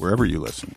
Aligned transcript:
wherever 0.00 0.24
you 0.24 0.38
listen. 0.38 0.74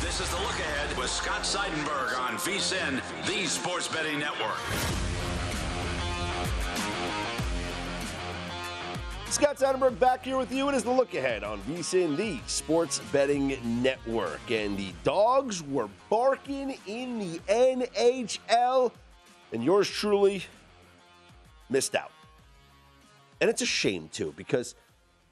This 0.00 0.20
is 0.20 0.28
the 0.30 0.36
look 0.36 0.58
ahead 0.58 0.98
with 0.98 1.08
Scott 1.08 1.42
Seidenberg 1.42 2.18
on 2.18 2.36
VSIN, 2.38 3.00
the 3.26 3.46
Sports 3.46 3.86
Betting 3.86 4.18
Network. 4.18 4.56
Scott 9.30 9.58
Seidenberg 9.58 9.98
back 10.00 10.24
here 10.24 10.38
with 10.38 10.50
you. 10.50 10.68
It 10.68 10.74
is 10.74 10.82
the 10.82 10.90
look 10.90 11.14
ahead 11.14 11.44
on 11.44 11.60
VSIN, 11.62 12.16
the 12.16 12.40
Sports 12.46 13.00
Betting 13.12 13.56
Network. 13.82 14.50
And 14.50 14.76
the 14.76 14.92
dogs 15.04 15.62
were 15.62 15.88
barking 16.10 16.78
in 16.86 17.18
the 17.18 17.38
NHL, 17.48 18.90
and 19.52 19.62
yours 19.62 19.88
truly 19.88 20.42
missed 21.70 21.94
out. 21.94 22.10
And 23.40 23.50
it's 23.50 23.62
a 23.62 23.66
shame, 23.66 24.08
too, 24.10 24.32
because 24.36 24.74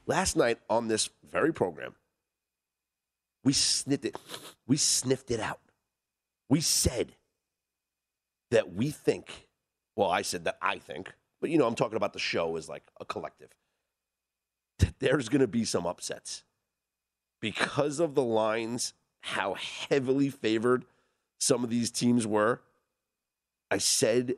last 0.05 0.35
night 0.35 0.59
on 0.69 0.87
this 0.87 1.09
very 1.29 1.53
program, 1.53 1.95
we 3.43 3.53
sniffed 3.53 4.05
it. 4.05 4.17
We 4.67 4.77
sniffed 4.77 5.31
it 5.31 5.39
out. 5.39 5.59
We 6.49 6.61
said 6.61 7.15
that 8.51 8.73
we 8.73 8.91
think, 8.91 9.47
well, 9.95 10.09
I 10.09 10.21
said 10.21 10.45
that 10.45 10.57
I 10.61 10.77
think, 10.77 11.13
but 11.41 11.49
you 11.49 11.57
know, 11.57 11.67
I'm 11.67 11.75
talking 11.75 11.97
about 11.97 12.13
the 12.13 12.19
show 12.19 12.55
as 12.57 12.69
like 12.69 12.83
a 12.99 13.05
collective, 13.05 13.49
that 14.79 14.99
there's 14.99 15.29
going 15.29 15.41
to 15.41 15.47
be 15.47 15.65
some 15.65 15.85
upsets 15.85 16.43
because 17.39 17.99
of 17.99 18.15
the 18.15 18.23
lines, 18.23 18.93
how 19.21 19.55
heavily 19.55 20.29
favored 20.29 20.85
some 21.39 21.63
of 21.63 21.69
these 21.69 21.91
teams 21.91 22.25
were. 22.25 22.61
I 23.69 23.77
said 23.77 24.35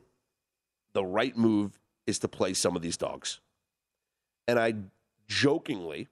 the 0.92 1.04
right 1.04 1.36
move 1.36 1.78
is 2.06 2.18
to 2.20 2.28
play 2.28 2.54
some 2.54 2.76
of 2.76 2.82
these 2.82 2.96
dogs. 2.96 3.40
And 4.46 4.58
I 4.58 4.74
jokingly 5.28 6.08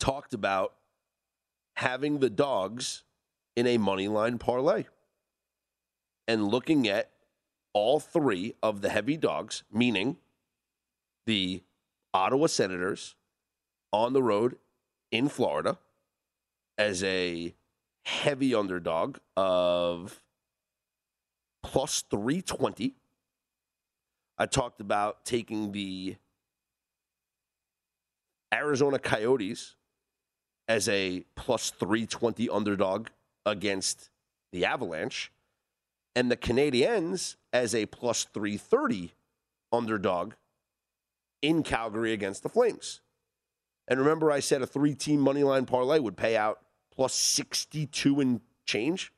talked 0.00 0.34
about 0.34 0.74
having 1.76 2.18
the 2.18 2.30
dogs 2.30 3.04
in 3.56 3.66
a 3.66 3.78
money 3.78 4.08
line 4.08 4.38
parlay 4.38 4.84
and 6.26 6.48
looking 6.48 6.88
at 6.88 7.10
all 7.72 8.00
three 8.00 8.54
of 8.62 8.80
the 8.80 8.88
heavy 8.88 9.16
dogs, 9.16 9.64
meaning 9.72 10.16
the 11.26 11.62
Ottawa 12.12 12.46
Senators 12.46 13.16
on 13.92 14.12
the 14.12 14.22
road 14.22 14.56
in 15.10 15.28
Florida 15.28 15.78
as 16.78 17.02
a 17.02 17.54
heavy 18.04 18.54
underdog 18.54 19.18
of 19.36 20.22
plus 21.62 22.02
320. 22.10 22.94
I 24.36 24.46
talked 24.46 24.80
about 24.80 25.24
taking 25.24 25.72
the 25.72 26.16
Arizona 28.54 28.98
Coyotes 28.98 29.74
as 30.68 30.88
a 30.88 31.24
plus 31.34 31.70
320 31.70 32.48
underdog 32.48 33.08
against 33.44 34.10
the 34.52 34.64
Avalanche, 34.64 35.32
and 36.14 36.30
the 36.30 36.36
Canadiens 36.36 37.36
as 37.52 37.74
a 37.74 37.86
plus 37.86 38.24
330 38.32 39.12
underdog 39.72 40.34
in 41.42 41.62
Calgary 41.62 42.12
against 42.12 42.42
the 42.42 42.48
Flames. 42.48 43.00
And 43.88 43.98
remember, 43.98 44.30
I 44.30 44.40
said 44.40 44.62
a 44.62 44.66
three 44.66 44.94
team 44.94 45.20
money 45.20 45.42
line 45.42 45.66
parlay 45.66 45.98
would 45.98 46.16
pay 46.16 46.36
out 46.36 46.60
plus 46.94 47.14
62 47.14 48.20
and 48.20 48.40
change? 48.64 49.12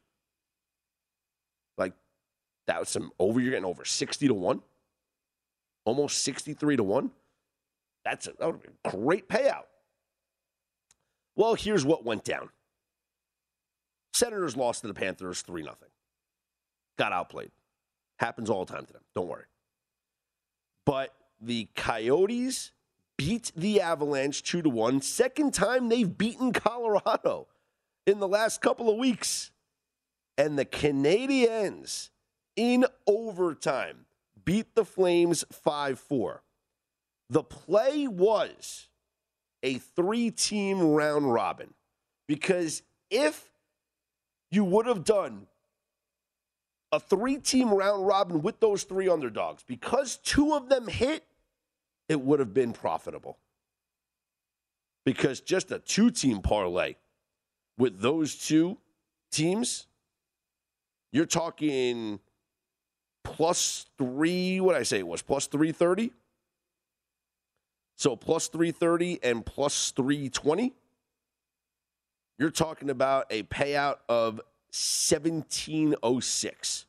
Like, 1.77 1.93
that 2.67 2.81
was 2.81 2.89
some 2.89 3.13
over, 3.19 3.41
you're 3.41 3.51
getting 3.51 3.67
over 3.67 3.85
60 3.85 4.29
to 4.29 4.35
1, 4.35 4.63
almost 5.85 6.25
63 6.25 6.77
to 6.77 6.83
1. 6.83 7.11
That's 8.07 8.29
a, 8.29 8.35
that 8.39 8.55
a 8.85 8.91
great 8.97 9.29
payout. 9.29 9.65
Well, 11.35 11.55
here's 11.55 11.85
what 11.85 12.05
went 12.05 12.23
down. 12.23 12.51
Senators 14.15 14.57
lost 14.57 14.83
to 14.83 14.87
the 14.87 14.95
Panthers 14.95 15.43
3 15.43 15.63
0. 15.65 15.75
Got 16.97 17.13
outplayed. 17.13 17.51
Happens 18.21 18.49
all 18.49 18.65
the 18.65 18.73
time 18.73 18.87
to 18.87 18.93
them. 18.93 19.03
Don't 19.17 19.27
worry. 19.27 19.47
But 20.85 21.15
the 21.41 21.69
Coyotes 21.75 22.71
beat 23.19 23.51
the 23.57 23.81
Avalanche 23.81 24.45
2 24.45 24.63
to 24.63 24.71
1. 24.71 25.01
Second 25.01 25.53
time 25.53 25.89
they've 25.89 26.17
beaten 26.17 26.53
Colorado 26.53 27.49
in 28.07 28.21
the 28.21 28.29
last 28.29 28.61
couple 28.61 28.89
of 28.89 28.97
weeks. 28.97 29.51
And 30.39 30.57
the 30.57 30.65
Canadiens 30.65 32.11
in 32.55 32.87
overtime 33.05 34.07
beat 34.45 34.77
the 34.77 34.85
Flames 34.85 35.45
5 35.51 35.99
4. 35.99 36.43
The 37.31 37.43
play 37.43 38.07
was 38.07 38.87
a 39.63 39.79
three 39.79 40.31
team 40.31 40.81
round 40.81 41.33
robin 41.33 41.75
because 42.29 42.83
if 43.11 43.51
you 44.51 44.65
would 44.65 44.87
have 44.87 45.05
done 45.05 45.47
a 46.93 47.01
three 47.01 47.39
team 47.39 47.71
round 47.73 48.07
robin 48.07 48.43
with 48.43 48.61
those 48.61 48.85
three 48.85 49.09
underdogs, 49.09 49.65
because 49.65 50.19
two 50.19 50.55
of 50.55 50.69
them 50.69 50.87
hit, 50.87 51.25
it 52.09 52.21
would 52.21 52.39
have 52.39 52.55
been 52.55 52.73
profitable. 52.73 53.39
Because 55.05 55.41
just 55.41 55.71
a 55.73 55.79
two 55.79 56.11
team 56.11 56.41
parlay 56.41 56.95
with 57.77 58.01
those 58.01 58.37
two 58.37 58.79
teams, 59.31 59.87
you're 61.13 61.27
talking 61.27 62.21
plus 63.25 63.87
three, 63.99 64.61
what 64.61 64.77
I 64.77 64.83
say 64.85 64.99
it 64.99 65.07
was, 65.07 65.23
plus 65.23 65.47
330? 65.47 66.13
So 67.97 68.15
plus 68.15 68.49
330 68.49 69.21
and 69.23 69.45
plus 69.45 69.91
320. 69.91 70.75
You're 72.39 72.51
talking 72.51 72.91
about 72.91 73.27
a 73.31 73.45
payout 73.45 73.97
of 74.09 74.41
1706. 74.71 76.87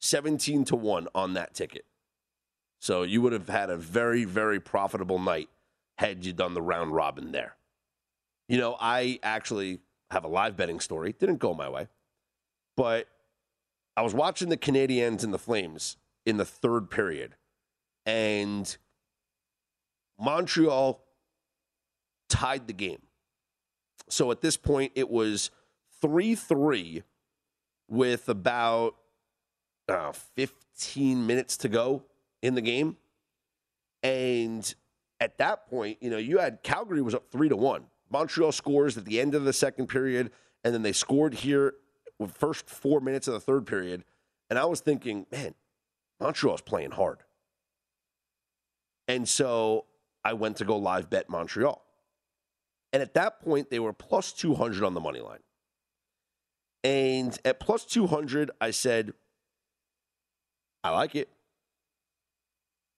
17 0.00 0.64
to 0.64 0.76
1 0.76 1.08
on 1.14 1.34
that 1.34 1.54
ticket. 1.54 1.84
So 2.80 3.04
you 3.04 3.22
would 3.22 3.32
have 3.32 3.48
had 3.48 3.70
a 3.70 3.76
very, 3.76 4.24
very 4.24 4.60
profitable 4.60 5.18
night 5.18 5.48
had 5.98 6.24
you 6.24 6.32
done 6.32 6.54
the 6.54 6.62
round 6.62 6.92
robin 6.92 7.32
there. 7.32 7.56
You 8.48 8.58
know, 8.58 8.76
I 8.80 9.18
actually 9.22 9.80
have 10.10 10.24
a 10.24 10.28
live 10.28 10.56
betting 10.56 10.80
story. 10.80 11.14
Didn't 11.18 11.38
go 11.38 11.54
my 11.54 11.68
way. 11.68 11.88
But 12.76 13.06
I 13.96 14.02
was 14.02 14.14
watching 14.14 14.48
the 14.48 14.56
Canadians 14.56 15.22
and 15.22 15.32
the 15.32 15.38
Flames 15.38 15.96
in 16.26 16.38
the 16.38 16.44
third 16.44 16.90
period. 16.90 17.36
And 18.04 18.76
Montreal 20.22 21.02
tied 22.28 22.68
the 22.68 22.72
game. 22.72 23.02
So 24.08 24.30
at 24.30 24.40
this 24.40 24.56
point, 24.56 24.92
it 24.94 25.10
was 25.10 25.50
3 26.00 26.34
3 26.34 27.02
with 27.88 28.28
about 28.28 28.94
uh, 29.88 30.12
15 30.12 31.26
minutes 31.26 31.56
to 31.58 31.68
go 31.68 32.04
in 32.40 32.54
the 32.54 32.60
game. 32.60 32.96
And 34.02 34.72
at 35.20 35.38
that 35.38 35.66
point, 35.66 35.98
you 36.00 36.10
know, 36.10 36.18
you 36.18 36.38
had 36.38 36.62
Calgary 36.62 37.02
was 37.02 37.14
up 37.14 37.30
3 37.30 37.48
to 37.48 37.56
1. 37.56 37.84
Montreal 38.10 38.52
scores 38.52 38.96
at 38.96 39.04
the 39.04 39.20
end 39.20 39.34
of 39.34 39.44
the 39.44 39.52
second 39.52 39.88
period, 39.88 40.30
and 40.62 40.72
then 40.72 40.82
they 40.82 40.92
scored 40.92 41.34
here 41.34 41.74
with 42.18 42.30
first 42.32 42.68
four 42.68 43.00
minutes 43.00 43.26
of 43.26 43.34
the 43.34 43.40
third 43.40 43.66
period. 43.66 44.04
And 44.50 44.58
I 44.58 44.66
was 44.66 44.80
thinking, 44.80 45.26
man, 45.32 45.54
Montreal's 46.20 46.60
playing 46.60 46.92
hard. 46.92 47.18
And 49.08 49.28
so 49.28 49.86
I 50.24 50.34
went 50.34 50.56
to 50.58 50.64
go 50.64 50.76
live 50.76 51.10
bet 51.10 51.28
Montreal. 51.28 51.82
And 52.92 53.02
at 53.02 53.14
that 53.14 53.40
point, 53.40 53.70
they 53.70 53.78
were 53.78 53.92
plus 53.92 54.32
200 54.32 54.84
on 54.84 54.94
the 54.94 55.00
money 55.00 55.20
line. 55.20 55.40
And 56.84 57.36
at 57.44 57.60
plus 57.60 57.84
200, 57.84 58.50
I 58.60 58.70
said, 58.70 59.12
I 60.84 60.90
like 60.90 61.14
it. 61.14 61.28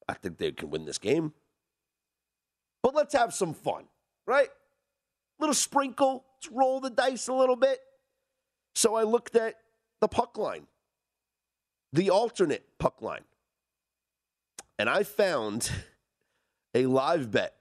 I 0.09 0.15
think 0.15 0.39
they 0.39 0.53
can 0.53 0.71
win 0.71 0.85
this 0.85 0.99
game. 0.99 1.33
But 2.83 2.95
let's 2.95 3.15
have 3.15 3.33
some 3.33 3.55
fun, 3.55 3.85
right? 4.27 4.49
Little 5.39 5.55
sprinkle, 5.55 6.25
let's 6.37 6.53
roll 6.53 6.81
the 6.81 6.91
dice 6.91 7.29
a 7.29 7.33
little 7.33 7.57
bit. 7.57 7.81
So 8.75 8.95
I 8.95 9.05
looked 9.05 9.37
at 9.37 9.55
the 10.01 10.09
puck 10.09 10.37
line, 10.37 10.67
the 11.93 12.11
alternate 12.11 12.65
puck 12.79 13.01
line. 13.01 13.25
And 14.79 14.91
I 14.91 15.03
found 15.03 15.71
a 16.75 16.87
live 16.87 17.31
bet 17.31 17.55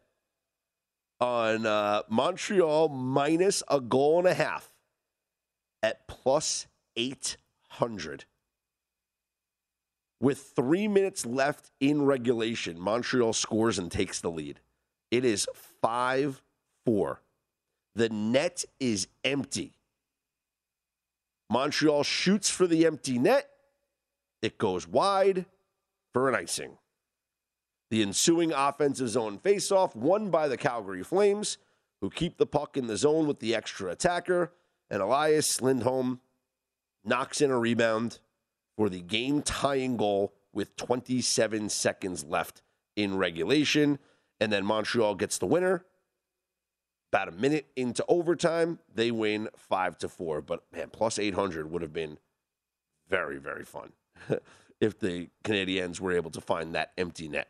on 1.19 1.65
uh, 1.65 2.01
Montreal 2.09 2.89
minus 2.89 3.63
a 3.69 3.79
goal 3.79 4.19
and 4.19 4.27
a 4.27 4.33
half 4.33 4.73
at 5.81 6.07
plus 6.07 6.67
800. 6.95 8.25
With 10.19 10.53
three 10.55 10.87
minutes 10.87 11.25
left 11.25 11.71
in 11.79 12.03
regulation, 12.03 12.79
Montreal 12.79 13.33
scores 13.33 13.77
and 13.77 13.91
takes 13.91 14.21
the 14.21 14.31
lead. 14.31 14.59
It 15.11 15.25
is 15.25 15.47
5 15.81 16.41
4. 16.85 17.21
The 17.95 18.09
net 18.09 18.65
is 18.79 19.07
empty. 19.23 19.73
Montreal 21.49 22.03
shoots 22.03 22.49
for 22.49 22.65
the 22.65 22.85
empty 22.85 23.19
net. 23.19 23.49
It 24.41 24.57
goes 24.57 24.87
wide 24.87 25.45
for 26.13 26.27
an 26.27 26.35
icing. 26.35 26.77
The 27.93 28.01
ensuing 28.01 28.51
offensive 28.51 29.09
zone 29.09 29.37
faceoff 29.37 29.95
won 29.95 30.31
by 30.31 30.47
the 30.47 30.57
Calgary 30.57 31.03
Flames, 31.03 31.59
who 32.01 32.09
keep 32.09 32.39
the 32.39 32.47
puck 32.47 32.75
in 32.75 32.87
the 32.87 32.97
zone 32.97 33.27
with 33.27 33.37
the 33.37 33.53
extra 33.53 33.91
attacker, 33.91 34.51
and 34.89 34.99
Elias 34.99 35.61
Lindholm 35.61 36.19
knocks 37.05 37.39
in 37.39 37.51
a 37.51 37.59
rebound 37.59 38.17
for 38.75 38.89
the 38.89 38.99
game 38.99 39.43
tying 39.43 39.95
goal 39.95 40.33
with 40.51 40.75
27 40.75 41.69
seconds 41.69 42.25
left 42.25 42.63
in 42.95 43.15
regulation. 43.15 43.99
And 44.39 44.51
then 44.51 44.65
Montreal 44.65 45.13
gets 45.13 45.37
the 45.37 45.45
winner. 45.45 45.85
About 47.11 47.27
a 47.27 47.33
minute 47.33 47.67
into 47.75 48.03
overtime, 48.07 48.79
they 48.91 49.11
win 49.11 49.49
five 49.55 49.99
to 49.99 50.09
four. 50.09 50.41
But 50.41 50.63
man, 50.73 50.89
plus 50.89 51.19
800 51.19 51.69
would 51.69 51.83
have 51.83 51.93
been 51.93 52.17
very, 53.07 53.37
very 53.37 53.63
fun 53.63 53.91
if 54.81 54.99
the 54.99 55.29
Canadiens 55.43 55.99
were 55.99 56.13
able 56.13 56.31
to 56.31 56.41
find 56.41 56.73
that 56.73 56.91
empty 56.97 57.27
net. 57.27 57.49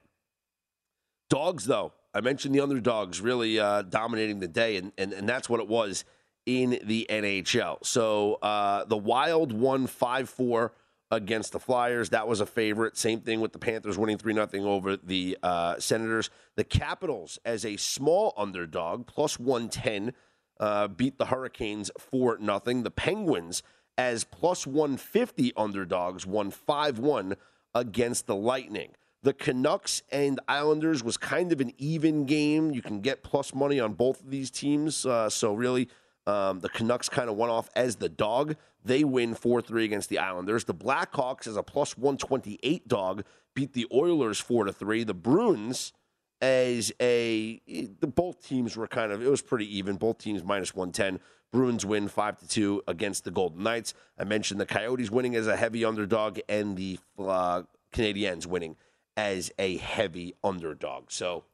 Dogs, 1.34 1.66
though, 1.66 1.94
I 2.14 2.22
mentioned 2.22 2.54
the 2.54 2.60
underdogs 2.60 3.20
really 3.20 3.60
uh, 3.60 3.82
dominating 3.82 4.40
the 4.40 4.48
day, 4.48 4.78
and, 4.78 4.92
and, 5.00 5.12
and 5.14 5.28
that's 5.28 5.50
what 5.50 5.60
it 5.60 5.68
was 5.68 6.06
in 6.46 6.78
the 6.84 7.08
NHL. 7.10 7.84
So 7.84 8.36
uh, 8.36 8.86
the 8.86 8.98
Wild 8.98 9.52
won 9.52 9.88
5 9.88 10.30
4 10.30 10.72
against 11.10 11.52
the 11.52 11.60
Flyers. 11.60 12.12
That 12.12 12.28
was 12.28 12.40
a 12.40 12.46
favorite. 12.46 12.98
Same 12.98 13.20
thing 13.20 13.42
with 13.42 13.52
the 13.52 13.58
Panthers 13.58 13.98
winning 13.98 14.20
3 14.20 14.36
0 14.36 14.48
over 14.66 14.96
the 14.96 15.36
uh, 15.42 15.80
Senators. 15.80 16.30
The 16.56 16.64
Capitals, 16.64 17.40
as 17.44 17.66
a 17.66 17.78
small 17.78 18.36
underdog, 18.38 19.08
plus 19.08 19.40
110, 19.40 20.14
uh, 20.60 20.88
beat 20.88 21.18
the 21.18 21.26
Hurricanes 21.26 21.90
4 21.98 22.42
0. 22.46 22.60
The 22.84 22.92
Penguins, 22.92 23.64
as 23.98 24.24
plus 24.24 24.68
150 24.68 25.52
underdogs, 25.58 26.28
won 26.28 26.52
5 26.52 27.00
1 27.00 27.36
against 27.74 28.28
the 28.28 28.36
Lightning. 28.36 28.92
The 29.24 29.34
Canucks 29.34 30.04
and 30.12 30.40
Islanders 30.50 31.02
was 31.02 31.16
kind 31.16 31.54
of 31.54 31.62
an 31.62 31.72
even 31.78 32.26
game. 32.26 32.72
You 32.72 32.82
can 32.82 33.00
get 33.00 33.24
plus 33.24 33.56
money 33.56 33.80
on 33.80 33.94
both 33.94 34.20
of 34.22 34.30
these 34.30 34.52
teams. 34.52 35.06
Uh, 35.06 35.30
so, 35.30 35.54
really, 35.54 35.88
um, 36.28 36.60
the 36.60 36.68
Canucks 36.68 37.08
kind 37.08 37.30
of 37.30 37.38
went 37.38 37.52
off 37.52 37.70
as 37.74 37.96
the 37.96 38.10
dog. 38.10 38.58
They 38.84 39.06
win 39.06 39.34
4 39.34 39.62
3 39.62 39.86
against 39.86 40.10
the 40.10 40.20
Islanders. 40.20 40.66
The 40.66 40.74
Blackhawks, 40.74 41.48
as 41.48 41.56
a 41.56 41.64
plus 41.64 41.98
128 41.98 42.88
dog, 42.88 43.24
beat 43.56 43.72
the 43.72 43.88
Oilers 43.94 44.40
4 44.42 44.72
3. 44.72 45.06
The 45.06 45.14
Bruins, 45.14 45.94
as 46.42 46.92
a. 47.02 47.62
Both 48.02 48.46
teams 48.46 48.76
were 48.76 48.88
kind 48.88 49.14
of. 49.14 49.24
It 49.24 49.30
was 49.30 49.42
pretty 49.42 49.78
even. 49.78 49.96
Both 49.96 50.18
teams 50.18 50.44
minus 50.44 50.76
110. 50.76 51.22
Bruins 51.54 51.86
win 51.86 52.10
5 52.10 52.40
to 52.40 52.48
2 52.48 52.84
against 52.88 53.24
the 53.24 53.32
Golden 53.32 53.64
Knights. 53.64 53.94
I 54.20 54.26
mentioned 54.26 54.60
the 54.60 54.66
Coyotes 54.66 55.10
winning 55.10 55.36
as 55.36 55.48
a 55.48 55.56
heavy 55.56 55.86
underdog 55.86 56.40
and 56.50 56.76
the 56.76 57.00
uh, 57.18 57.62
Canadiens 57.94 58.46
winning 58.46 58.76
as 59.16 59.52
a 59.60 59.78
heavy 59.78 60.34
underdog. 60.44 61.12
So 61.12 61.46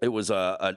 it 0.00 0.08
was 0.08 0.30
a, 0.30 0.34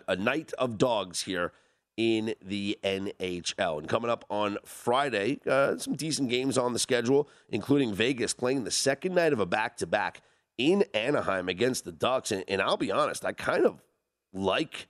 a, 0.08 0.12
a 0.12 0.16
night 0.16 0.54
of 0.58 0.78
dogs 0.78 1.24
here 1.24 1.52
in 1.98 2.36
the 2.42 2.78
NHL. 2.84 3.80
And 3.80 3.90
coming 3.90 4.12
up 4.12 4.24
on 4.30 4.58
Friday, 4.64 5.40
uh, 5.48 5.78
some 5.78 5.96
decent 5.96 6.30
games 6.30 6.58
on 6.58 6.74
the 6.74 6.80
schedule, 6.80 7.28
including 7.50 7.94
Vegas 7.94 8.34
playing 8.34 8.64
the 8.64 8.72
second 8.72 9.16
night 9.16 9.34
of 9.34 9.40
a 9.40 9.46
back 9.46 9.78
to 9.78 9.88
back 9.88 10.22
in 10.58 10.84
Anaheim 10.94 11.50
against 11.50 11.86
the 11.86 11.92
Ducks. 11.92 12.32
And, 12.32 12.44
and, 12.48 12.62
I'll 12.62 12.78
be 12.78 12.92
honest, 12.92 13.26
I 13.26 13.34
kind 13.34 13.66
of 13.66 13.82
like 14.32 14.88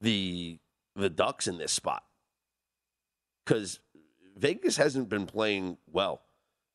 the 0.00 0.58
the 0.94 1.10
Ducks 1.10 1.46
in 1.46 1.58
this 1.58 1.72
spot 1.72 2.02
because 3.44 3.80
Vegas 4.34 4.78
hasn't 4.78 5.10
been 5.10 5.26
playing 5.26 5.76
well, 5.90 6.22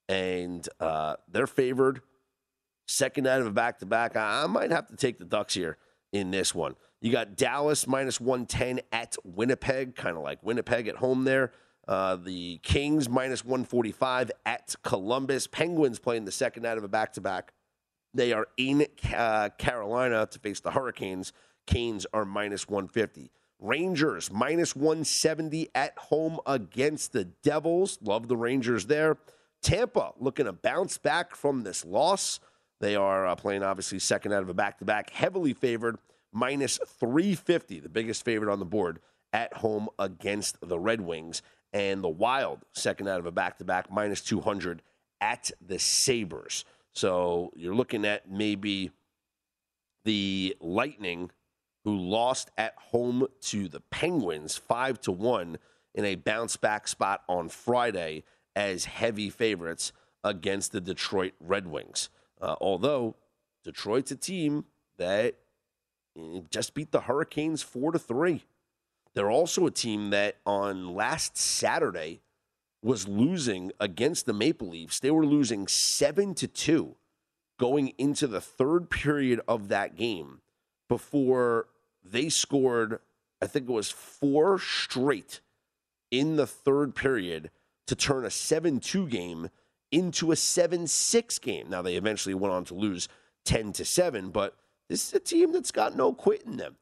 and 0.08 0.68
uh, 0.80 1.16
they're 1.28 1.48
favored 1.48 2.02
Second 2.92 3.24
night 3.24 3.40
of 3.40 3.48
a 3.48 3.52
back 3.52 3.80
to 3.80 3.86
back. 3.86 4.18
I 4.18 4.46
might 4.48 4.70
have 4.70 4.88
to 4.88 4.98
take 4.98 5.18
the 5.18 5.24
Ducks 5.24 5.54
here 5.54 5.78
in 6.12 6.30
this 6.30 6.54
one. 6.54 6.76
You 7.00 7.10
got 7.10 7.38
Dallas 7.38 7.88
minus 7.88 8.20
110 8.20 8.82
at 8.92 9.16
Winnipeg, 9.24 9.96
kind 9.96 10.18
of 10.18 10.24
like 10.24 10.44
Winnipeg 10.44 10.90
at 10.90 10.98
home 10.98 11.24
there. 11.24 11.54
Uh, 11.88 12.18
the 12.18 12.60
Kings 12.64 13.08
minus 13.08 13.46
145 13.46 14.32
at 14.46 14.76
Columbus. 14.84 15.48
Penguins 15.48 16.00
playing 16.00 16.26
the 16.26 16.34
second 16.34 16.64
night 16.64 16.78
of 16.78 16.84
a 16.84 16.90
back 16.90 17.14
to 17.14 17.22
back. 17.22 17.54
They 18.14 18.34
are 18.34 18.48
in 18.58 18.86
uh, 19.16 19.50
Carolina 19.58 20.28
to 20.30 20.40
face 20.40 20.60
the 20.60 20.72
Hurricanes. 20.72 21.32
Canes 21.66 22.06
are 22.14 22.26
minus 22.26 22.68
150. 22.68 23.32
Rangers 23.60 24.30
minus 24.30 24.76
170 24.76 25.70
at 25.74 25.98
home 25.98 26.40
against 26.46 27.14
the 27.14 27.24
Devils. 27.24 28.00
Love 28.02 28.28
the 28.28 28.36
Rangers 28.36 28.88
there. 28.88 29.18
Tampa 29.62 30.12
looking 30.20 30.46
to 30.46 30.54
bounce 30.54 30.98
back 30.98 31.36
from 31.36 31.64
this 31.64 31.86
loss. 31.86 32.42
They 32.82 32.96
are 32.96 33.28
uh, 33.28 33.36
playing, 33.36 33.62
obviously, 33.62 34.00
second 34.00 34.34
out 34.34 34.42
of 34.42 34.50
a 34.50 34.56
back 34.56 34.80
to 34.80 34.86
back, 34.86 35.12
heavily 35.12 35.54
favored, 35.54 35.98
minus 36.34 36.80
350, 37.00 37.80
the 37.80 37.90
biggest 37.90 38.26
favorite 38.26 38.52
on 38.52 38.58
the 38.58 38.66
board 38.66 39.00
at 39.32 39.54
home 39.54 39.88
against 40.00 40.58
the 40.68 40.80
Red 40.80 41.00
Wings. 41.00 41.44
And 41.74 42.04
the 42.04 42.10
Wild, 42.10 42.66
second 42.74 43.08
out 43.08 43.20
of 43.20 43.28
a 43.28 43.32
back 43.32 43.60
to 43.60 43.64
back, 43.64 43.92
minus 43.92 44.22
200 44.22 44.82
at 45.22 45.52
the 45.66 45.78
Sabres. 45.78 46.66
So 46.92 47.52
you're 47.56 47.76
looking 47.76 48.04
at 48.04 48.30
maybe 48.30 48.92
the 50.04 50.58
Lightning, 50.60 51.30
who 51.86 51.96
lost 51.96 52.50
at 52.58 52.74
home 52.78 53.28
to 53.42 53.68
the 53.68 53.80
Penguins 53.80 54.58
5 54.58 55.00
to 55.02 55.12
1 55.12 55.58
in 55.94 56.06
a 56.06 56.16
bounce 56.16 56.58
back 56.58 56.88
spot 56.88 57.22
on 57.30 57.48
Friday 57.48 58.24
as 58.56 58.86
heavy 58.86 59.30
favorites 59.30 59.94
against 60.24 60.72
the 60.72 60.82
Detroit 60.82 61.34
Red 61.40 61.68
Wings. 61.68 62.10
Uh, 62.42 62.56
although 62.60 63.16
Detroit's 63.64 64.12
a 64.12 64.16
team 64.16 64.66
that 64.98 65.36
eh, 66.18 66.42
just 66.50 66.74
beat 66.74 66.92
the 66.92 67.02
Hurricanes 67.02 67.62
four 67.62 67.92
to 67.92 68.00
three. 68.00 68.44
They're 69.14 69.32
also 69.32 69.66
a 69.66 69.72
team 69.72 70.10
that 70.12 70.38
on 70.46 70.96
last 70.96 71.38
Saturday 71.38 72.22
was 72.82 73.08
losing 73.08 73.72
against 73.80 74.26
the 74.26 74.34
Maple 74.34 74.70
Leafs. 74.70 75.00
They 75.00 75.12
were 75.12 75.26
losing 75.26 75.68
seven 75.68 76.34
to 76.36 76.48
two 76.48 76.96
going 77.60 77.94
into 78.00 78.26
the 78.26 78.42
third 78.42 78.90
period 78.90 79.40
of 79.48 79.68
that 79.68 79.96
game 79.96 80.42
before 80.90 81.68
they 82.04 82.28
scored, 82.28 83.00
I 83.42 83.48
think 83.48 83.70
it 83.70 83.72
was 83.72 83.92
four 83.92 84.58
straight 84.58 85.42
in 86.10 86.38
the 86.38 86.48
third 86.48 86.96
period 86.96 87.52
to 87.88 87.96
turn 87.96 88.26
a 88.26 88.30
7 88.30 88.80
2 88.80 89.08
game 89.08 89.50
into 89.92 90.32
a 90.32 90.36
7 90.36 90.88
6 90.88 91.40
game. 91.40 91.70
Now, 91.70 91.82
they 91.82 91.96
eventually 91.96 92.34
went 92.34 92.54
on 92.54 92.66
to 92.66 92.74
lose 92.74 93.08
10 93.46 93.74
to 93.74 93.86
7, 93.86 94.30
but 94.30 94.56
this 94.90 95.08
is 95.08 95.14
a 95.14 95.20
team 95.20 95.52
that's 95.52 95.72
got 95.72 95.96
no 95.96 96.14
quit 96.14 96.44
in 96.44 96.58
them. 96.58 96.76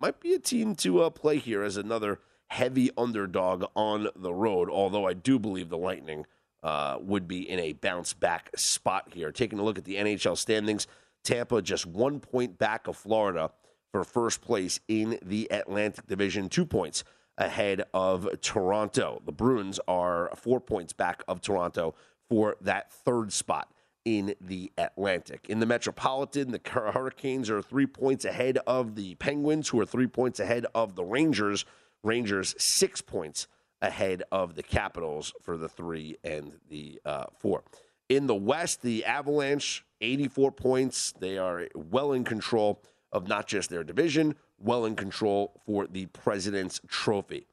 Might 0.00 0.20
be 0.20 0.32
a 0.34 0.38
team 0.38 0.74
to 0.76 1.02
uh, 1.02 1.10
play 1.10 1.38
here 1.38 1.62
as 1.62 1.76
another 1.76 2.20
heavy 2.48 2.90
underdog 2.96 3.64
on 3.76 4.08
the 4.16 4.32
road, 4.32 4.70
although 4.70 5.06
I 5.06 5.14
do 5.14 5.38
believe 5.38 5.68
the 5.68 5.78
Lightning 5.78 6.26
uh, 6.62 6.98
would 7.00 7.28
be 7.28 7.48
in 7.48 7.58
a 7.58 7.74
bounce 7.74 8.12
back 8.12 8.50
spot 8.56 9.10
here. 9.12 9.30
Taking 9.30 9.58
a 9.58 9.62
look 9.62 9.78
at 9.78 9.84
the 9.84 9.96
NHL 9.96 10.36
standings, 10.36 10.86
Tampa 11.22 11.62
just 11.62 11.86
one 11.86 12.18
point 12.18 12.58
back 12.58 12.86
of 12.86 12.96
Florida 12.96 13.50
for 13.92 14.04
first 14.04 14.40
place 14.40 14.80
in 14.88 15.18
the 15.22 15.48
Atlantic 15.50 16.06
Division, 16.06 16.48
two 16.48 16.66
points 16.66 17.04
ahead 17.40 17.82
of 17.92 18.28
Toronto. 18.42 19.20
The 19.24 19.32
Bruins 19.32 19.80
are 19.88 20.30
four 20.36 20.60
points 20.60 20.92
back 20.92 21.24
of 21.26 21.40
Toronto 21.40 21.94
for 22.28 22.56
that 22.60 22.92
third 22.92 23.32
spot 23.32 23.72
in 24.04 24.34
the 24.40 24.70
Atlantic. 24.78 25.46
In 25.48 25.58
the 25.58 25.66
Metropolitan, 25.66 26.52
the 26.52 26.60
Hurricanes 26.64 27.50
are 27.50 27.62
three 27.62 27.86
points 27.86 28.24
ahead 28.24 28.58
of 28.66 28.94
the 28.94 29.14
Penguins, 29.16 29.68
who 29.68 29.80
are 29.80 29.86
three 29.86 30.06
points 30.06 30.38
ahead 30.38 30.66
of 30.74 30.94
the 30.94 31.04
Rangers. 31.04 31.64
Rangers 32.02 32.54
six 32.58 33.00
points 33.00 33.48
ahead 33.82 34.22
of 34.30 34.54
the 34.54 34.62
Capitals 34.62 35.32
for 35.42 35.56
the 35.56 35.68
three 35.68 36.16
and 36.22 36.58
the 36.68 37.00
uh, 37.04 37.24
four. 37.38 37.64
In 38.08 38.26
the 38.26 38.34
West, 38.34 38.82
the 38.82 39.04
Avalanche, 39.04 39.84
84 40.00 40.52
points. 40.52 41.12
They 41.18 41.38
are 41.38 41.68
well 41.74 42.12
in 42.12 42.24
control 42.24 42.82
of 43.12 43.28
not 43.28 43.46
just 43.46 43.70
their 43.70 43.84
division, 43.84 44.34
well 44.58 44.84
in 44.84 44.96
control 44.96 45.60
for 45.66 45.86
the 45.86 46.06
President's 46.06 46.80
Trophy. 46.88 47.46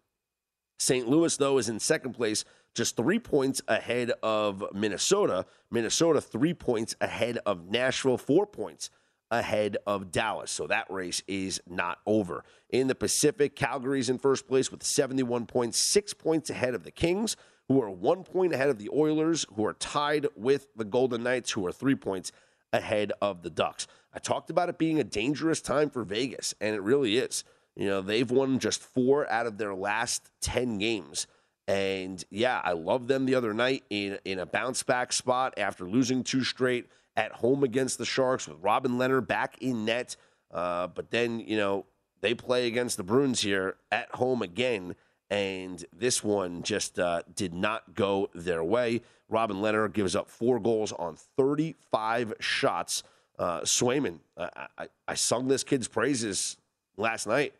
St. 0.79 1.07
Louis, 1.07 1.35
though, 1.37 1.57
is 1.57 1.69
in 1.69 1.79
second 1.79 2.13
place, 2.13 2.45
just 2.75 2.95
three 2.95 3.19
points 3.19 3.61
ahead 3.67 4.11
of 4.21 4.63
Minnesota. 4.73 5.45
Minnesota, 5.71 6.21
three 6.21 6.53
points 6.53 6.95
ahead 7.01 7.39
of 7.45 7.69
Nashville, 7.69 8.17
four 8.17 8.45
points 8.45 8.91
ahead 9.31 9.77
of 9.85 10.11
Dallas. 10.11 10.51
So 10.51 10.67
that 10.67 10.85
race 10.89 11.23
is 11.27 11.59
not 11.67 11.99
over. 12.05 12.43
In 12.69 12.87
the 12.87 12.95
Pacific, 12.95 13.55
Calgary's 13.55 14.09
in 14.09 14.19
first 14.19 14.47
place 14.47 14.71
with 14.71 14.83
71 14.83 15.47
points, 15.47 15.79
six 15.79 16.13
points 16.13 16.49
ahead 16.49 16.75
of 16.75 16.83
the 16.83 16.91
Kings, 16.91 17.35
who 17.67 17.81
are 17.81 17.89
one 17.89 18.23
point 18.23 18.53
ahead 18.53 18.69
of 18.69 18.77
the 18.77 18.89
Oilers, 18.93 19.45
who 19.55 19.65
are 19.65 19.73
tied 19.73 20.27
with 20.35 20.67
the 20.75 20.85
Golden 20.85 21.23
Knights, 21.23 21.51
who 21.51 21.65
are 21.65 21.71
three 21.71 21.95
points 21.95 22.31
ahead 22.71 23.11
of 23.21 23.41
the 23.41 23.49
Ducks. 23.49 23.87
I 24.13 24.19
talked 24.19 24.49
about 24.49 24.69
it 24.69 24.77
being 24.77 24.99
a 24.99 25.03
dangerous 25.03 25.61
time 25.61 25.89
for 25.89 26.03
Vegas, 26.03 26.53
and 26.59 26.75
it 26.75 26.81
really 26.81 27.17
is. 27.17 27.43
You 27.75 27.87
know, 27.87 28.01
they've 28.01 28.29
won 28.29 28.59
just 28.59 28.81
four 28.81 29.29
out 29.31 29.45
of 29.45 29.57
their 29.57 29.75
last 29.75 30.31
10 30.41 30.79
games. 30.79 31.27
And 31.67 32.23
yeah, 32.31 32.61
I 32.63 32.71
love 32.71 33.07
them 33.07 33.25
the 33.25 33.35
other 33.35 33.53
night 33.53 33.83
in, 33.89 34.17
in 34.25 34.39
a 34.39 34.45
bounce 34.45 34.83
back 34.83 35.13
spot 35.13 35.53
after 35.57 35.85
losing 35.85 36.23
two 36.23 36.43
straight 36.43 36.87
at 37.15 37.33
home 37.33 37.63
against 37.63 37.97
the 37.97 38.05
Sharks 38.05 38.47
with 38.47 38.57
Robin 38.61 38.93
Lehner 38.93 39.25
back 39.25 39.57
in 39.59 39.85
net. 39.85 40.15
Uh, 40.51 40.87
but 40.87 41.11
then, 41.11 41.39
you 41.39 41.57
know, 41.57 41.85
they 42.21 42.33
play 42.33 42.67
against 42.67 42.97
the 42.97 43.03
Bruins 43.03 43.41
here 43.41 43.75
at 43.91 44.09
home 44.15 44.41
again. 44.41 44.95
And 45.29 45.83
this 45.91 46.23
one 46.23 46.63
just 46.63 46.97
uh, 46.99 47.23
did 47.35 47.53
not 47.53 47.93
go 47.93 48.29
their 48.33 48.63
way. 48.63 49.01
Robin 49.29 49.57
Lehner 49.57 49.91
gives 49.91 50.15
up 50.15 50.29
four 50.29 50.59
goals 50.59 50.93
on 50.93 51.17
35 51.35 52.33
shots. 52.39 53.03
Uh, 53.37 53.61
Swayman, 53.61 54.19
I, 54.37 54.67
I, 54.77 54.87
I 55.07 55.13
sung 55.13 55.47
this 55.47 55.63
kid's 55.63 55.87
praises 55.87 56.57
last 56.97 57.27
night. 57.27 57.53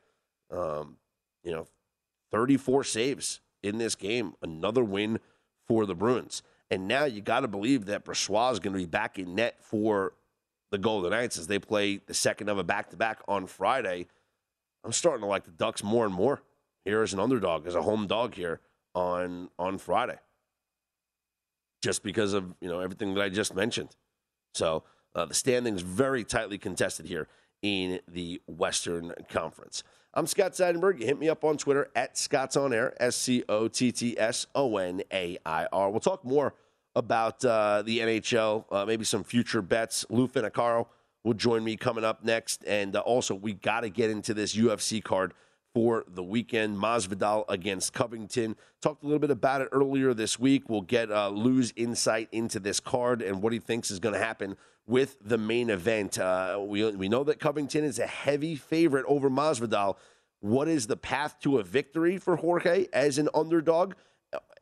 Um, 0.52 0.98
you 1.44 1.52
know, 1.52 1.68
34 2.32 2.84
saves 2.84 3.42
in 3.64 3.78
this 3.78 3.96
game. 3.96 4.34
Another 4.42 4.84
win 4.84 5.20
for 5.68 5.86
the 5.86 5.96
Bruins. 5.96 6.42
And 6.70 6.88
now 6.88 7.06
you 7.06 7.22
got 7.22 7.42
to 7.42 7.48
believe 7.48 7.86
that 7.86 8.06
Brossoit 8.06 8.54
is 8.54 8.60
going 8.60 8.74
to 8.74 8.80
be 8.80 8.86
back 8.86 9.20
in 9.20 9.36
net 9.36 9.58
for 9.62 10.14
the 10.72 10.78
Golden 10.78 11.12
Knights 11.12 11.38
as 11.38 11.48
they 11.48 11.60
play 11.60 11.98
the 11.98 12.14
second 12.14 12.50
of 12.50 12.58
a 12.58 12.64
back 12.64 12.90
to 12.90 12.98
back 12.98 13.22
on 13.28 13.48
Friday. 13.48 14.08
I'm 14.84 14.92
starting 14.92 15.22
to 15.22 15.28
like 15.28 15.46
the 15.46 15.52
Ducks 15.52 15.84
more 15.84 16.06
and 16.06 16.14
more 16.14 16.42
here 16.84 17.02
as 17.04 17.14
an 17.14 17.20
underdog, 17.20 17.68
as 17.68 17.76
a 17.76 17.82
home 17.82 18.08
dog 18.08 18.36
here 18.36 18.60
on 18.94 19.50
on 19.58 19.78
Friday, 19.78 20.18
just 21.82 22.04
because 22.04 22.34
of 22.34 22.54
you 22.60 22.68
know 22.68 22.80
everything 22.80 23.14
that 23.14 23.22
I 23.22 23.30
just 23.30 23.56
mentioned. 23.56 23.96
So 24.54 24.84
uh, 25.18 25.26
the 25.26 25.34
standings 25.34 25.82
very 25.82 26.24
tightly 26.24 26.58
contested 26.58 27.08
here 27.08 27.28
in 27.62 28.00
the 28.08 28.40
Western 28.48 29.14
Conference. 29.30 29.84
I'm 30.14 30.28
Scott 30.28 30.54
Seidenberg. 30.54 31.02
Hit 31.02 31.20
me 31.20 31.28
up 31.28 31.44
on 31.44 31.58
Twitter 31.58 31.90
at 31.96 32.18
Scott's 32.18 32.56
On 32.56 32.72
Air, 32.72 32.94
S 33.00 33.16
C 33.16 33.44
O 33.50 33.68
T 33.68 33.92
T 33.92 34.18
S 34.18 34.48
O 34.56 34.78
N 34.78 35.02
A 35.12 35.38
I 35.46 35.68
R. 35.72 35.90
We'll 35.90 36.00
talk 36.00 36.24
more 36.24 36.54
about 36.96 37.44
uh, 37.44 37.84
the 37.84 38.00
NHL, 38.00 38.66
uh, 38.72 38.86
maybe 38.86 39.04
some 39.04 39.24
future 39.24 39.62
bets. 39.62 40.06
Lou 40.10 40.28
Finocchiaro 40.28 40.88
will 41.24 41.34
join 41.34 41.64
me 41.64 41.76
coming 41.76 42.04
up 42.04 42.24
next. 42.24 42.64
And 42.66 42.96
uh, 42.96 43.02
also, 43.02 43.36
we 43.36 43.54
got 43.54 43.82
to 43.82 43.90
get 43.90 44.10
into 44.10 44.34
this 44.34 44.56
UFC 44.56 45.04
card 45.04 45.34
for 45.74 46.06
the 46.08 46.24
weekend. 46.24 46.78
Masvidal 46.78 47.46
against 47.50 47.94
Covington. 47.94 48.56
Talked 48.82 49.04
a 49.04 49.06
little 49.06 49.20
bit 49.20 49.32
about 49.32 49.62
it 49.62 49.70
earlier 49.72 50.14
this 50.14 50.40
week. 50.40 50.70
We'll 50.70 50.82
get 50.82 51.12
uh, 51.12 51.30
Lou's 51.30 51.74
insight 51.76 52.30
into 52.32 52.60
this 52.60 52.80
card 52.80 53.22
and 53.22 53.42
what 53.42 53.54
he 53.54 53.60
thinks 53.60 53.92
is 53.92 54.00
going 54.00 54.14
to 54.14 54.20
happen 54.20 54.58
with 54.88 55.18
the 55.24 55.38
main 55.38 55.70
event. 55.70 56.18
Uh, 56.18 56.60
we, 56.62 56.90
we 56.92 57.10
know 57.10 57.24
that 57.26 57.40
Covington 57.40 57.84
is 57.84 58.00
a 58.00 58.08
heavy 58.08 58.56
favorite 58.56 59.06
over 59.08 59.30
Masvidal. 59.30 59.98
What 60.40 60.68
is 60.68 60.88
the 60.88 60.98
path 60.98 61.36
to 61.42 61.58
a 61.58 61.64
victory 61.64 62.18
for 62.18 62.38
Jorge 62.38 62.88
as 62.94 63.18
an 63.18 63.30
underdog? 63.34 63.94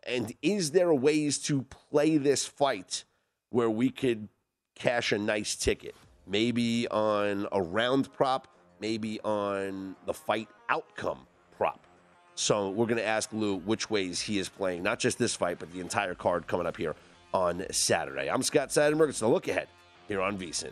And 0.08 0.34
is 0.42 0.72
there 0.72 0.90
a 0.90 0.96
ways 0.96 1.38
to 1.40 1.64
play 1.64 2.18
this 2.18 2.46
fight 2.46 3.04
where 3.50 3.70
we 3.70 3.90
could 3.90 4.30
cash 4.76 5.12
a 5.12 5.18
nice 5.18 5.56
ticket? 5.56 5.96
Maybe 6.28 6.88
on 6.88 7.48
a 7.52 7.62
round 7.62 8.12
prop, 8.12 8.48
maybe 8.86 9.20
on 9.22 9.96
the 10.06 10.14
fight 10.14 10.48
outcome 10.70 11.18
prop. 11.58 11.80
So 12.36 12.70
we're 12.70 12.86
going 12.86 13.00
to 13.00 13.06
ask 13.06 13.34
Lou 13.34 13.56
which 13.56 13.90
ways 13.90 14.22
he 14.22 14.38
is 14.38 14.48
playing, 14.48 14.84
not 14.84 15.00
just 15.00 15.18
this 15.18 15.34
fight, 15.34 15.58
but 15.58 15.74
the 15.74 15.80
entire 15.80 16.14
card 16.14 16.46
coming 16.46 16.68
up 16.68 16.78
here 16.78 16.96
on 17.34 17.66
Saturday. 17.72 18.30
I'm 18.30 18.44
Scott 18.44 18.70
Seidenberg. 18.70 19.10
It's 19.10 19.22
the 19.22 19.28
look 19.28 19.48
ahead 19.48 19.70
here 20.08 20.22
on 20.22 20.38
VSIN. 20.38 20.72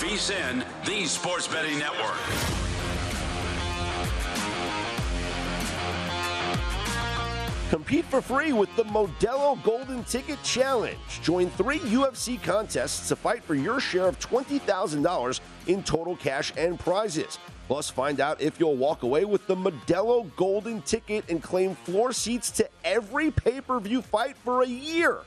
VSIN, 0.00 0.64
the 0.86 1.04
Sports 1.04 1.46
Betting 1.46 1.78
Network. 1.78 2.16
Compete 7.68 8.06
for 8.06 8.22
free 8.22 8.54
with 8.54 8.74
the 8.76 8.84
Modelo 8.84 9.62
Golden 9.62 10.02
Ticket 10.04 10.42
Challenge. 10.42 10.96
Join 11.20 11.50
three 11.50 11.80
UFC 11.80 12.42
contests 12.42 13.08
to 13.08 13.14
fight 13.14 13.44
for 13.44 13.54
your 13.54 13.78
share 13.78 14.06
of 14.06 14.18
$20,000 14.18 15.40
in 15.66 15.82
total 15.82 16.16
cash 16.16 16.50
and 16.56 16.80
prizes. 16.80 17.38
Plus, 17.68 17.90
find 17.90 18.20
out 18.20 18.40
if 18.40 18.58
you'll 18.58 18.76
walk 18.76 19.02
away 19.02 19.26
with 19.26 19.46
the 19.46 19.54
Modelo 19.54 20.34
Golden 20.36 20.80
Ticket 20.80 21.26
and 21.28 21.42
claim 21.42 21.74
floor 21.74 22.14
seats 22.14 22.50
to 22.52 22.66
every 22.84 23.30
pay-per-view 23.30 24.00
fight 24.00 24.38
for 24.38 24.62
a 24.62 24.66
year. 24.66 25.18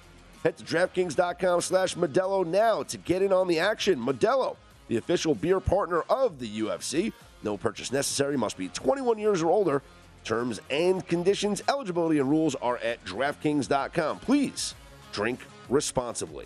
Head 0.43 0.57
to 0.57 0.63
DraftKings.com 0.63 1.61
slash 1.61 1.95
Modelo 1.95 2.45
now 2.45 2.81
to 2.83 2.97
get 2.97 3.21
in 3.21 3.31
on 3.31 3.47
the 3.47 3.59
action. 3.59 3.97
Modelo, 3.97 4.57
the 4.93 4.99
official 4.99 5.33
beer 5.33 5.59
partner 5.59 6.01
of 6.01 6.37
the 6.37 6.59
UFC. 6.59 7.11
No 7.41 7.57
purchase 7.57 7.91
necessary, 7.91 8.37
must 8.37 8.57
be 8.57 8.69
21 8.69 9.17
years 9.17 9.41
or 9.41 9.49
older. 9.49 9.81
Terms 10.23 10.61
and 10.69 11.05
conditions, 11.07 11.63
eligibility, 11.67 12.19
and 12.19 12.29
rules 12.29 12.53
are 12.55 12.77
at 12.77 13.03
DraftKings.com. 13.05 14.19
Please 14.19 14.75
drink 15.11 15.39
responsibly. 15.67 16.45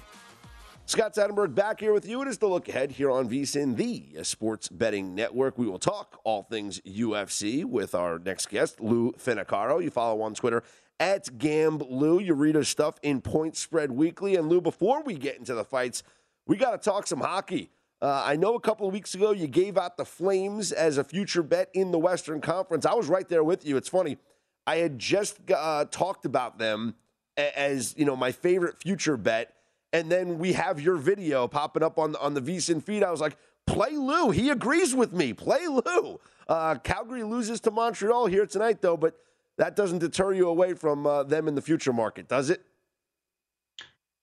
Scott 0.86 1.14
Seidenberg 1.14 1.54
back 1.54 1.82
here 1.82 1.92
with 1.92 2.08
you. 2.08 2.22
It 2.22 2.30
is 2.30 2.38
the 2.38 2.48
look 2.48 2.70
ahead 2.70 2.92
here 2.92 3.12
on 3.12 3.30
VSIN, 3.30 3.76
the 3.76 4.24
sports 4.24 4.70
betting 4.70 5.14
network. 5.14 5.58
We 5.58 5.68
will 5.68 5.78
talk 5.78 6.18
all 6.24 6.44
things 6.44 6.80
UFC 6.88 7.66
with 7.66 7.94
our 7.94 8.18
next 8.18 8.50
guest, 8.50 8.80
Lou 8.80 9.12
Finocchiaro. 9.12 9.84
You 9.84 9.90
follow 9.90 10.22
on 10.22 10.34
Twitter 10.34 10.64
at 11.02 11.26
GambLou. 11.38 12.24
You 12.26 12.34
read 12.34 12.56
his 12.56 12.70
stuff 12.70 12.96
in 13.04 13.20
Point 13.20 13.58
Spread 13.58 13.92
Weekly. 13.92 14.38
And 14.38 14.48
Lou, 14.48 14.62
before 14.62 15.04
we 15.04 15.16
get 15.16 15.38
into 15.38 15.54
the 15.54 15.66
fights, 15.66 16.04
we 16.48 16.56
got 16.56 16.72
to 16.72 16.78
talk 16.78 17.06
some 17.06 17.20
hockey. 17.20 17.70
Uh, 18.02 18.24
I 18.26 18.36
know 18.36 18.56
a 18.56 18.60
couple 18.60 18.88
of 18.88 18.94
weeks 18.94 19.16
ago 19.16 19.32
you 19.32 19.48
gave 19.48 19.78
out 19.78 19.98
the 19.98 20.06
Flames 20.06 20.72
as 20.72 20.98
a 20.98 21.04
future 21.04 21.44
bet 21.44 21.70
in 21.74 21.92
the 21.92 21.98
Western 21.98 22.42
Conference. 22.42 22.86
I 22.86 22.94
was 22.94 23.08
right 23.08 23.28
there 23.28 23.44
with 23.44 23.66
you. 23.66 23.78
It's 23.78 23.90
funny. 23.90 24.18
I 24.68 24.78
had 24.78 25.00
just 25.00 25.40
uh, 25.52 25.86
talked 25.86 26.26
about 26.26 26.60
them 26.60 26.96
as 27.38 27.96
you 27.98 28.06
know 28.06 28.16
my 28.16 28.32
favorite 28.32 28.82
future 28.82 29.16
bet 29.16 29.54
and 29.94 30.12
then 30.12 30.38
we 30.38 30.54
have 30.54 30.82
your 30.82 30.98
video 30.98 31.48
popping 31.48 31.84
up 31.84 31.98
on 31.98 32.12
the, 32.12 32.20
on 32.20 32.34
the 32.34 32.42
VSIN 32.42 32.84
feed. 32.84 33.04
I 33.04 33.12
was 33.12 33.22
like, 33.22 33.38
play 33.66 33.92
Lou. 33.92 34.32
He 34.32 34.50
agrees 34.50 34.94
with 34.94 35.14
me. 35.14 35.34
Play 35.34 35.66
Lou. 35.68 36.20
Uh, 36.48 36.76
Calgary 36.76 37.24
loses 37.24 37.60
to 37.62 37.72
Montreal 37.72 38.28
here 38.28 38.46
tonight, 38.46 38.82
though, 38.82 38.98
but 38.98 39.16
that 39.58 39.76
doesn't 39.76 40.00
deter 40.00 40.34
you 40.34 40.50
away 40.50 40.74
from 40.74 41.08
uh, 41.08 41.24
them 41.24 41.48
in 41.48 41.56
the 41.56 41.62
future 41.62 41.94
market, 41.94 42.28
does 42.28 42.50
it? 42.50 42.62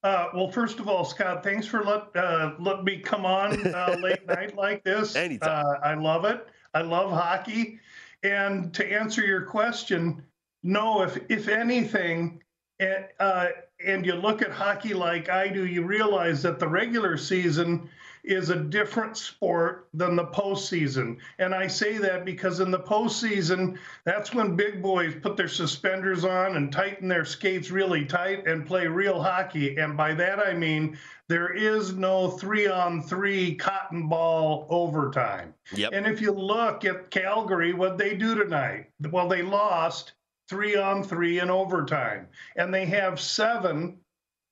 Uh, 0.04 0.28
well, 0.34 0.48
first 0.48 0.80
of 0.80 0.86
all, 0.86 1.02
Scott, 1.02 1.42
thanks 1.42 1.66
for 1.66 1.82
let 1.82 2.14
uh, 2.14 2.52
let 2.58 2.84
me 2.84 2.98
come 2.98 3.24
on 3.24 3.66
uh, 3.74 3.96
late 4.02 4.26
night 4.26 4.54
like 4.54 4.84
this. 4.84 5.16
Anytime. 5.16 5.64
Uh, 5.64 5.78
I 5.82 5.94
love 5.94 6.26
it. 6.26 6.46
I 6.74 6.82
love 6.82 7.10
hockey. 7.10 7.80
And 8.22 8.72
to 8.74 8.86
answer 8.86 9.24
your 9.24 9.42
question, 9.42 10.22
no. 10.62 11.02
If 11.02 11.18
if 11.30 11.48
anything, 11.48 12.42
and, 12.80 13.06
uh, 13.18 13.48
and 13.84 14.04
you 14.04 14.12
look 14.12 14.42
at 14.42 14.50
hockey 14.50 14.92
like 14.92 15.30
I 15.30 15.48
do, 15.48 15.64
you 15.64 15.82
realize 15.82 16.42
that 16.42 16.58
the 16.58 16.68
regular 16.68 17.16
season 17.16 17.88
is 18.24 18.48
a 18.48 18.56
different 18.56 19.16
sport 19.16 19.86
than 19.92 20.16
the 20.16 20.24
postseason. 20.26 21.18
And 21.38 21.54
I 21.54 21.66
say 21.66 21.98
that 21.98 22.24
because 22.24 22.60
in 22.60 22.70
the 22.70 22.78
postseason, 22.78 23.78
that's 24.04 24.34
when 24.34 24.56
big 24.56 24.82
boys 24.82 25.14
put 25.20 25.36
their 25.36 25.48
suspenders 25.48 26.24
on 26.24 26.56
and 26.56 26.72
tighten 26.72 27.06
their 27.06 27.26
skates 27.26 27.70
really 27.70 28.06
tight 28.06 28.46
and 28.46 28.66
play 28.66 28.86
real 28.86 29.22
hockey. 29.22 29.76
And 29.76 29.96
by 29.96 30.14
that 30.14 30.38
I 30.38 30.54
mean 30.54 30.98
there 31.28 31.52
is 31.52 31.94
no 31.94 32.30
three 32.30 32.66
on 32.66 33.02
three 33.02 33.54
cotton 33.54 34.08
ball 34.08 34.66
overtime. 34.70 35.54
Yep. 35.74 35.92
And 35.92 36.06
if 36.06 36.20
you 36.20 36.32
look 36.32 36.84
at 36.84 37.10
Calgary, 37.10 37.72
what 37.72 37.98
they 37.98 38.14
do 38.14 38.34
tonight, 38.34 38.90
well, 39.10 39.28
they 39.28 39.42
lost 39.42 40.12
three 40.48 40.76
on 40.76 41.02
three 41.02 41.40
in 41.40 41.50
overtime. 41.50 42.28
And 42.56 42.72
they 42.72 42.86
have 42.86 43.20
seven 43.20 43.98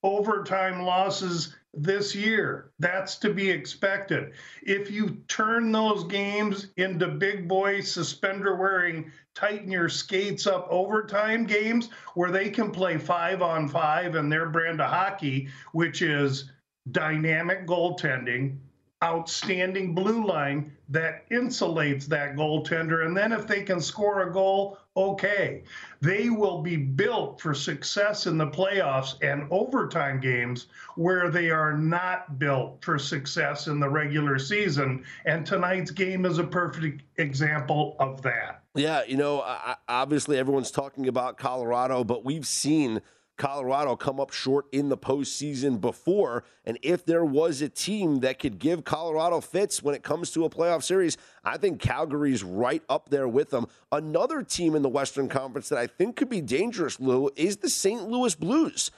overtime 0.03 0.83
losses 0.83 1.55
this 1.75 2.15
year. 2.15 2.71
That's 2.79 3.17
to 3.19 3.33
be 3.33 3.51
expected. 3.51 4.33
If 4.63 4.91
you 4.91 5.23
turn 5.29 5.73
those 5.73 6.05
games 6.05 6.69
into 6.77 7.09
big 7.09 7.49
boy 7.49 7.81
suspender 7.81 8.57
wearing, 8.57 9.11
tighten 9.35 9.71
your 9.71 9.89
skates 9.89 10.47
up 10.47 10.67
overtime 10.71 11.47
games 11.47 11.89
where 12.15 12.31
they 12.31 12.51
can 12.51 12.71
play 12.71 12.99
five 12.99 13.41
on 13.43 13.69
five 13.69 14.15
and 14.15 14.31
their 14.31 14.51
brand 14.51 14.81
of 14.81 14.91
hockey, 14.91 15.49
which 15.73 16.03
is 16.03 16.51
dynamic 16.91 17.67
goaltending, 17.67 18.59
outstanding 19.03 19.95
blue 19.95 20.25
line 20.25 20.73
that 20.89 21.29
insulates 21.31 22.07
that 22.07 22.37
goaltender. 22.37 23.07
And 23.07 23.17
then 23.17 23.33
if 23.33 23.47
they 23.47 23.63
can 23.63 23.81
score 23.81 24.29
a 24.29 24.33
goal, 24.33 24.79
okay. 24.97 25.65
They 26.01 26.31
will 26.31 26.63
be 26.63 26.77
built 26.77 27.41
for 27.41 27.55
success 27.55 28.27
in 28.27 28.39
the 28.39 28.47
playoffs 28.47 29.15
and 29.23 29.47
overtime 29.51 30.21
games 30.21 30.67
where 30.97 31.31
they 31.31 31.51
are 31.51 31.77
not 31.77 32.39
built 32.39 32.85
for 32.85 32.99
success 32.99 33.67
in 33.67 33.81
the 33.81 33.89
regular 33.89 34.39
season. 34.39 35.05
And 35.25 35.47
tonight's 35.47 35.91
game 35.91 36.27
is 36.27 36.39
a 36.39 36.45
perfect 36.45 37.03
example 37.17 37.97
of 37.99 38.23
that. 38.23 38.63
Yeah, 38.75 39.03
you 39.07 39.17
know, 39.17 39.43
obviously 39.89 40.39
everyone's 40.39 40.71
talking 40.71 41.09
about 41.09 41.39
Colorado, 41.39 42.05
but 42.05 42.25
we've 42.25 42.47
seen 42.47 43.03
Colorado 43.37 43.97
come 43.97 44.21
up 44.21 44.33
short 44.33 44.67
in 44.73 44.89
the 44.89 44.97
postseason 44.97 45.81
before. 45.81 46.45
And 46.65 46.79
if 46.83 47.05
there 47.05 47.25
was 47.25 47.63
a 47.63 47.69
team 47.69 48.21
that 48.21 48.39
could 48.39 48.59
give 48.59 48.85
Colorado 48.85 49.41
fits 49.41 49.83
when 49.83 49.95
it 49.95 50.03
comes 50.03 50.31
to 50.33 50.45
a 50.45 50.51
playoff 50.51 50.83
series, 50.83 51.17
I 51.45 51.57
think 51.57 51.81
Calgary's 51.81 52.45
right 52.45 52.83
up 52.89 53.09
there 53.09 53.29
with 53.29 53.51
them. 53.51 53.67
Another 53.91 54.43
team 54.43 54.75
in 54.75 54.83
the 54.83 54.89
Western 54.89 55.29
Conference 55.29 55.69
that 55.71 55.79
I 55.79 55.87
think 55.87 56.17
could 56.17 56.29
be 56.29 56.41
dangerous, 56.41 57.01
Lou, 57.01 57.31
is 57.37 57.57
the 57.57 57.71
St. 57.71 58.09
Louis 58.09 58.35
Blues. 58.35 58.91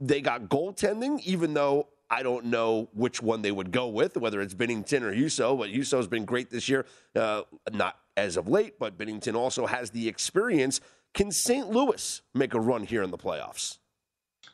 They 0.00 0.20
got 0.20 0.48
goaltending, 0.48 1.20
even 1.20 1.54
though 1.54 1.88
I 2.10 2.22
don't 2.22 2.46
know 2.46 2.90
which 2.92 3.22
one 3.22 3.42
they 3.42 3.52
would 3.52 3.70
go 3.70 3.88
with, 3.88 4.16
whether 4.16 4.40
it's 4.40 4.52
Binnington 4.52 5.02
or 5.02 5.14
Husso. 5.14 5.56
But 5.56 5.70
Husso's 5.70 6.08
been 6.08 6.24
great 6.24 6.50
this 6.50 6.68
year, 6.68 6.86
uh, 7.14 7.42
not 7.72 7.98
as 8.16 8.36
of 8.36 8.48
late, 8.48 8.78
but 8.78 8.98
Binnington 8.98 9.34
also 9.34 9.66
has 9.66 9.90
the 9.90 10.08
experience. 10.08 10.80
Can 11.14 11.30
St. 11.30 11.70
Louis 11.70 12.22
make 12.34 12.54
a 12.54 12.60
run 12.60 12.84
here 12.84 13.02
in 13.02 13.10
the 13.10 13.18
playoffs? 13.18 13.78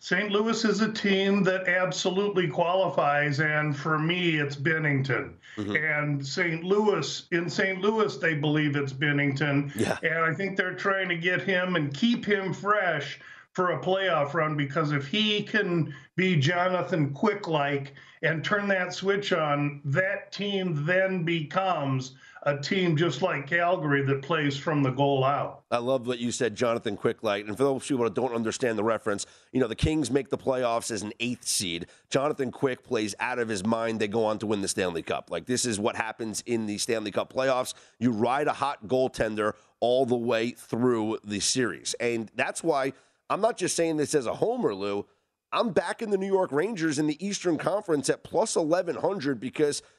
St. 0.01 0.31
Louis 0.31 0.65
is 0.65 0.81
a 0.81 0.93
team 0.93 1.43
that 1.45 1.67
absolutely 1.67 2.47
qualifies, 2.47 3.41
and 3.41 3.77
for 3.77 3.99
me, 3.99 4.37
it's 4.37 4.55
Binnington. 4.55 5.35
Mm-hmm. 5.57 5.77
And 5.77 6.27
St. 6.27 6.63
Louis, 6.63 7.27
in 7.33 7.51
St. 7.51 7.81
Louis, 7.81 8.17
they 8.17 8.35
believe 8.35 8.77
it's 8.77 8.93
Binnington. 8.93 9.75
Yeah. 9.75 9.99
And 10.03 10.25
I 10.25 10.33
think 10.33 10.57
they're 10.57 10.75
trying 10.75 11.09
to 11.09 11.17
get 11.17 11.43
him 11.43 11.75
and 11.75 11.93
keep 11.93 12.25
him 12.25 12.53
fresh 12.53 13.21
for 13.53 13.73
a 13.73 13.81
playoff 13.81 14.35
run 14.35 14.57
because 14.57 14.93
if 14.93 15.09
he 15.09 15.43
can 15.43 15.93
be 16.15 16.37
Jonathan 16.37 17.13
Quick 17.13 17.49
like 17.49 17.93
and 18.23 18.45
turn 18.45 18.69
that 18.69 18.95
switch 18.95 19.33
on, 19.33 19.81
that 19.85 20.31
team 20.31 20.85
then 20.87 21.25
becomes 21.25 22.15
a 22.43 22.57
team 22.57 22.97
just 22.97 23.23
like 23.23 23.47
Calgary 23.47 24.03
that 24.03 24.23
plays 24.23 24.57
from 24.57 24.83
the 24.83 24.91
goal 24.91 25.25
out. 25.25 25.63
I 25.71 25.79
love 25.79 26.07
what 26.07 26.19
you 26.19 26.31
said, 26.31 26.55
Jonathan 26.55 26.97
Quicklight. 26.97 27.47
And 27.47 27.57
for 27.57 27.65
those 27.65 27.87
people 27.87 28.05
that 28.05 28.15
don't 28.15 28.33
understand 28.33 28.79
the 28.79 28.85
reference, 28.85 29.27
you 29.53 29.61
know, 29.61 29.67
the 29.67 29.75
Kings 29.75 30.11
make 30.11 30.29
the 30.29 30.39
playoffs 30.39 30.91
as 30.91 31.03
an 31.03 31.13
eighth 31.21 31.47
seed. 31.47 31.87
Jonathan 32.11 32.51
Quick 32.51 32.85
plays 32.85 33.15
out 33.21 33.39
of 33.39 33.49
his 33.49 33.65
mind. 33.65 34.01
They 34.01 34.09
go 34.09 34.25
on 34.25 34.39
to 34.39 34.47
win 34.47 34.61
the 34.61 34.69
Stanley 34.69 35.03
Cup. 35.03 35.31
Like, 35.31 35.47
this 35.47 35.65
is 35.65 35.81
what 35.81 35.97
happens 35.97 36.43
in 36.47 36.67
the 36.67 36.79
Stanley 36.79 37.11
Cup 37.11 37.33
playoffs. 37.33 37.75
You 37.99 38.13
ride 38.13 38.47
a 38.47 38.53
hot 38.53 38.87
goaltender 38.87 39.55
all 39.81 40.07
the 40.07 40.17
way 40.17 40.51
through 40.51 41.19
the 41.25 41.41
series. 41.41 41.95
And 42.01 42.31
that's 42.35 42.63
why 42.63 42.93
I'm 43.29 43.41
not 43.41 43.57
just 43.57 43.77
saying 43.77 43.97
this 43.97 44.15
as 44.15 44.27
a 44.27 44.35
homer, 44.35 44.75
Lou. 44.75 45.07
I'm 45.51 45.71
back 45.71 46.03
in 46.03 46.11
the 46.11 46.19
New 46.19 46.27
York 46.27 46.53
Rangers 46.53 46.99
in 46.99 47.07
the 47.07 47.27
Eastern 47.27 47.57
Conference 47.57 48.11
at 48.11 48.23
plus 48.23 48.57
1100 48.57 49.41
because– 49.41 49.83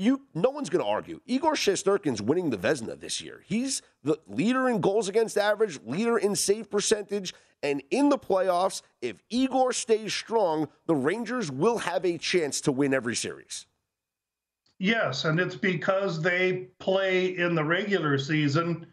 you 0.00 0.22
no 0.34 0.48
one's 0.48 0.70
going 0.70 0.82
to 0.82 0.90
argue. 0.90 1.20
Igor 1.26 1.54
Shesterkin's 1.54 2.22
winning 2.22 2.48
the 2.48 2.56
Vezina 2.56 2.98
this 2.98 3.20
year. 3.20 3.42
He's 3.46 3.82
the 4.02 4.18
leader 4.26 4.68
in 4.68 4.80
goals 4.80 5.08
against 5.08 5.36
average, 5.36 5.78
leader 5.84 6.16
in 6.16 6.34
save 6.34 6.70
percentage, 6.70 7.34
and 7.62 7.82
in 7.90 8.08
the 8.08 8.16
playoffs, 8.16 8.80
if 9.02 9.16
Igor 9.28 9.74
stays 9.74 10.14
strong, 10.14 10.68
the 10.86 10.94
Rangers 10.94 11.52
will 11.52 11.76
have 11.78 12.06
a 12.06 12.16
chance 12.16 12.62
to 12.62 12.72
win 12.72 12.94
every 12.94 13.14
series. 13.14 13.66
Yes, 14.78 15.26
and 15.26 15.38
it's 15.38 15.56
because 15.56 16.22
they 16.22 16.68
play 16.78 17.36
in 17.36 17.54
the 17.54 17.64
regular 17.64 18.16
season 18.16 18.86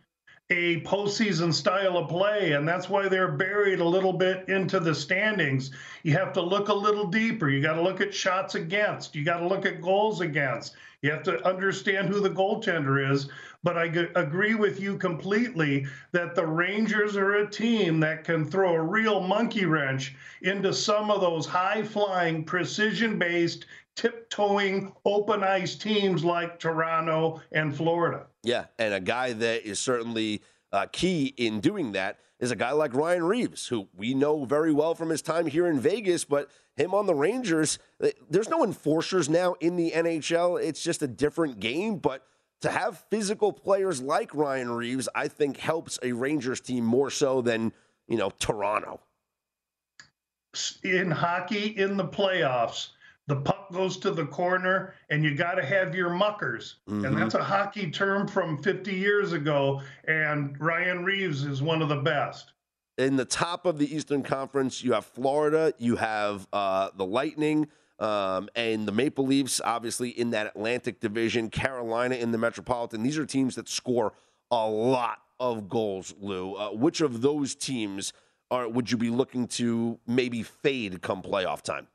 a 0.49 0.79
postseason 0.81 1.53
style 1.53 1.97
of 1.97 2.07
play, 2.07 2.53
and 2.53 2.65
that's 2.65 2.87
why 2.87 3.09
they're 3.09 3.33
buried 3.33 3.81
a 3.81 3.87
little 3.87 4.13
bit 4.13 4.47
into 4.47 4.79
the 4.79 4.95
standings. 4.95 5.71
You 6.03 6.13
have 6.13 6.31
to 6.33 6.41
look 6.41 6.69
a 6.69 6.73
little 6.73 7.07
deeper. 7.07 7.49
You 7.49 7.61
got 7.61 7.73
to 7.73 7.81
look 7.81 7.99
at 7.99 8.13
shots 8.13 8.55
against. 8.55 9.13
You 9.13 9.25
got 9.25 9.39
to 9.39 9.47
look 9.47 9.65
at 9.65 9.81
goals 9.81 10.21
against. 10.21 10.75
You 11.01 11.11
have 11.11 11.23
to 11.23 11.45
understand 11.45 12.07
who 12.07 12.21
the 12.21 12.29
goaltender 12.29 13.11
is. 13.11 13.29
But 13.61 13.77
I 13.77 13.89
g- 13.89 14.07
agree 14.15 14.55
with 14.55 14.79
you 14.79 14.97
completely 14.97 15.85
that 16.13 16.33
the 16.33 16.45
Rangers 16.45 17.17
are 17.17 17.35
a 17.35 17.49
team 17.49 17.99
that 17.99 18.23
can 18.23 18.45
throw 18.45 18.75
a 18.75 18.81
real 18.81 19.19
monkey 19.19 19.65
wrench 19.65 20.15
into 20.43 20.71
some 20.71 21.11
of 21.11 21.19
those 21.19 21.45
high 21.45 21.83
flying, 21.83 22.45
precision 22.45 23.19
based, 23.19 23.65
tiptoeing, 23.95 24.93
open 25.03 25.43
ice 25.43 25.75
teams 25.75 26.23
like 26.23 26.59
Toronto 26.59 27.41
and 27.51 27.75
Florida. 27.75 28.27
Yeah, 28.47 28.67
and 28.79 28.93
a 28.93 29.01
guy 29.01 29.33
that 29.33 29.67
is 29.67 29.77
certainly 29.77 30.41
uh, 30.71 30.85
key 30.89 31.33
in 31.35 31.59
doing 31.59 31.91
that 31.91 32.19
is 32.39 32.49
a 32.49 32.55
guy 32.55 32.71
like 32.71 32.93
Ryan 32.93 33.25
Reaves, 33.25 33.67
who 33.67 33.89
we 33.93 34.13
know 34.13 34.45
very 34.45 34.71
well 34.71 34.95
from 34.95 35.09
his 35.09 35.21
time 35.21 35.47
here 35.47 35.67
in 35.67 35.81
Vegas, 35.81 36.23
but 36.23 36.49
him 36.77 36.93
on 36.93 37.07
the 37.07 37.13
Rangers, 37.13 37.77
eh, 38.01 38.11
there's 38.29 38.47
no 38.47 38.63
enforcers 38.63 39.27
now 39.27 39.55
in 39.59 39.75
the 39.75 39.91
NHL. 39.91 40.63
It's 40.63 40.81
just 40.81 41.01
a 41.01 41.09
different 41.09 41.59
game, 41.59 41.97
but 41.97 42.25
to 42.61 42.71
have 42.71 43.03
physical 43.09 43.51
players 43.51 44.01
like 44.01 44.33
Ryan 44.33 44.71
Reaves, 44.71 45.09
I 45.13 45.27
think 45.27 45.57
helps 45.57 45.99
a 46.01 46.13
Rangers 46.13 46.61
team 46.61 46.85
more 46.85 47.09
so 47.09 47.41
than, 47.41 47.73
you 48.07 48.15
know, 48.15 48.29
Toronto. 48.29 49.01
In 50.85 51.11
hockey 51.11 51.65
in 51.65 51.97
the 51.97 52.07
playoffs, 52.07 52.91
the 53.27 53.35
puck 53.35 53.71
goes 53.71 53.97
to 53.97 54.11
the 54.11 54.25
corner 54.25 54.93
and 55.09 55.23
you 55.23 55.35
got 55.35 55.55
to 55.55 55.65
have 55.65 55.93
your 55.93 56.09
muckers 56.09 56.77
mm-hmm. 56.89 57.05
and 57.05 57.17
that's 57.17 57.35
a 57.35 57.43
hockey 57.43 57.91
term 57.91 58.27
from 58.27 58.57
50 58.61 58.93
years 58.93 59.33
ago 59.33 59.81
and 60.07 60.59
ryan 60.59 61.03
reaves 61.03 61.45
is 61.45 61.61
one 61.61 61.81
of 61.81 61.89
the 61.89 62.01
best 62.01 62.53
in 62.97 63.15
the 63.15 63.25
top 63.25 63.65
of 63.65 63.77
the 63.77 63.93
eastern 63.93 64.23
conference 64.23 64.83
you 64.83 64.93
have 64.93 65.05
florida 65.05 65.73
you 65.77 65.95
have 65.95 66.47
uh, 66.53 66.89
the 66.95 67.05
lightning 67.05 67.67
Um, 67.99 68.47
and 68.55 68.87
the 68.87 68.91
Maple 68.91 69.25
Leafs, 69.25 69.59
obviously, 69.59 70.09
in 70.09 70.29
that 70.29 70.45
Atlantic 70.45 70.99
division, 70.99 71.49
Carolina 71.49 72.13
in 72.13 72.31
the 72.31 72.37
Metropolitan. 72.37 73.01
These 73.01 73.17
are 73.17 73.25
teams 73.25 73.55
that 73.55 73.67
score 73.67 74.13
a 74.51 74.69
lot 74.69 75.17
of 75.39 75.67
goals, 75.67 76.13
Lou. 76.19 76.53
Uh, 76.53 76.69
which 76.73 77.01
of 77.01 77.21
those 77.21 77.55
teams 77.55 78.13
are 78.51 78.69
would 78.69 78.91
you 78.91 78.97
be 78.97 79.09
looking 79.09 79.47
to 79.47 79.99
maybe 80.05 80.43
fade 80.43 81.01
come 81.01 81.21
playoff 81.21 81.61
time? 81.61 81.87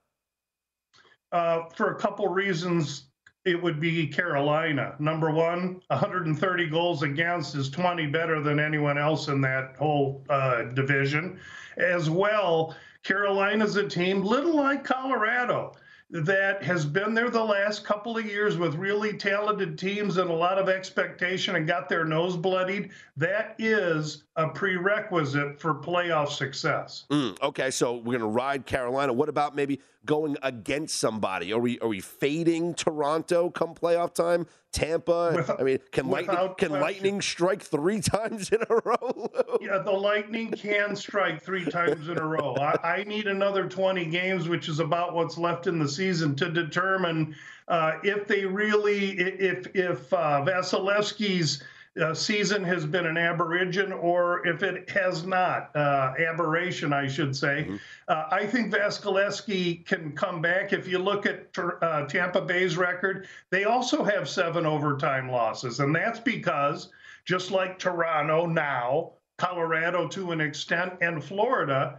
Uh, 1.32 1.64
for 1.74 1.92
a 1.92 1.94
couple 1.96 2.28
reasons, 2.28 3.06
it 3.44 3.60
would 3.60 3.80
be 3.80 4.06
Carolina. 4.06 4.94
Number 4.98 5.30
one, 5.30 5.80
130 5.88 6.68
goals 6.68 7.02
against 7.02 7.54
is 7.54 7.70
20 7.70 8.06
better 8.06 8.40
than 8.40 8.60
anyone 8.60 8.98
else 8.98 9.28
in 9.28 9.40
that 9.40 9.74
whole 9.78 10.24
uh, 10.28 10.64
division. 10.64 11.40
As 11.76 12.08
well, 12.08 12.76
Carolina's 13.02 13.76
a 13.76 13.88
team 13.88 14.22
little 14.22 14.54
like 14.54 14.84
Colorado 14.84 15.74
that 16.10 16.62
has 16.62 16.84
been 16.84 17.14
there 17.14 17.30
the 17.30 17.42
last 17.42 17.86
couple 17.86 18.18
of 18.18 18.26
years 18.26 18.58
with 18.58 18.74
really 18.74 19.16
talented 19.16 19.78
teams 19.78 20.18
and 20.18 20.28
a 20.28 20.34
lot 20.34 20.58
of 20.58 20.68
expectation 20.68 21.56
and 21.56 21.66
got 21.66 21.88
their 21.88 22.04
nose 22.04 22.36
bloodied. 22.36 22.90
That 23.16 23.54
is 23.58 24.24
a 24.36 24.48
prerequisite 24.48 25.58
for 25.58 25.74
playoff 25.74 26.28
success. 26.28 27.06
Mm, 27.10 27.40
okay, 27.42 27.70
so 27.70 27.94
we're 27.94 28.18
going 28.18 28.20
to 28.20 28.26
ride 28.26 28.66
Carolina. 28.66 29.10
What 29.14 29.30
about 29.30 29.56
maybe 29.56 29.80
going 30.04 30.36
against 30.42 30.96
somebody? 30.98 31.52
Are 31.52 31.58
we 31.58 31.78
are 31.80 31.88
we 31.88 32.00
fading 32.00 32.74
Toronto 32.74 33.50
come 33.50 33.74
playoff 33.74 34.14
time? 34.14 34.46
Tampa. 34.72 35.32
Without- 35.36 35.60
I 35.60 35.64
mean, 35.64 35.78
can 35.90 36.08
lightning 36.08 36.54
can 36.56 36.72
lightning 36.72 37.20
strike 37.20 37.62
three 37.62 38.00
times 38.14 38.50
in 38.50 38.60
a 38.70 38.74
row? 38.84 39.30
Yeah, 39.60 39.78
the 39.78 39.92
Lightning 39.92 40.50
can 40.50 40.96
strike 40.96 41.42
three 41.42 41.64
times 41.64 42.08
in 42.08 42.18
a 42.18 42.26
row. 42.26 42.56
I, 42.56 43.00
I 43.00 43.04
need 43.04 43.26
another 43.26 43.68
20 43.68 44.06
games, 44.06 44.48
which 44.48 44.68
is 44.68 44.80
about 44.80 45.14
what's 45.14 45.36
left 45.38 45.66
in 45.66 45.78
the 45.78 45.88
season, 45.88 46.34
to 46.36 46.50
determine 46.50 47.34
uh, 47.68 47.98
if 48.02 48.26
they 48.26 48.44
really, 48.44 49.10
if 49.18 49.66
if 49.74 50.12
uh, 50.12 50.42
Vasilevskiy's 50.44 51.62
uh, 52.00 52.14
season 52.14 52.64
has 52.64 52.86
been 52.86 53.06
an 53.06 53.18
aberration 53.18 53.92
or 53.92 54.46
if 54.46 54.62
it 54.62 54.88
has 54.88 55.24
not, 55.24 55.74
uh, 55.76 56.14
aberration, 56.18 56.92
I 56.92 57.06
should 57.06 57.36
say. 57.36 57.68
Uh, 58.08 58.24
I 58.30 58.46
think 58.46 58.72
Vasilevskiy 58.72 59.84
can 59.84 60.12
come 60.12 60.40
back. 60.40 60.72
If 60.72 60.88
you 60.88 60.98
look 60.98 61.26
at 61.26 61.48
uh, 61.58 62.06
Tampa 62.06 62.40
Bay's 62.40 62.76
record, 62.76 63.28
they 63.50 63.64
also 63.64 64.04
have 64.04 64.28
seven 64.28 64.64
overtime 64.64 65.30
losses, 65.30 65.80
and 65.80 65.94
that's 65.94 66.20
because 66.20 66.88
just 67.24 67.50
like 67.50 67.78
Toronto 67.78 68.46
now, 68.46 69.12
Colorado 69.36 70.08
to 70.08 70.32
an 70.32 70.40
extent, 70.40 70.94
and 71.00 71.22
Florida, 71.22 71.98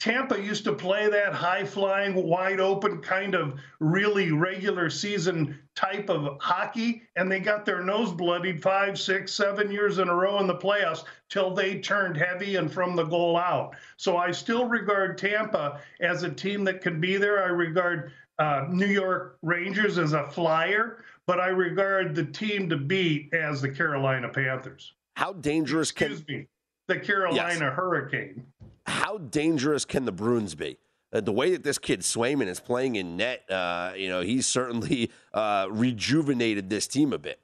Tampa 0.00 0.40
used 0.40 0.64
to 0.64 0.72
play 0.72 1.10
that 1.10 1.34
high 1.34 1.62
flying, 1.62 2.14
wide 2.14 2.58
open 2.58 3.02
kind 3.02 3.34
of 3.34 3.60
really 3.80 4.32
regular 4.32 4.88
season 4.88 5.58
type 5.76 6.08
of 6.08 6.38
hockey, 6.40 7.02
and 7.16 7.30
they 7.30 7.38
got 7.38 7.66
their 7.66 7.82
nose 7.82 8.10
bloodied 8.10 8.62
five, 8.62 8.98
six, 8.98 9.30
seven 9.30 9.70
years 9.70 9.98
in 9.98 10.08
a 10.08 10.14
row 10.14 10.40
in 10.40 10.46
the 10.46 10.56
playoffs 10.56 11.04
till 11.28 11.54
they 11.54 11.78
turned 11.80 12.16
heavy 12.16 12.56
and 12.56 12.72
from 12.72 12.96
the 12.96 13.04
goal 13.04 13.36
out. 13.36 13.76
So 13.98 14.16
I 14.16 14.30
still 14.30 14.64
regard 14.64 15.18
Tampa 15.18 15.80
as 16.00 16.22
a 16.22 16.30
team 16.30 16.64
that 16.64 16.80
can 16.80 16.98
be 16.98 17.18
there. 17.18 17.44
I 17.44 17.48
regard 17.48 18.12
uh, 18.38 18.64
New 18.70 18.86
York 18.86 19.36
Rangers 19.42 19.98
as 19.98 20.14
a 20.14 20.30
flyer, 20.30 21.04
but 21.26 21.40
I 21.40 21.48
regard 21.48 22.14
the 22.14 22.24
team 22.24 22.70
to 22.70 22.78
beat 22.78 23.34
as 23.34 23.60
the 23.60 23.68
Carolina 23.68 24.30
Panthers. 24.30 24.94
How 25.16 25.34
dangerous 25.34 25.92
can 25.92 26.12
Excuse 26.12 26.26
me, 26.26 26.46
the 26.86 26.98
Carolina 26.98 27.70
Hurricane. 27.70 28.46
How 28.90 29.18
dangerous 29.18 29.84
can 29.84 30.04
the 30.04 30.12
Bruins 30.12 30.54
be? 30.54 30.78
Uh, 31.12 31.20
the 31.20 31.32
way 31.32 31.50
that 31.50 31.64
this 31.64 31.78
kid 31.78 32.00
Swayman 32.00 32.46
is 32.46 32.60
playing 32.60 32.96
in 32.96 33.16
net, 33.16 33.50
uh, 33.50 33.92
you 33.96 34.08
know, 34.08 34.20
he's 34.20 34.46
certainly 34.46 35.10
uh, 35.34 35.66
rejuvenated 35.70 36.70
this 36.70 36.86
team 36.86 37.12
a 37.12 37.18
bit. 37.18 37.40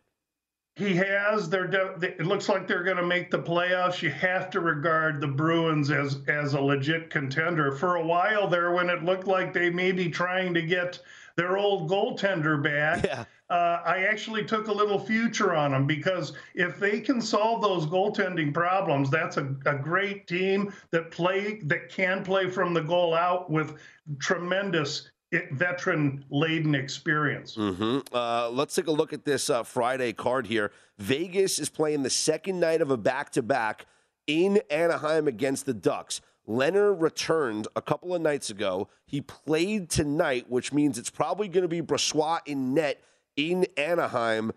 He 0.77 0.95
has. 0.97 1.49
They're. 1.49 1.67
De- 1.67 1.97
it 2.03 2.27
looks 2.27 2.51
like 2.51 2.69
they're 2.69 2.85
going 2.85 2.99
to 2.99 3.07
make 3.07 3.31
the 3.31 3.39
playoffs. 3.39 4.03
You 4.03 4.11
have 4.11 4.51
to 4.51 4.61
regard 4.61 5.23
the 5.23 5.27
Bruins 5.27 5.91
as 5.91 6.19
as 6.29 6.53
a 6.53 6.61
legit 6.61 7.09
contender. 7.09 7.73
For 7.73 7.97
a 7.97 8.05
while 8.05 8.47
there, 8.47 8.73
when 8.73 8.91
it 8.91 9.03
looked 9.03 9.27
like 9.27 9.55
they 9.55 9.71
may 9.71 9.91
be 9.91 10.11
trying 10.11 10.53
to 10.53 10.61
get 10.61 11.01
their 11.37 11.59
old 11.59 11.89
goaltender 11.89 12.63
back, 12.63 13.05
Yeah. 13.05 13.25
uh, 13.51 13.83
I 13.85 14.07
actually 14.09 14.45
took 14.45 14.69
a 14.69 14.73
little 14.73 14.99
future 14.99 15.55
on 15.55 15.71
them 15.73 15.87
because 15.87 16.33
if 16.55 16.79
they 16.81 17.01
can 17.01 17.21
solve 17.21 17.63
those 17.63 17.87
goaltending 17.87 18.53
problems, 18.53 19.11
that's 19.11 19.37
a, 19.37 19.55
a 19.67 19.75
great 19.75 20.27
team 20.27 20.73
that 20.91 21.11
play 21.11 21.61
that 21.65 21.91
can 21.91 22.25
play 22.25 22.49
from 22.51 22.75
the 22.75 22.81
goal 22.81 23.15
out 23.15 23.51
with 23.51 23.75
tremendous 24.19 25.11
veteran 25.53 26.25
laden 26.31 26.75
experience. 26.75 27.55
hmm 27.55 27.99
Uh, 28.13 28.49
let's 28.51 28.75
take 28.75 28.87
a 28.87 28.91
look 28.93 29.13
at 29.13 29.25
this 29.25 29.51
uh, 29.51 29.63
Friday 29.63 30.13
card 30.13 30.47
here. 30.47 30.73
Vegas 30.99 31.59
is 31.59 31.69
playing 31.69 32.03
the 32.03 32.11
second 32.11 32.59
night 32.59 32.81
of 32.81 32.91
a 32.91 32.97
back 32.97 33.31
to 33.33 33.43
back 33.43 33.85
in 34.27 34.61
Anaheim 34.71 35.29
against 35.29 35.67
the 35.67 35.75
Ducks. 35.75 36.23
Lehner 36.49 36.95
returned 36.99 37.69
a 37.75 37.83
couple 37.83 38.15
of 38.15 38.23
nights 38.23 38.51
ago. 38.51 38.89
He 39.07 39.21
played 39.21 39.91
tonight, 39.91 40.49
which 40.49 40.73
means 40.73 40.99
it's 40.99 41.11
probably 41.11 41.49
going 41.49 41.63
to 41.63 41.69
be 41.69 41.83
Brossoit 41.83 42.41
in 42.47 42.75
net 42.75 43.03
in 43.37 43.67
Anaheim. 43.77 44.53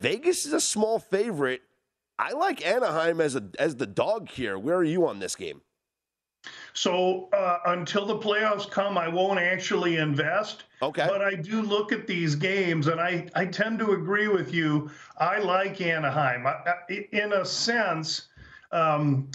Vegas 0.00 0.44
is 0.44 0.52
a 0.52 0.60
small 0.60 0.98
favorite. 0.98 1.62
I 2.18 2.32
like 2.32 2.64
Anaheim 2.64 3.20
as 3.20 3.34
a 3.34 3.44
as 3.58 3.76
the 3.76 3.86
dog 3.86 4.28
here. 4.28 4.58
Where 4.58 4.76
are 4.76 4.84
you 4.84 5.06
on 5.06 5.18
this 5.18 5.34
game? 5.34 5.62
So 6.74 7.28
uh, 7.32 7.58
until 7.66 8.04
the 8.04 8.18
playoffs 8.18 8.70
come, 8.70 8.98
I 8.98 9.08
won't 9.08 9.38
actually 9.38 9.96
invest. 9.96 10.64
Okay. 10.82 11.06
But 11.08 11.22
I 11.22 11.34
do 11.34 11.62
look 11.62 11.92
at 11.92 12.06
these 12.06 12.34
games, 12.34 12.88
and 12.88 13.00
I, 13.00 13.28
I 13.34 13.46
tend 13.46 13.78
to 13.78 13.92
agree 13.92 14.28
with 14.28 14.52
you. 14.52 14.90
I 15.16 15.38
like 15.38 15.80
Anaheim. 15.80 16.46
I, 16.46 16.50
I, 16.50 17.08
in 17.12 17.32
a 17.32 17.44
sense, 17.44 18.28
um, 18.72 19.30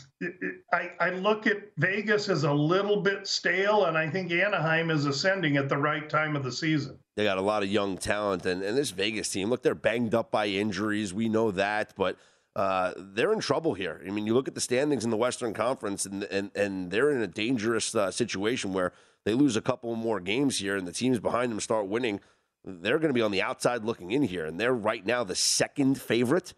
I, 0.74 0.92
I 1.00 1.10
look 1.12 1.48
at 1.48 1.58
Vegas 1.78 2.28
as 2.30 2.44
a 2.44 2.52
little 2.52 3.02
bit 3.02 3.28
stale, 3.28 3.86
and 3.86 3.98
I 3.98 4.10
think 4.10 4.32
Anaheim 4.32 4.90
is 4.90 5.06
ascending 5.06 5.58
at 5.58 5.70
the 5.70 5.78
right 5.78 6.10
time 6.10 6.36
of 6.36 6.44
the 6.44 6.52
season. 6.52 7.00
They 7.16 7.24
got 7.24 7.38
a 7.38 7.42
lot 7.42 7.64
of 7.64 7.70
young 7.70 7.98
talent, 7.98 8.46
and, 8.46 8.62
and 8.62 8.78
this 8.78 8.92
Vegas 8.92 9.30
team, 9.30 9.50
look, 9.50 9.64
they're 9.64 9.76
banged 9.76 10.14
up 10.14 10.32
by 10.32 10.48
injuries. 10.48 11.14
We 11.14 11.30
know 11.30 11.52
that, 11.52 11.94
but 11.96 12.18
uh, 12.56 12.94
they're 12.98 13.32
in 13.32 13.40
trouble 13.40 13.74
here. 13.74 14.02
I 14.06 14.10
mean, 14.10 14.28
you 14.28 14.34
look 14.34 14.48
at 14.48 14.56
the 14.56 14.62
standings 14.62 15.06
in 15.06 15.10
the 15.10 15.18
Western 15.18 15.54
Conference, 15.54 16.06
and 16.06 16.24
and, 16.26 16.52
and 16.56 16.92
they're 16.92 17.12
in 17.12 17.22
a 17.22 17.28
dangerous 17.28 17.96
uh, 17.96 18.12
situation 18.12 18.74
where 18.74 18.92
they 19.26 19.34
lose 19.34 19.56
a 19.56 19.62
couple 19.62 19.96
more 19.96 20.20
games 20.20 20.60
here, 20.60 20.76
and 20.76 20.88
the 20.88 20.92
teams 20.92 21.20
behind 21.20 21.52
them 21.52 21.60
start 21.60 21.88
winning. 21.88 22.20
They're 22.66 23.00
going 23.00 23.10
to 23.10 23.14
be 23.14 23.22
on 23.22 23.32
the 23.32 23.42
outside 23.42 23.86
looking 23.86 24.12
in 24.12 24.24
here, 24.24 24.46
and 24.46 24.60
they're 24.60 24.74
right 24.74 25.06
now 25.06 25.24
the 25.24 25.36
second 25.36 26.02
favorite. 26.02 26.54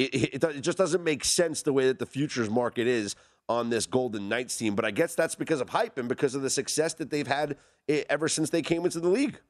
It, 0.00 0.34
it, 0.34 0.44
it 0.44 0.60
just 0.60 0.78
doesn't 0.78 1.04
make 1.04 1.24
sense 1.24 1.62
the 1.62 1.72
way 1.72 1.86
that 1.86 1.98
the 1.98 2.06
futures 2.06 2.48
market 2.48 2.86
is 2.86 3.16
on 3.48 3.68
this 3.68 3.84
Golden 3.84 4.28
Knights 4.28 4.56
team. 4.56 4.74
But 4.74 4.84
I 4.84 4.90
guess 4.90 5.14
that's 5.14 5.34
because 5.34 5.60
of 5.60 5.68
hype 5.68 5.98
and 5.98 6.08
because 6.08 6.34
of 6.34 6.42
the 6.42 6.50
success 6.50 6.94
that 6.94 7.10
they've 7.10 7.26
had 7.26 7.56
eh, 7.88 8.04
ever 8.08 8.28
since 8.28 8.50
they 8.50 8.62
came 8.62 8.84
into 8.84 9.00
the 9.00 9.08
league. 9.08 9.40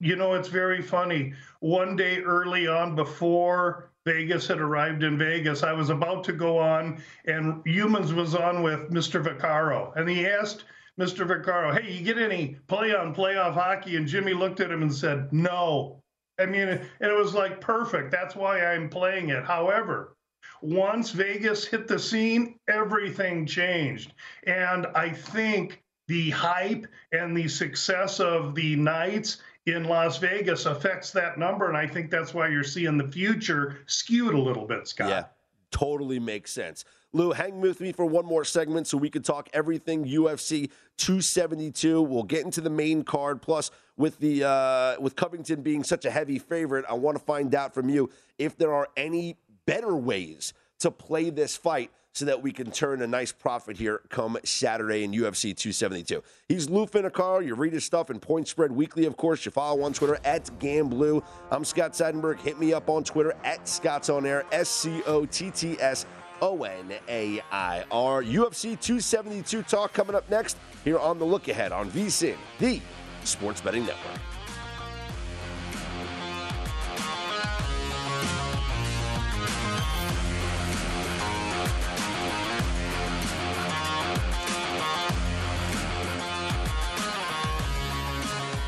You 0.00 0.16
know, 0.16 0.34
it's 0.34 0.48
very 0.48 0.82
funny. 0.82 1.32
One 1.60 1.96
day 1.96 2.20
early 2.20 2.66
on, 2.66 2.94
before 2.94 3.90
Vegas 4.04 4.46
had 4.46 4.60
arrived 4.60 5.02
in 5.02 5.16
Vegas, 5.16 5.62
I 5.62 5.72
was 5.72 5.88
about 5.88 6.22
to 6.24 6.32
go 6.32 6.58
on, 6.58 7.02
and 7.24 7.62
Humans 7.64 8.12
was 8.12 8.34
on 8.34 8.62
with 8.62 8.90
Mr. 8.90 9.24
Vaccaro, 9.24 9.96
and 9.96 10.08
he 10.08 10.26
asked 10.26 10.64
Mr. 11.00 11.26
Vaccaro, 11.26 11.80
"Hey, 11.80 11.92
you 11.92 12.04
get 12.04 12.18
any 12.18 12.56
play 12.66 12.94
on 12.94 13.14
playoff 13.14 13.54
hockey?" 13.54 13.96
And 13.96 14.06
Jimmy 14.06 14.34
looked 14.34 14.60
at 14.60 14.70
him 14.70 14.82
and 14.82 14.94
said, 14.94 15.32
"No." 15.32 16.02
I 16.38 16.46
mean, 16.46 16.68
and 16.68 16.80
it 17.00 17.16
was 17.16 17.34
like 17.34 17.60
perfect. 17.60 18.10
That's 18.10 18.36
why 18.36 18.64
I'm 18.64 18.88
playing 18.88 19.30
it. 19.30 19.44
However, 19.44 20.16
once 20.60 21.10
Vegas 21.10 21.64
hit 21.64 21.88
the 21.88 21.98
scene, 21.98 22.58
everything 22.68 23.46
changed, 23.46 24.12
and 24.46 24.86
I 24.94 25.10
think 25.10 25.82
the 26.08 26.30
hype 26.30 26.86
and 27.12 27.36
the 27.36 27.48
success 27.48 28.20
of 28.20 28.54
the 28.54 28.76
Knights 28.76 29.38
in 29.66 29.84
Las 29.84 30.18
Vegas 30.18 30.66
affects 30.66 31.10
that 31.12 31.38
number. 31.38 31.68
And 31.68 31.76
I 31.76 31.86
think 31.86 32.10
that's 32.10 32.32
why 32.32 32.48
you're 32.48 32.62
seeing 32.62 32.96
the 32.96 33.08
future 33.08 33.78
skewed 33.86 34.34
a 34.34 34.38
little 34.40 34.66
bit, 34.66 34.86
Scott. 34.86 35.08
Yeah, 35.08 35.24
totally 35.70 36.20
makes 36.20 36.52
sense. 36.52 36.84
Lou, 37.12 37.32
hang 37.32 37.60
with 37.60 37.80
me 37.80 37.92
for 37.92 38.04
one 38.04 38.26
more 38.26 38.44
segment 38.44 38.86
so 38.86 38.98
we 38.98 39.08
can 39.08 39.22
talk 39.22 39.48
everything 39.52 40.04
UFC 40.04 40.70
272. 40.98 42.02
We'll 42.02 42.22
get 42.24 42.44
into 42.44 42.60
the 42.60 42.70
main 42.70 43.04
card. 43.04 43.40
Plus, 43.40 43.70
with 43.96 44.18
the 44.18 44.44
uh, 44.44 45.00
with 45.00 45.16
Covington 45.16 45.62
being 45.62 45.82
such 45.82 46.04
a 46.04 46.10
heavy 46.10 46.38
favorite, 46.38 46.84
I 46.88 46.94
want 46.94 47.16
to 47.18 47.24
find 47.24 47.54
out 47.54 47.72
from 47.72 47.88
you 47.88 48.10
if 48.38 48.56
there 48.58 48.74
are 48.74 48.88
any 48.96 49.36
better 49.66 49.96
ways 49.96 50.52
to 50.80 50.90
play 50.90 51.30
this 51.30 51.56
fight 51.56 51.90
so 52.12 52.24
that 52.24 52.42
we 52.42 52.50
can 52.50 52.70
turn 52.70 53.02
a 53.02 53.06
nice 53.06 53.30
profit 53.30 53.76
here 53.76 54.00
come 54.08 54.38
Saturday 54.42 55.04
in 55.04 55.12
UFC 55.12 55.54
272. 55.54 56.22
He's 56.48 56.68
Lou 56.68 56.86
Finocchiaro. 56.86 57.44
You 57.44 57.54
read 57.54 57.74
his 57.74 57.84
stuff 57.84 58.08
in 58.08 58.20
Point 58.20 58.48
Spread 58.48 58.72
Weekly, 58.72 59.04
of 59.04 59.18
course. 59.18 59.44
You 59.44 59.50
follow 59.50 59.82
on 59.82 59.92
Twitter 59.92 60.18
at 60.24 60.46
GambLou. 60.58 61.22
I'm 61.50 61.62
Scott 61.62 61.92
Seidenberg. 61.92 62.40
Hit 62.40 62.58
me 62.58 62.72
up 62.72 62.88
on 62.88 63.04
Twitter 63.04 63.34
at 63.44 63.68
Scott's 63.68 64.08
On 64.08 64.24
Air, 64.24 64.44
S 64.50 64.70
C 64.70 65.02
O 65.06 65.26
T 65.26 65.50
T 65.50 65.76
S 65.78 66.06
O 66.40 66.62
N 66.64 66.92
A 67.08 67.40
I 67.50 67.84
R. 67.90 68.22
UFC 68.22 68.80
272 68.80 69.62
talk 69.62 69.92
coming 69.92 70.14
up 70.14 70.28
next 70.30 70.56
here 70.84 70.98
on 70.98 71.18
The 71.18 71.24
Look 71.24 71.48
Ahead 71.48 71.72
on 71.72 71.90
VSIN, 71.90 72.36
the 72.58 72.80
Sports 73.24 73.60
Betting 73.60 73.86
Network. 73.86 74.20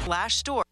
Flash 0.05 0.37
store. 0.37 0.63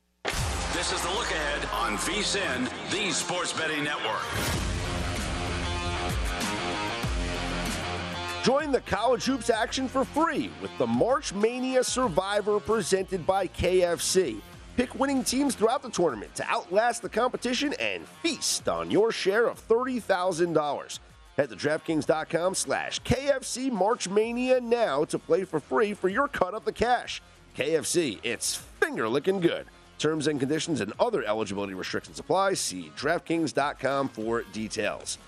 This 0.73 0.93
is 0.93 1.01
the 1.03 1.09
look 1.11 1.31
ahead 1.31 1.69
on 1.75 1.99
VSIN, 1.99 2.71
the 2.91 3.11
Sports 3.11 3.53
Betting 3.53 3.85
Network. 3.85 4.66
Join 8.47 8.71
the 8.71 8.81
college 8.83 9.25
hoops 9.25 9.51
action 9.51 9.89
for 9.89 10.05
free 10.05 10.53
with 10.63 10.71
the 10.79 10.87
March 10.87 11.35
Mania 11.35 11.83
Survivor 11.83 12.61
presented 12.61 13.27
by 13.27 13.49
KFC. 13.49 14.37
Pick 14.77 14.95
winning 14.95 15.25
teams 15.25 15.57
throughout 15.57 15.83
the 15.83 15.91
tournament 15.91 16.33
to 16.37 16.47
outlast 16.47 17.03
the 17.03 17.09
competition 17.09 17.73
and 17.81 18.07
feast 18.07 18.69
on 18.69 18.89
your 18.89 19.11
share 19.11 19.49
of 19.49 19.59
$30,000. 19.67 20.99
Head 21.37 21.51
to 21.51 21.57
DraftKings.com 21.57 22.55
slash 22.55 23.03
KFC 23.03 23.73
March 23.73 24.09
Mania 24.09 24.61
now 24.61 25.05
to 25.07 25.19
play 25.19 25.43
for 25.43 25.59
free 25.59 25.93
for 25.93 26.09
your 26.09 26.29
cut 26.29 26.55
of 26.55 26.65
the 26.65 26.71
cash. 26.71 27.21
KFC, 27.59 28.21
it's 28.23 28.55
finger 28.55 29.09
licking 29.09 29.41
good. 29.41 29.67
Terms 29.99 30.29
and 30.29 30.39
conditions 30.39 30.81
and 30.81 30.93
other 31.01 31.25
eligibility 31.25 31.75
restrictions 31.75 32.21
apply. 32.21 32.55
See 32.55 32.93
DraftKings.com 32.97 34.11
for 34.11 34.43
details. 34.53 35.19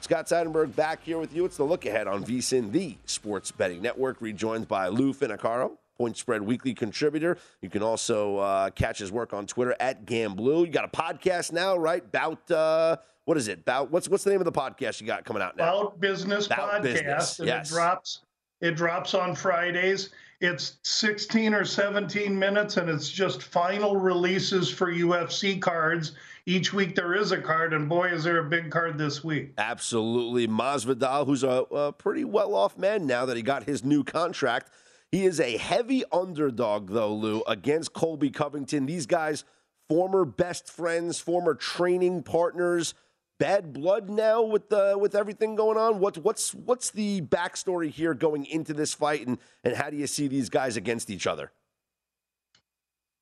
Scott 0.00 0.26
Seidenberg 0.26 0.74
back 0.76 1.02
here 1.02 1.18
with 1.18 1.34
you. 1.34 1.44
It's 1.44 1.56
the 1.56 1.64
look 1.64 1.84
ahead 1.84 2.06
on 2.06 2.24
VSIN, 2.24 2.70
the 2.72 2.96
sports 3.04 3.50
betting 3.50 3.82
network, 3.82 4.20
rejoined 4.20 4.68
by 4.68 4.88
Lou 4.88 5.12
Finocchiaro, 5.12 5.72
Point 5.98 6.16
Spread 6.16 6.42
Weekly 6.42 6.72
contributor. 6.72 7.36
You 7.60 7.68
can 7.68 7.82
also 7.82 8.38
uh, 8.38 8.70
catch 8.70 8.98
his 8.98 9.10
work 9.10 9.34
on 9.34 9.46
Twitter 9.46 9.74
at 9.80 10.06
GambLou. 10.06 10.66
You 10.66 10.72
got 10.72 10.84
a 10.84 10.88
podcast 10.88 11.52
now, 11.52 11.76
right? 11.76 12.02
About 12.04 12.50
uh, 12.50 12.96
what 13.24 13.36
is 13.36 13.48
it? 13.48 13.58
About 13.60 13.90
what's 13.90 14.08
what's 14.08 14.24
the 14.24 14.30
name 14.30 14.40
of 14.40 14.44
the 14.44 14.52
podcast 14.52 15.00
you 15.00 15.06
got 15.06 15.24
coming 15.24 15.42
out 15.42 15.56
now? 15.56 15.80
About 15.80 16.00
Business 16.00 16.46
About 16.46 16.74
podcast, 16.74 16.82
Business, 16.82 17.40
yes. 17.42 17.70
it 17.70 17.74
drops. 17.74 18.20
It 18.60 18.76
drops 18.76 19.14
on 19.14 19.34
Fridays. 19.34 20.10
It's 20.40 20.76
16 20.84 21.52
or 21.52 21.64
17 21.64 22.38
minutes, 22.38 22.76
and 22.76 22.88
it's 22.88 23.10
just 23.10 23.42
final 23.42 23.96
releases 23.96 24.70
for 24.70 24.92
UFC 24.92 25.60
cards. 25.60 26.12
Each 26.46 26.72
week 26.72 26.94
there 26.94 27.14
is 27.14 27.32
a 27.32 27.40
card, 27.40 27.72
and 27.72 27.88
boy, 27.88 28.08
is 28.08 28.22
there 28.22 28.38
a 28.38 28.48
big 28.48 28.70
card 28.70 28.96
this 28.96 29.24
week. 29.24 29.52
Absolutely. 29.58 30.46
Masvidal, 30.46 31.26
who's 31.26 31.42
a, 31.42 31.64
a 31.72 31.92
pretty 31.92 32.24
well 32.24 32.54
off 32.54 32.78
man 32.78 33.04
now 33.04 33.26
that 33.26 33.36
he 33.36 33.42
got 33.42 33.64
his 33.64 33.84
new 33.84 34.04
contract. 34.04 34.70
He 35.10 35.24
is 35.24 35.40
a 35.40 35.56
heavy 35.56 36.04
underdog, 36.12 36.90
though, 36.90 37.14
Lou, 37.14 37.42
against 37.48 37.92
Colby 37.92 38.30
Covington. 38.30 38.86
These 38.86 39.06
guys, 39.06 39.44
former 39.88 40.24
best 40.24 40.70
friends, 40.70 41.18
former 41.18 41.54
training 41.54 42.22
partners. 42.22 42.94
Bad 43.38 43.72
blood 43.72 44.10
now 44.10 44.42
with 44.42 44.68
the 44.68 44.96
with 44.98 45.14
everything 45.14 45.54
going 45.54 45.78
on. 45.78 46.00
What's 46.00 46.18
what's 46.18 46.54
what's 46.54 46.90
the 46.90 47.20
backstory 47.20 47.88
here 47.90 48.12
going 48.12 48.44
into 48.46 48.74
this 48.74 48.94
fight, 48.94 49.26
and 49.28 49.38
and 49.62 49.76
how 49.76 49.90
do 49.90 49.96
you 49.96 50.08
see 50.08 50.26
these 50.26 50.48
guys 50.48 50.76
against 50.76 51.08
each 51.08 51.26
other? 51.26 51.52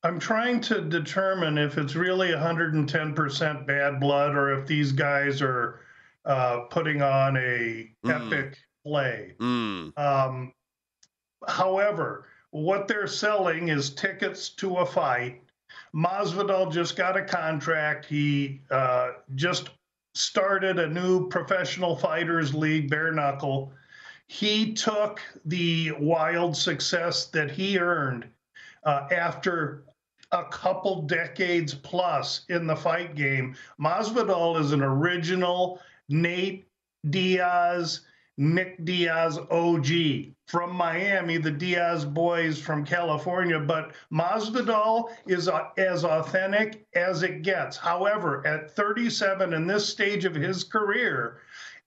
I'm 0.03 0.19
trying 0.19 0.61
to 0.63 0.81
determine 0.81 1.59
if 1.59 1.77
it's 1.79 1.97
really 1.97 2.29
110% 2.29 3.67
bad 3.67 3.99
blood 3.99 4.37
or 4.37 4.53
if 4.59 4.67
these 4.67 4.93
guys 4.93 5.43
are 5.43 5.81
uh, 6.25 6.61
putting 6.71 7.03
on 7.03 7.37
a 7.37 7.91
Mm. 8.05 8.27
epic 8.27 8.59
play. 8.85 9.35
Mm. 9.39 9.99
Um, 9.99 10.53
however, 11.49 12.27
what 12.51 12.87
they're 12.89 13.09
selling 13.09 13.69
is 13.69 13.91
tickets 13.91 14.49
to 14.51 14.77
a 14.77 14.87
fight. 14.87 15.43
Masvidal 15.95 16.71
just 16.73 16.95
got 16.97 17.17
a 17.17 17.25
contract. 17.25 18.05
He 18.07 18.61
uh, 18.71 19.13
just 19.35 19.71
started 20.17 20.79
a 20.79 20.89
new 20.89 21.29
professional 21.29 21.95
fighters 21.95 22.55
league, 22.55 22.89
bare 22.89 23.13
knuckle. 23.13 23.73
He 24.29 24.73
took 24.73 25.21
the 25.45 25.93
wild 25.99 26.57
success 26.57 27.27
that 27.27 27.51
he 27.51 27.79
earned 27.79 28.27
uh, 28.85 29.09
after 29.11 29.85
a 30.33 30.45
couple 30.45 31.03
decades 31.03 31.75
plus 31.75 32.47
in 32.49 32.67
the 32.67 32.75
fight 32.75 33.15
game. 33.15 33.55
Masvidal 33.79 34.59
is 34.59 34.73
an 34.73 34.83
original 34.83 35.81
Nate 36.09 36.67
Diaz, 37.11 38.01
Nick 38.39 38.85
Diaz 38.85 39.39
OG 39.51 39.87
from 40.47 40.75
Miami, 40.75 41.39
the 41.39 41.51
Diaz 41.51 42.05
boys 42.05 42.59
from 42.61 42.85
California. 42.85 43.59
But 43.59 43.95
Masvidal 44.13 45.11
is 45.27 45.49
uh, 45.49 45.69
as 45.79 46.05
authentic 46.05 46.87
as 46.95 47.23
it 47.23 47.43
gets. 47.43 47.77
However, 47.77 48.47
at 48.47 48.71
37 48.71 49.53
in 49.53 49.67
this 49.67 49.89
stage 49.89 50.25
of 50.25 50.35
his 50.35 50.65
career, 50.65 51.39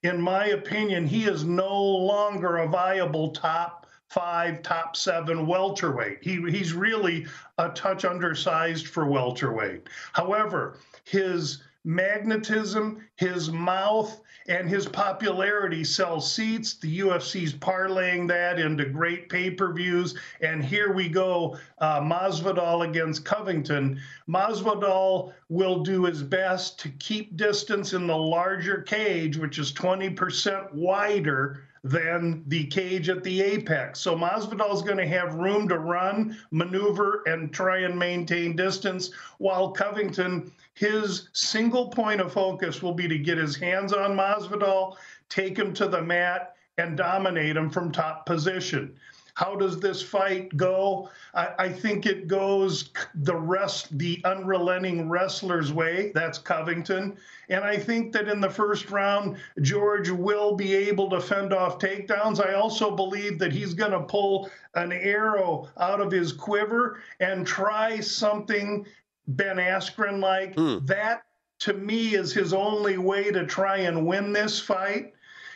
in 0.04 0.20
my 0.22 0.48
opinion, 0.48 1.06
he 1.06 1.26
is 1.26 1.44
no 1.44 1.82
longer 1.82 2.58
a 2.58 2.68
viable 2.68 3.32
top 3.32 3.86
five, 4.10 4.64
top 4.64 4.96
seven 4.96 5.46
welterweight. 5.46 6.18
He, 6.22 6.42
he's 6.50 6.74
really 6.74 7.28
a 7.60 7.70
touch 7.70 8.06
undersized 8.06 8.88
for 8.88 9.06
welterweight. 9.06 9.88
However, 10.14 10.80
his 11.04 11.62
magnetism, 11.84 13.08
his 13.15 13.52
mouth, 13.52 14.22
and 14.48 14.68
his 14.68 14.88
popularity 14.88 15.84
sell 15.84 16.20
seats. 16.20 16.76
The 16.76 17.00
UFC's 17.00 17.54
parlaying 17.54 18.28
that 18.28 18.60
into 18.60 18.86
great 18.86 19.30
pay 19.30 19.52
per 19.52 19.72
views. 19.72 20.18
And 20.42 20.63
here 20.63 20.92
we 20.92 21.08
go 21.08 21.58
uh, 21.78 22.02
Masvidal 22.02 22.88
against 22.88 23.26
Covington. 23.26 24.00
Masvidal 24.28 25.34
will 25.50 25.84
do 25.84 26.06
his 26.06 26.24
best 26.24 26.80
to 26.80 26.89
keep 26.89 27.38
distance 27.38 27.94
in 27.94 28.08
the 28.08 28.18
larger 28.18 28.82
cage, 28.82 29.38
which 29.38 29.60
is 29.60 29.72
20% 29.72 30.74
wider 30.74 31.63
than 31.84 32.44
the 32.48 32.65
cage 32.65 33.10
at 33.10 33.24
the 33.24 33.42
apex. 33.42 34.00
So 34.00 34.15
Masvidal 34.15 34.74
is 34.74 34.82
going 34.82 34.98
to 34.98 35.08
have 35.08 35.36
room 35.36 35.68
to 35.70 35.80
run, 35.80 36.38
maneuver, 36.52 37.24
and 37.26 37.54
try 37.54 37.80
and 37.80 37.98
maintain 37.98 38.56
distance, 38.56 39.12
while 39.38 39.72
Covington, 39.72 40.52
his 40.80 41.28
single 41.34 41.89
point 41.89 42.22
of 42.22 42.32
focus 42.32 42.82
will 42.82 42.94
be 42.94 43.06
to 43.06 43.18
get 43.18 43.38
his 43.38 43.58
hands 43.58 43.92
on 43.92 44.15
Masvidal, 44.15 44.96
take 45.28 45.60
him 45.60 45.74
to 45.74 45.89
the 45.89 46.02
mat, 46.02 46.56
and 46.78 46.96
dominate 46.96 47.58
him 47.58 47.70
from 47.70 47.92
top 47.92 48.26
position. 48.26 48.96
How 49.34 49.56
does 49.56 49.82
this 49.82 50.02
fight 50.02 50.56
go? 50.56 51.10
I, 51.34 51.50
I, 51.60 51.70
think 51.70 52.06
it 52.06 52.28
goes 52.28 52.92
the 53.13 53.36
rest, 53.36 53.98
the 53.98 54.22
unrelenting 54.24 55.10
wrestler's 55.10 55.74
way. 55.74 56.13
That's 56.15 56.38
Covington. 56.38 57.18
And 57.50 57.65
I 57.65 57.76
think 57.76 58.13
that 58.13 58.30
in 58.30 58.39
the 58.39 58.50
first 58.50 58.89
round, 58.89 59.36
George 59.62 60.10
will 60.10 60.56
be 60.56 60.74
able 60.76 61.10
to 61.10 61.20
fend 61.20 61.52
off 61.52 61.78
takedowns. 61.80 62.39
I 62.46 62.54
also 62.54 62.96
believe 62.96 63.38
that 63.39 63.52
he's 63.52 63.74
going 63.74 63.92
to 63.92 64.02
pull 64.02 64.50
an 64.76 64.94
arrow 64.94 65.68
out 65.78 66.00
of 66.00 66.12
his 66.12 66.32
quiver 66.32 67.02
and 67.20 67.46
try 67.46 68.00
something 68.00 68.86
Ben 69.30 69.58
Askren 69.58 70.20
like. 70.20 70.56
Mm. 70.56 70.86
That, 70.88 71.24
to 71.62 71.74
me, 71.74 72.15
is 72.15 72.34
his 72.34 72.54
only 72.54 72.98
way 72.98 73.32
to 73.32 73.46
try 73.46 73.78
and 73.78 74.06
win 74.06 74.34
this 74.34 74.60
fight. 74.60 75.13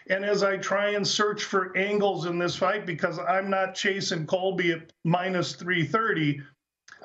And 0.07 0.25
as 0.25 0.43
I 0.43 0.57
try 0.57 0.89
and 0.89 1.07
search 1.07 1.43
for 1.43 1.75
angles 1.77 2.25
in 2.25 2.37
this 2.37 2.55
fight, 2.55 2.85
because 2.85 3.19
I'm 3.19 3.49
not 3.49 3.73
chasing 3.73 4.27
Colby 4.27 4.73
at 4.73 4.91
minus 5.03 5.53
330, 5.53 6.41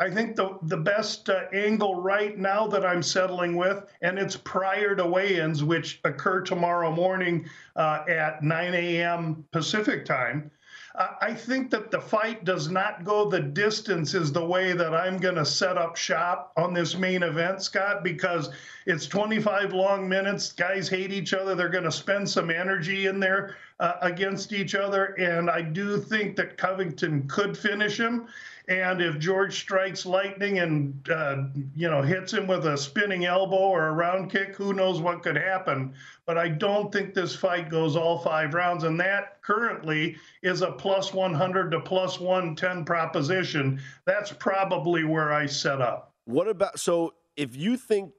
I 0.00 0.11
think 0.11 0.37
the, 0.37 0.59
the 0.62 0.76
best 0.76 1.28
uh, 1.28 1.44
angle 1.52 1.96
right 1.96 2.38
now 2.38 2.66
that 2.68 2.85
I'm 2.85 3.02
settling 3.02 3.57
with, 3.57 3.85
and 4.00 4.18
it's 4.18 4.37
prior 4.37 4.94
to 4.94 5.07
weigh 5.07 5.40
ins, 5.40 5.64
which 5.64 6.00
occur 6.04 6.40
tomorrow 6.40 6.90
morning 6.90 7.48
uh, 7.76 8.04
at 8.09 8.42
9 8.42 8.74
a.m. 8.74 9.44
Pacific 9.52 10.04
time. 10.04 10.50
I 10.94 11.35
think 11.35 11.70
that 11.70 11.90
the 11.90 12.01
fight 12.01 12.44
does 12.44 12.70
not 12.70 13.05
go 13.05 13.29
the 13.29 13.40
distance, 13.40 14.14
is 14.14 14.33
the 14.33 14.44
way 14.44 14.72
that 14.72 14.94
I'm 14.94 15.18
going 15.18 15.35
to 15.35 15.44
set 15.44 15.77
up 15.77 15.96
shop 15.96 16.53
on 16.57 16.72
this 16.72 16.96
main 16.96 17.22
event, 17.22 17.62
Scott, 17.62 18.03
because 18.03 18.51
it's 18.87 19.07
25 19.07 19.74
long 19.74 20.09
minutes. 20.09 20.53
Guys 20.53 20.88
hate 20.88 21.12
each 21.12 21.35
other. 21.35 21.55
They're 21.55 21.68
going 21.68 21.85
to 21.85 21.92
spend 21.92 22.29
some 22.29 22.51
energy 22.51 23.07
in 23.07 23.20
there 23.20 23.57
uh, 23.81 23.94
against 24.01 24.53
each 24.53 24.74
other. 24.74 25.14
And 25.18 25.51
I 25.51 25.62
do 25.62 25.98
think 25.98 26.37
that 26.37 26.57
Covington 26.57 27.29
could 27.29 27.57
finish 27.57 27.98
him. 27.98 28.27
And 28.68 29.01
if 29.01 29.18
George 29.18 29.59
strikes 29.59 30.05
lightning 30.05 30.59
and 30.59 31.09
uh, 31.11 31.44
you 31.74 31.88
know 31.88 32.03
hits 32.03 32.35
him 32.35 32.46
with 32.46 32.66
a 32.66 32.77
spinning 32.77 33.24
elbow 33.24 33.57
or 33.57 33.88
a 33.88 33.92
round 33.92 34.31
kick, 34.31 34.55
who 34.57 34.74
knows 34.74 35.01
what 35.01 35.22
could 35.22 35.37
happen? 35.37 35.94
But 36.28 36.36
I 36.36 36.50
don't 36.50 36.92
think 36.92 37.14
this 37.14 37.34
fight 37.34 37.70
goes 37.70 37.96
all 37.96 38.18
five 38.18 38.52
rounds, 38.52 38.84
and 38.84 39.00
that 39.00 39.40
currently 39.40 40.14
is 40.42 40.60
a 40.60 40.70
plus 40.70 41.14
100 41.14 41.70
to 41.70 41.80
plus 41.80 42.20
110 42.20 42.84
proposition. 42.84 43.80
That's 44.04 44.30
probably 44.30 45.04
where 45.04 45.32
I 45.32 45.46
set 45.46 45.80
up. 45.80 46.12
What 46.26 46.46
about 46.46 46.78
so 46.78 47.14
if 47.34 47.56
you 47.56 47.78
think 47.78 48.12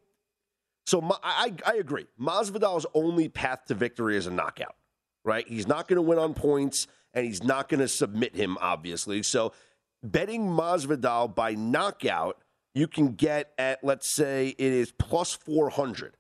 so? 0.88 1.02
Ma, 1.02 1.18
I 1.22 1.54
I 1.64 1.76
agree. 1.76 2.08
Masvidal's 2.20 2.88
only 2.96 3.30
path 3.30 3.66
to 3.68 3.76
victory 3.76 4.18
is 4.18 4.26
a 4.26 4.32
knockout, 4.32 4.76
right? 5.24 5.48
He's 5.48 5.68
not 5.68 5.88
going 5.88 5.98
to 5.98 6.02
win 6.02 6.18
on 6.18 6.34
points, 6.34 6.88
and 7.14 7.28
he's 7.28 7.44
not 7.44 7.70
going 7.70 7.82
to 7.82 7.88
submit 7.88 8.36
him, 8.36 8.58
obviously. 8.60 9.22
So 9.22 9.54
betting 10.02 10.48
Masvidal 10.48 11.36
by 11.36 11.54
knockout, 11.54 12.40
you 12.74 12.88
can 12.88 13.14
get 13.14 13.54
at, 13.60 13.84
let's 13.84 14.12
say, 14.12 14.48
it 14.48 14.74
is 14.74 14.92
plus 14.92 15.36
400. 15.36 16.16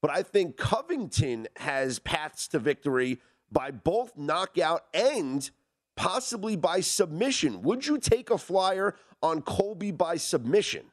But 0.00 0.10
I 0.10 0.22
think 0.22 0.56
Covington 0.56 1.48
has 1.56 1.98
paths 1.98 2.48
to 2.48 2.58
victory 2.58 3.20
by 3.50 3.70
both 3.70 4.16
knockout 4.16 4.84
and 4.94 5.50
possibly 5.96 6.56
by 6.56 6.80
submission. 6.80 7.62
Would 7.62 7.86
you 7.86 7.98
take 7.98 8.30
a 8.30 8.38
flyer 8.38 8.94
on 9.22 9.42
Colby 9.42 9.90
by 9.90 10.16
submission? 10.16 10.84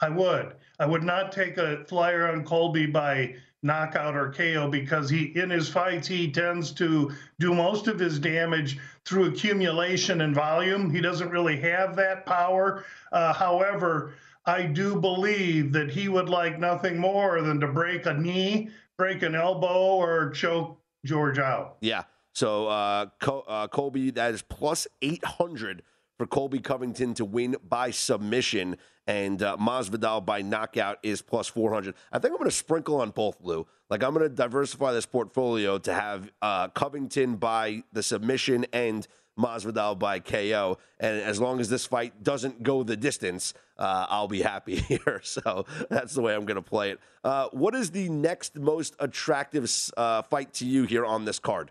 I 0.00 0.08
would. 0.08 0.56
I 0.80 0.86
would 0.86 1.04
not 1.04 1.30
take 1.30 1.58
a 1.58 1.84
flyer 1.84 2.28
on 2.28 2.44
Colby 2.44 2.86
by 2.86 3.36
knockout 3.62 4.16
or 4.16 4.32
KO 4.32 4.68
because 4.68 5.08
he 5.08 5.26
in 5.38 5.48
his 5.48 5.68
fights 5.68 6.08
he 6.08 6.30
tends 6.30 6.72
to 6.72 7.12
do 7.38 7.54
most 7.54 7.86
of 7.86 8.00
his 8.00 8.18
damage 8.18 8.78
through 9.04 9.26
accumulation 9.26 10.22
and 10.22 10.34
volume. 10.34 10.92
He 10.92 11.00
doesn't 11.00 11.30
really 11.30 11.60
have 11.60 11.94
that 11.94 12.26
power. 12.26 12.84
Uh, 13.12 13.32
however, 13.32 14.14
I 14.44 14.62
do 14.62 15.00
believe 15.00 15.72
that 15.72 15.90
he 15.90 16.08
would 16.08 16.28
like 16.28 16.58
nothing 16.58 16.98
more 16.98 17.40
than 17.42 17.60
to 17.60 17.68
break 17.68 18.06
a 18.06 18.14
knee, 18.14 18.70
break 18.98 19.22
an 19.22 19.34
elbow, 19.34 19.96
or 19.96 20.30
choke 20.30 20.78
George 21.04 21.38
out. 21.38 21.76
Yeah. 21.80 22.04
So 22.34 22.66
uh, 22.68 23.06
uh, 23.26 23.68
Colby, 23.68 24.10
that 24.12 24.34
is 24.34 24.42
plus 24.42 24.88
800 25.02 25.82
for 26.18 26.26
Colby 26.26 26.58
Covington 26.60 27.14
to 27.14 27.24
win 27.24 27.56
by 27.68 27.90
submission, 27.90 28.76
and 29.06 29.42
uh, 29.42 29.56
Masvidal 29.58 30.24
by 30.24 30.42
knockout 30.42 30.98
is 31.02 31.22
plus 31.22 31.48
400. 31.48 31.94
I 32.10 32.18
think 32.18 32.32
I'm 32.32 32.38
going 32.38 32.50
to 32.50 32.56
sprinkle 32.56 33.00
on 33.00 33.10
both, 33.10 33.36
Lou. 33.40 33.66
Like 33.90 34.02
I'm 34.02 34.14
going 34.14 34.28
to 34.28 34.34
diversify 34.34 34.92
this 34.92 35.06
portfolio 35.06 35.78
to 35.78 35.92
have 35.92 36.30
uh, 36.40 36.68
Covington 36.68 37.36
by 37.36 37.82
the 37.92 38.02
submission 38.02 38.66
and 38.72 39.06
Masvidal 39.38 39.98
by 39.98 40.18
KO. 40.18 40.78
And 41.00 41.20
as 41.20 41.40
long 41.40 41.60
as 41.60 41.68
this 41.68 41.86
fight 41.86 42.22
doesn't 42.22 42.62
go 42.62 42.82
the 42.82 42.96
distance, 42.96 43.54
uh, 43.78 44.06
I'll 44.08 44.28
be 44.28 44.42
happy 44.42 44.76
here. 44.80 45.20
So 45.24 45.66
that's 45.88 46.14
the 46.14 46.22
way 46.22 46.34
I'm 46.34 46.44
going 46.44 46.56
to 46.56 46.62
play 46.62 46.90
it. 46.90 47.00
Uh, 47.24 47.48
what 47.52 47.74
is 47.74 47.90
the 47.90 48.08
next 48.08 48.56
most 48.56 48.94
attractive 48.98 49.70
uh, 49.96 50.22
fight 50.22 50.52
to 50.54 50.66
you 50.66 50.84
here 50.84 51.04
on 51.04 51.24
this 51.24 51.38
card? 51.38 51.70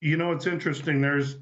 You 0.00 0.16
know, 0.16 0.32
it's 0.32 0.46
interesting. 0.46 1.00
There's 1.00 1.38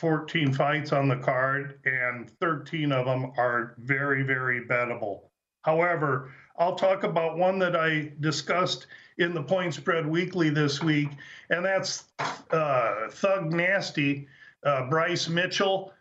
14 0.00 0.52
fights 0.52 0.92
on 0.92 1.08
the 1.08 1.16
card, 1.16 1.80
and 1.84 2.30
13 2.40 2.92
of 2.92 3.06
them 3.06 3.32
are 3.36 3.74
very, 3.78 4.22
very 4.22 4.64
bettable. 4.66 5.22
However, 5.62 6.32
I'll 6.58 6.74
talk 6.74 7.04
about 7.04 7.38
one 7.38 7.58
that 7.60 7.76
I 7.76 8.12
discussed 8.20 8.86
in 9.18 9.34
the 9.34 9.42
Point 9.42 9.74
Spread 9.74 10.06
Weekly 10.06 10.50
this 10.50 10.82
week, 10.82 11.08
and 11.50 11.64
that's 11.64 12.04
uh, 12.50 13.08
Thug 13.10 13.52
Nasty, 13.52 14.26
uh, 14.64 14.88
Bryce 14.88 15.28
Mitchell, 15.28 15.92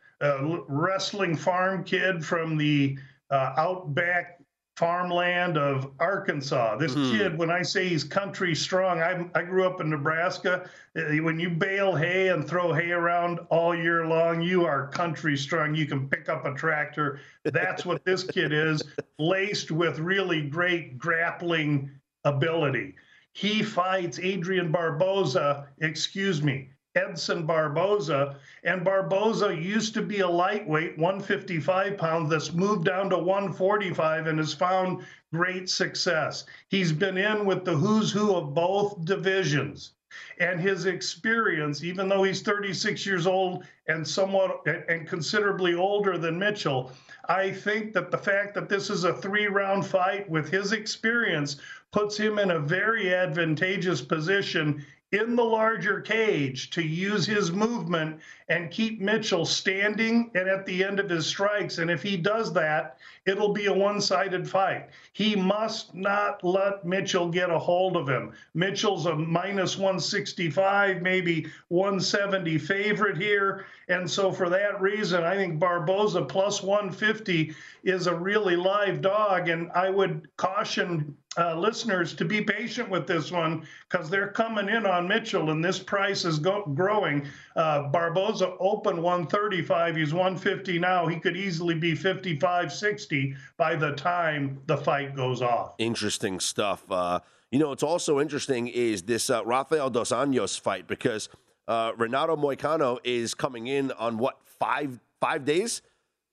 wrestling 0.67 1.36
farm 1.36 1.84
kid 1.84 2.26
from 2.26 2.58
the 2.58 2.98
uh, 3.30 3.54
outback 3.58 4.37
farmland 4.77 5.57
of 5.57 5.91
Arkansas. 5.99 6.77
This 6.77 6.93
mm-hmm. 6.93 7.17
kid, 7.17 7.37
when 7.37 7.49
I 7.49 7.63
say 7.63 7.89
he's 7.89 8.03
country 8.03 8.53
strong, 8.53 9.01
I, 9.01 9.25
I 9.33 9.41
grew 9.41 9.65
up 9.65 9.81
in 9.81 9.89
Nebraska. 9.89 10.69
Uh, 10.95 11.01
when 11.23 11.39
you 11.39 11.49
bale 11.49 11.95
hay 11.95 12.27
and 12.29 12.47
throw 12.47 12.71
hay 12.73 12.91
around 12.91 13.39
all 13.49 13.75
year 13.75 14.05
long, 14.05 14.39
you 14.39 14.65
are 14.65 14.87
country 14.89 15.35
strong. 15.35 15.73
You 15.73 15.87
can 15.87 16.07
pick 16.07 16.29
up 16.29 16.45
a 16.45 16.53
tractor. 16.53 17.19
That's 17.43 17.87
what 17.87 18.05
this 18.05 18.23
kid 18.23 18.53
is, 18.53 18.83
laced 19.17 19.71
with 19.71 19.97
really 19.97 20.43
great 20.43 20.99
grappling 20.99 21.89
ability. 22.23 22.93
He 23.33 23.63
fights 23.63 24.19
Adrian 24.19 24.71
Barboza, 24.71 25.69
excuse 25.79 26.43
me, 26.43 26.69
Edson 26.97 27.45
Barboza. 27.45 28.39
And 28.63 28.83
Barboza 28.83 29.55
used 29.55 29.93
to 29.93 30.01
be 30.01 30.19
a 30.19 30.27
lightweight, 30.27 30.97
155 30.97 31.97
pounds, 31.97 32.29
that's 32.29 32.53
moved 32.53 32.86
down 32.86 33.10
to 33.12 33.17
145 33.17 34.27
and 34.27 34.39
has 34.39 34.53
found 34.53 35.05
great 35.31 35.69
success. 35.69 36.45
He's 36.69 36.91
been 36.91 37.17
in 37.17 37.45
with 37.45 37.65
the 37.65 37.75
who's 37.75 38.12
who 38.12 38.36
of 38.36 38.53
both 38.53 39.05
divisions. 39.05 39.91
And 40.39 40.60
his 40.60 40.86
experience, 40.86 41.83
even 41.83 42.10
though 42.10 42.23
he's 42.23 42.41
36 42.41 43.05
years 43.05 43.27
old 43.27 43.65
and 43.88 44.07
somewhat 44.07 44.65
and 44.65 45.07
considerably 45.07 45.75
older 45.75 46.17
than 46.17 46.39
Mitchell, 46.39 46.91
I 47.29 47.51
think 47.51 47.93
that 47.93 48.10
the 48.10 48.17
fact 48.17 48.55
that 48.55 48.69
this 48.69 48.89
is 48.89 49.03
a 49.03 49.13
three 49.13 49.47
round 49.47 49.86
fight 49.86 50.27
with 50.29 50.49
his 50.49 50.71
experience 50.71 51.57
puts 51.91 52.17
him 52.17 52.39
in 52.39 52.51
a 52.51 52.60
very 52.60 53.13
advantageous 53.13 54.01
position 54.01 54.86
in 55.13 55.38
the 55.38 55.43
larger 55.43 56.02
cage 56.02 56.70
to 56.70 56.82
use 56.82 57.26
his 57.26 57.50
movement 57.52 58.20
and 58.50 58.72
keep 58.72 59.00
Mitchell 59.00 59.46
standing 59.46 60.30
and 60.36 60.50
at 60.50 60.65
the 60.65 60.84
end 60.84 61.00
of 61.00 61.10
his 61.10 61.26
strikes. 61.26 61.78
And 61.78 61.89
if 61.89 62.04
he 62.04 62.17
does 62.17 62.52
that, 62.54 62.98
it'll 63.26 63.54
be 63.54 63.67
a 63.67 63.74
one 63.74 64.02
sided 64.02 64.50
fight. 64.50 64.89
He 65.13 65.34
must 65.34 65.96
not 65.96 66.43
let 66.43 66.86
Mitchell 66.86 67.30
get 67.30 67.50
a 67.50 67.58
hold 67.58 67.96
of 67.96 68.10
him. 68.10 68.34
Mitchell's 68.54 69.06
a 69.06 69.15
minus 69.15 69.78
165, 69.78 71.02
maybe 71.02 71.48
170 71.70 72.58
favorite 72.58 73.17
here. 73.17 73.65
And 73.88 74.10
so, 74.10 74.34
for 74.34 74.50
that 74.50 74.82
reason, 74.82 75.24
I 75.24 75.36
think 75.36 75.58
Barboza 75.58 76.24
plus 76.24 76.62
150 76.62 77.56
is 77.84 78.08
a 78.08 78.15
really 78.15 78.58
live 78.58 79.02
dog. 79.02 79.48
And 79.48 79.72
I 79.72 79.89
would 79.89 80.28
caution 80.36 81.15
uh, 81.38 81.56
listeners 81.56 82.13
to 82.15 82.26
be 82.26 82.41
patient 82.41 82.89
with 82.89 83.08
this 83.08 83.32
one 83.32 83.65
because 83.89 84.10
they're 84.10 84.30
coming 84.30 84.69
in 84.69 84.86
on 84.86 85.08
Mitchell 85.08 85.52
and 85.52 85.63
this 85.63 85.80
price 85.80 86.26
is 86.26 86.39
go- 86.39 86.65
growing. 86.73 87.26
Uh, 87.56 87.89
Barboza 87.89 88.56
opened 88.60 89.02
135. 89.02 89.95
He's 89.95 90.13
150 90.13 90.80
now. 90.80 91.08
He 91.08 91.19
could 91.19 91.38
easily 91.38 91.76
be 91.76 91.95
55, 91.95 92.73
60 92.73 93.36
by 93.58 93.76
the 93.76 93.91
time 93.93 94.60
the 94.65 94.78
fight 94.78 95.15
goes 95.15 95.41
off. 95.41 95.73
Interesting 95.78 96.39
stuff. 96.39 96.89
Uh, 96.91 97.19
you 97.52 97.60
know, 97.60 97.69
what's 97.69 97.84
also 97.84 98.19
interesting 98.19 98.67
is 98.67 99.04
this 99.04 99.30
uh, 99.30 99.45
Rafael 99.45 99.89
Dos 99.89 100.12
Anjos 100.12 100.60
fight 100.60 100.88
because 100.88 101.30
uh, 101.67 101.91
Renato 101.97 102.36
Moicano 102.36 103.00
is 103.04 103.34
coming 103.34 103.67
in 103.67 103.91
on 103.93 104.17
what 104.17 104.39
five 104.60 105.00
five 105.21 105.45
days 105.45 105.82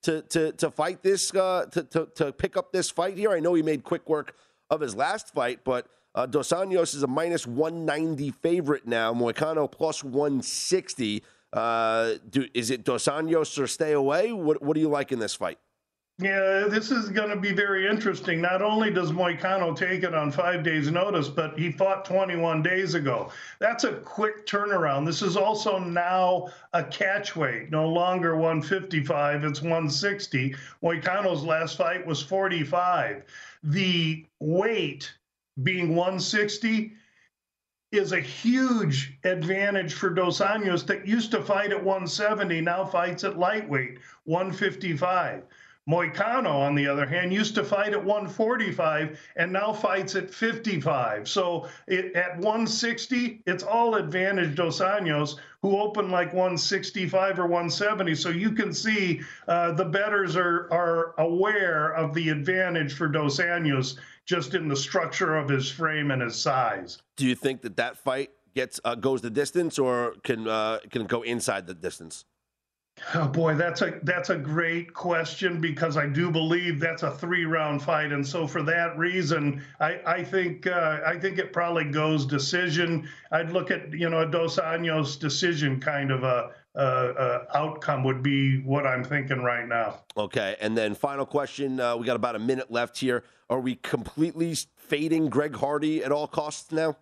to 0.03 0.21
to 0.23 0.51
to 0.53 0.69
fight 0.71 1.03
this 1.03 1.33
uh, 1.33 1.65
to, 1.71 1.83
to 1.83 2.07
to 2.15 2.31
pick 2.33 2.57
up 2.57 2.71
this 2.71 2.89
fight 2.89 3.17
here. 3.17 3.31
I 3.31 3.39
know 3.39 3.53
he 3.53 3.63
made 3.63 3.83
quick 3.83 4.07
work 4.09 4.35
of 4.69 4.81
his 4.81 4.95
last 4.95 5.33
fight, 5.33 5.59
but 5.63 5.87
uh, 6.13 6.25
Dos 6.25 6.49
Anjos 6.49 6.95
is 6.95 7.03
a 7.03 7.07
minus 7.07 7.45
190 7.45 8.31
favorite 8.31 8.87
now. 8.87 9.13
Moicano 9.13 9.69
plus 9.69 10.03
160. 10.03 11.23
Uh, 11.51 12.13
do, 12.29 12.47
is 12.53 12.71
it 12.71 12.83
Dos 12.83 13.05
Anjos 13.05 13.57
or 13.59 13.67
stay 13.67 13.91
away? 13.91 14.31
What, 14.31 14.61
what 14.61 14.75
do 14.75 14.81
you 14.81 14.89
like 14.89 15.11
in 15.11 15.19
this 15.19 15.35
fight? 15.35 15.59
Yeah, 16.17 16.67
this 16.69 16.91
is 16.91 17.09
going 17.09 17.29
to 17.29 17.35
be 17.35 17.51
very 17.51 17.87
interesting. 17.87 18.39
Not 18.39 18.61
only 18.61 18.89
does 18.89 19.11
Moicano 19.11 19.75
take 19.75 20.03
it 20.03 20.13
on 20.13 20.31
five 20.31 20.63
days' 20.63 20.89
notice, 20.89 21.27
but 21.27 21.59
he 21.59 21.73
fought 21.73 22.05
21 22.05 22.63
days 22.63 22.93
ago. 22.93 23.31
That's 23.59 23.83
a 23.83 23.95
quick 23.95 24.47
turnaround. 24.47 25.05
This 25.05 25.21
is 25.21 25.35
also 25.35 25.77
now 25.77 26.47
a 26.71 26.85
catch 26.85 27.35
weight, 27.35 27.69
no 27.69 27.89
longer 27.89 28.37
155, 28.37 29.43
it's 29.43 29.61
160. 29.61 30.55
Moicano's 30.81 31.43
last 31.43 31.77
fight 31.77 32.07
was 32.07 32.21
45. 32.21 33.25
The 33.67 34.27
weight 34.39 35.11
being 35.63 35.95
160 35.95 36.93
is 37.91 38.11
a 38.11 38.19
huge 38.19 39.17
advantage 39.23 39.95
for 39.95 40.11
Dos 40.11 40.39
Anjos 40.39 40.85
that 40.85 41.07
used 41.07 41.31
to 41.31 41.41
fight 41.41 41.71
at 41.71 41.83
170, 41.83 42.61
now 42.61 42.85
fights 42.85 43.23
at 43.23 43.39
lightweight, 43.39 43.97
155. 44.25 45.45
Moicano, 45.87 46.49
on 46.49 46.73
the 46.73 46.87
other 46.87 47.05
hand, 47.05 47.31
used 47.31 47.53
to 47.55 47.63
fight 47.63 47.93
at 47.93 48.03
145 48.03 49.19
and 49.35 49.53
now 49.53 49.71
fights 49.71 50.15
at 50.15 50.33
55. 50.33 51.27
So 51.29 51.67
it, 51.87 52.15
at 52.15 52.37
160, 52.37 53.43
it's 53.45 53.63
all 53.63 53.95
advantage 53.95 54.55
Dos 54.55 54.79
Anjos, 54.79 55.35
who 55.61 55.77
opened 55.77 56.11
like 56.11 56.33
165 56.33 57.39
or 57.39 57.43
170. 57.43 58.15
So 58.15 58.29
you 58.29 58.51
can 58.51 58.73
see 58.73 59.21
uh, 59.47 59.73
the 59.73 59.85
betters 59.85 60.35
are, 60.35 60.67
are 60.73 61.13
aware 61.19 61.93
of 61.93 62.15
the 62.15 62.29
advantage 62.29 62.93
for 62.93 63.07
Dos 63.07 63.37
Anjos 63.39 63.97
just 64.25 64.55
in 64.55 64.67
the 64.67 64.75
structure 64.75 65.35
of 65.35 65.47
his 65.47 65.69
frame 65.69 66.09
and 66.09 66.21
his 66.21 66.35
size. 66.35 66.99
Do 67.15 67.27
you 67.27 67.35
think 67.35 67.61
that 67.61 67.77
that 67.77 67.95
fight 67.95 68.31
gets 68.55 68.79
uh, 68.83 68.95
goes 68.95 69.21
the 69.21 69.29
distance 69.29 69.77
or 69.77 70.15
can 70.23 70.47
uh, 70.47 70.79
can 70.89 71.05
go 71.05 71.21
inside 71.21 71.67
the 71.67 71.75
distance? 71.75 72.25
Oh 73.13 73.27
boy, 73.27 73.55
that's 73.55 73.81
a 73.81 73.99
that's 74.03 74.29
a 74.29 74.37
great 74.37 74.93
question 74.93 75.59
because 75.59 75.97
I 75.97 76.07
do 76.07 76.31
believe 76.31 76.79
that's 76.79 77.03
a 77.03 77.11
three 77.11 77.45
round 77.45 77.83
fight, 77.83 78.13
and 78.13 78.25
so 78.25 78.47
for 78.47 78.63
that 78.63 78.97
reason, 78.97 79.61
I 79.79 79.99
I 80.05 80.23
think 80.23 80.65
uh, 80.65 81.01
I 81.05 81.19
think 81.19 81.37
it 81.37 81.51
probably 81.51 81.85
goes 81.85 82.25
decision. 82.25 83.07
I'd 83.31 83.51
look 83.51 83.69
at 83.69 83.91
you 83.93 84.09
know 84.09 84.21
a 84.21 84.25
Dos 84.25 84.57
Anjos 84.57 85.19
decision 85.19 85.79
kind 85.79 86.09
of 86.09 86.23
a, 86.23 86.51
outcome 87.53 88.03
would 88.05 88.23
be 88.23 88.61
what 88.61 88.87
I'm 88.87 89.03
thinking 89.03 89.41
right 89.41 89.67
now. 89.67 90.01
Okay, 90.17 90.55
and 90.61 90.77
then 90.77 90.95
final 90.95 91.25
question. 91.25 91.79
Uh, 91.79 91.97
we 91.97 92.05
got 92.05 92.15
about 92.15 92.35
a 92.35 92.39
minute 92.39 92.71
left 92.71 92.97
here. 92.97 93.23
Are 93.49 93.59
we 93.59 93.75
completely 93.75 94.55
fading 94.77 95.29
Greg 95.29 95.55
Hardy 95.55 96.03
at 96.03 96.11
all 96.11 96.27
costs 96.27 96.71
now? 96.71 96.97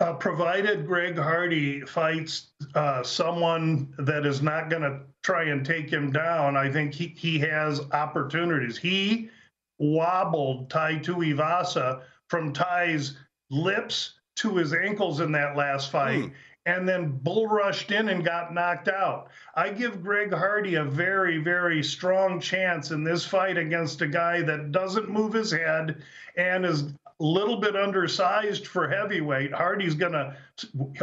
Uh, 0.00 0.14
provided 0.14 0.86
Greg 0.86 1.16
Hardy 1.16 1.80
fights 1.82 2.48
uh, 2.74 3.02
someone 3.02 3.92
that 3.98 4.26
is 4.26 4.42
not 4.42 4.70
going 4.70 4.82
to 4.82 5.00
try 5.22 5.44
and 5.44 5.64
take 5.64 5.90
him 5.90 6.12
down, 6.12 6.56
I 6.56 6.70
think 6.70 6.94
he, 6.94 7.08
he 7.16 7.38
has 7.40 7.80
opportunities. 7.92 8.76
He 8.76 9.30
wobbled 9.78 10.70
Tai 10.70 10.96
Tuivasa 10.96 12.02
from 12.28 12.52
Tai's 12.52 13.16
lips 13.50 14.14
to 14.36 14.56
his 14.56 14.74
ankles 14.74 15.20
in 15.20 15.32
that 15.32 15.56
last 15.56 15.90
fight. 15.90 16.24
Mm. 16.24 16.32
And 16.66 16.88
then 16.88 17.18
bull 17.22 17.46
rushed 17.46 17.92
in 17.92 18.08
and 18.08 18.24
got 18.24 18.52
knocked 18.52 18.88
out. 18.88 19.28
I 19.54 19.70
give 19.70 20.02
Greg 20.02 20.32
Hardy 20.32 20.74
a 20.74 20.84
very, 20.84 21.38
very 21.38 21.80
strong 21.82 22.40
chance 22.40 22.90
in 22.90 23.04
this 23.04 23.24
fight 23.24 23.56
against 23.56 24.02
a 24.02 24.08
guy 24.08 24.42
that 24.42 24.72
doesn't 24.72 25.08
move 25.08 25.32
his 25.32 25.52
head 25.52 26.02
and 26.36 26.66
is 26.66 26.92
little 27.24 27.56
bit 27.56 27.74
undersized 27.74 28.66
for 28.66 28.88
heavyweight. 28.88 29.52
Hardy's 29.52 29.94
gonna 29.94 30.36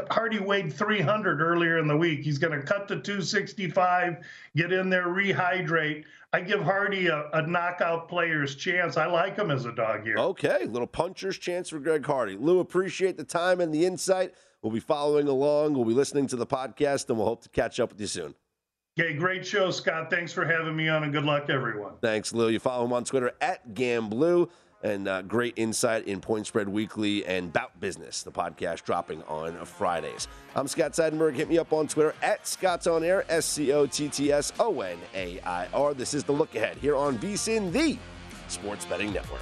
Hardy 0.09 0.39
weighed 0.39 0.71
300 0.71 1.41
earlier 1.41 1.79
in 1.79 1.87
the 1.87 1.97
week. 1.97 2.21
He's 2.21 2.37
gonna 2.37 2.61
cut 2.61 2.87
to 2.89 2.99
265, 2.99 4.17
get 4.55 4.71
in 4.71 4.89
there, 4.89 5.07
rehydrate. 5.07 6.03
I 6.31 6.41
give 6.41 6.61
Hardy 6.61 7.07
a, 7.07 7.29
a 7.33 7.45
knockout 7.45 8.09
player's 8.09 8.55
chance. 8.55 8.97
I 8.97 9.05
like 9.05 9.37
him 9.37 9.51
as 9.51 9.65
a 9.65 9.71
dog 9.71 10.03
here. 10.03 10.17
Okay, 10.17 10.65
little 10.65 10.87
puncher's 10.87 11.37
chance 11.37 11.69
for 11.69 11.79
Greg 11.79 12.05
Hardy. 12.05 12.35
Lou, 12.35 12.59
appreciate 12.59 13.17
the 13.17 13.23
time 13.23 13.61
and 13.61 13.73
the 13.73 13.85
insight. 13.85 14.33
We'll 14.61 14.71
be 14.73 14.79
following 14.79 15.27
along. 15.27 15.73
We'll 15.73 15.85
be 15.85 15.93
listening 15.93 16.25
to 16.27 16.35
the 16.35 16.47
podcast, 16.47 17.09
and 17.09 17.17
we'll 17.17 17.27
hope 17.27 17.43
to 17.43 17.49
catch 17.49 17.79
up 17.79 17.91
with 17.91 18.01
you 18.01 18.07
soon. 18.07 18.33
Okay, 18.99 19.13
great 19.13 19.45
show, 19.45 19.71
Scott. 19.71 20.09
Thanks 20.09 20.31
for 20.31 20.45
having 20.45 20.75
me 20.75 20.87
on, 20.87 21.03
and 21.03 21.11
good 21.11 21.25
luck, 21.25 21.49
everyone. 21.49 21.93
Thanks, 22.01 22.33
Lou. 22.33 22.49
You 22.49 22.59
follow 22.59 22.85
him 22.85 22.93
on 22.93 23.03
Twitter 23.03 23.31
at 23.41 23.73
GambLou 23.73 24.49
and 24.83 25.07
uh, 25.07 25.21
great 25.23 25.53
insight 25.55 26.07
in 26.07 26.19
Point 26.19 26.45
Spread 26.45 26.69
Weekly 26.69 27.25
and 27.25 27.51
Bout 27.51 27.77
Business, 27.79 28.21
the 28.21 28.31
podcast 28.31 28.83
dropping 28.83 29.23
on 29.23 29.65
Fridays. 29.65 30.27
I'm 30.55 30.67
Scott 30.67 30.91
Seidenberg. 30.91 31.33
Hit 31.33 31.49
me 31.49 31.57
up 31.57 31.73
on 31.73 31.87
Twitter 31.87 32.13
at 32.21 32.45
Scott's 32.45 32.85
On 32.85 33.03
Air, 33.03 33.25
S 33.29 33.45
C 33.45 33.71
O 33.71 33.85
T 33.87 34.09
T 34.09 34.31
S 34.31 34.53
O 34.59 34.81
N 34.81 34.97
A 35.15 35.39
I 35.41 35.67
R. 35.73 35.93
This 35.93 36.13
is 36.13 36.23
the 36.23 36.33
look 36.33 36.53
ahead 36.55 36.77
here 36.77 36.95
on 36.95 37.17
VSIN, 37.17 37.71
the 37.71 37.97
Sports 38.47 38.85
Betting 38.85 39.11
Network. 39.13 39.41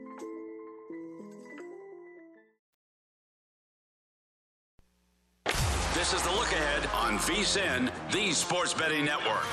VSIN, 7.21 7.89
the 8.11 8.33
Sports 8.33 8.73
Betting 8.73 9.05
Network. 9.05 9.45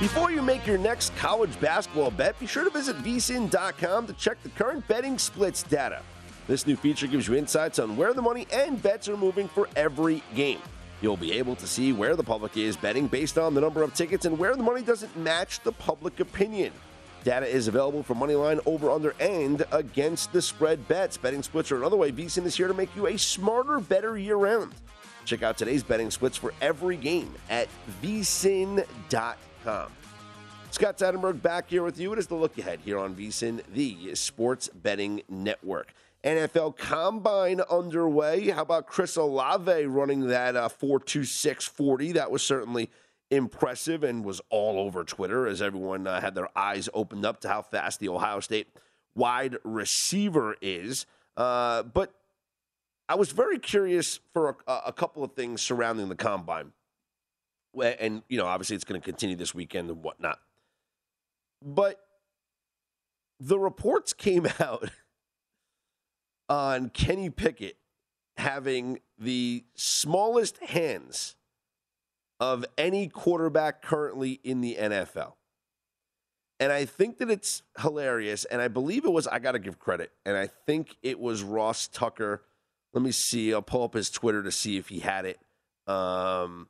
Before 0.00 0.32
you 0.32 0.42
make 0.42 0.66
your 0.66 0.78
next 0.78 1.14
college 1.14 1.60
basketball 1.60 2.10
bet, 2.10 2.36
be 2.40 2.46
sure 2.46 2.64
to 2.64 2.70
visit 2.70 2.96
vsin.com 3.04 4.08
to 4.08 4.12
check 4.14 4.42
the 4.42 4.48
current 4.48 4.86
betting 4.88 5.16
splits 5.16 5.62
data. 5.62 6.02
This 6.48 6.66
new 6.66 6.74
feature 6.74 7.06
gives 7.06 7.28
you 7.28 7.36
insights 7.36 7.78
on 7.78 7.96
where 7.96 8.12
the 8.12 8.22
money 8.22 8.48
and 8.52 8.82
bets 8.82 9.08
are 9.08 9.16
moving 9.16 9.46
for 9.46 9.68
every 9.76 10.24
game. 10.34 10.58
You'll 11.02 11.16
be 11.16 11.32
able 11.32 11.54
to 11.54 11.68
see 11.68 11.92
where 11.92 12.16
the 12.16 12.24
public 12.24 12.56
is 12.56 12.76
betting 12.76 13.06
based 13.06 13.38
on 13.38 13.54
the 13.54 13.60
number 13.60 13.84
of 13.84 13.94
tickets 13.94 14.24
and 14.24 14.36
where 14.36 14.56
the 14.56 14.62
money 14.64 14.82
doesn't 14.82 15.16
match 15.16 15.60
the 15.60 15.70
public 15.72 16.18
opinion. 16.18 16.72
Data 17.24 17.46
is 17.46 17.68
available 17.68 18.02
for 18.02 18.14
moneyline, 18.14 18.60
over, 18.66 18.90
under, 18.90 19.14
and 19.20 19.64
against 19.70 20.32
the 20.32 20.42
spread 20.42 20.86
bets. 20.88 21.16
Betting 21.16 21.42
splits 21.42 21.70
are 21.70 21.76
another 21.76 21.96
way 21.96 22.10
VSIN 22.10 22.44
is 22.44 22.56
here 22.56 22.68
to 22.68 22.74
make 22.74 22.94
you 22.96 23.06
a 23.06 23.16
smarter, 23.16 23.78
better 23.78 24.18
year 24.18 24.36
round. 24.36 24.74
Check 25.24 25.42
out 25.42 25.56
today's 25.56 25.82
betting 25.82 26.10
splits 26.10 26.36
for 26.36 26.52
every 26.60 26.96
game 26.96 27.32
at 27.48 27.68
vsin.com. 28.02 28.86
Scott 30.72 30.98
Seidenberg 30.98 31.42
back 31.42 31.68
here 31.68 31.84
with 31.84 32.00
you. 32.00 32.12
It 32.12 32.18
is 32.18 32.26
the 32.26 32.34
look 32.34 32.58
ahead 32.58 32.80
here 32.84 32.98
on 32.98 33.14
VSIN, 33.14 33.62
the 33.72 34.14
sports 34.14 34.68
betting 34.68 35.22
network. 35.28 35.92
NFL 36.24 36.76
Combine 36.76 37.60
underway. 37.70 38.48
How 38.50 38.62
about 38.62 38.86
Chris 38.86 39.16
Olave 39.16 39.86
running 39.86 40.28
that 40.28 40.56
uh, 40.56 40.68
4.2640? 40.68 42.14
That 42.14 42.30
was 42.30 42.42
certainly 42.42 42.90
impressive 43.32 44.04
and 44.04 44.24
was 44.24 44.42
all 44.50 44.78
over 44.78 45.04
Twitter 45.04 45.46
as 45.46 45.62
everyone 45.62 46.06
uh, 46.06 46.20
had 46.20 46.34
their 46.34 46.56
eyes 46.56 46.88
opened 46.92 47.24
up 47.24 47.40
to 47.40 47.48
how 47.48 47.62
fast 47.62 47.98
the 47.98 48.08
Ohio 48.08 48.40
State 48.40 48.68
wide 49.14 49.56
receiver 49.64 50.54
is. 50.60 51.06
Uh, 51.36 51.82
but 51.82 52.12
I 53.08 53.14
was 53.14 53.32
very 53.32 53.58
curious 53.58 54.20
for 54.34 54.58
a, 54.66 54.72
a, 54.86 54.92
couple 54.92 55.24
of 55.24 55.32
things 55.32 55.62
surrounding 55.62 56.10
the 56.10 56.14
combine. 56.14 56.72
And, 57.80 58.22
you 58.28 58.36
know, 58.36 58.46
obviously 58.46 58.76
it's 58.76 58.84
going 58.84 59.00
to 59.00 59.04
continue 59.04 59.34
this 59.34 59.54
weekend 59.54 59.88
and 59.88 60.02
whatnot. 60.02 60.38
But 61.62 62.00
the 63.40 63.58
reports 63.58 64.12
came 64.12 64.46
out 64.60 64.90
on 66.50 66.90
Kenny 66.90 67.30
Pickett 67.30 67.78
having 68.36 69.00
the 69.18 69.64
smallest 69.74 70.58
hands 70.58 71.36
of 72.42 72.64
any 72.76 73.06
quarterback 73.06 73.82
currently 73.82 74.40
in 74.42 74.62
the 74.62 74.76
NFL. 74.76 75.34
And 76.58 76.72
I 76.72 76.86
think 76.86 77.18
that 77.18 77.30
it's 77.30 77.62
hilarious. 77.78 78.44
And 78.46 78.60
I 78.60 78.66
believe 78.66 79.04
it 79.04 79.12
was, 79.12 79.28
I 79.28 79.38
got 79.38 79.52
to 79.52 79.60
give 79.60 79.78
credit. 79.78 80.10
And 80.26 80.36
I 80.36 80.48
think 80.48 80.96
it 81.04 81.20
was 81.20 81.44
Ross 81.44 81.86
Tucker. 81.86 82.42
Let 82.94 83.04
me 83.04 83.12
see. 83.12 83.54
I'll 83.54 83.62
pull 83.62 83.84
up 83.84 83.94
his 83.94 84.10
Twitter 84.10 84.42
to 84.42 84.50
see 84.50 84.76
if 84.76 84.88
he 84.88 84.98
had 84.98 85.24
it. 85.24 85.38
Um, 85.86 86.66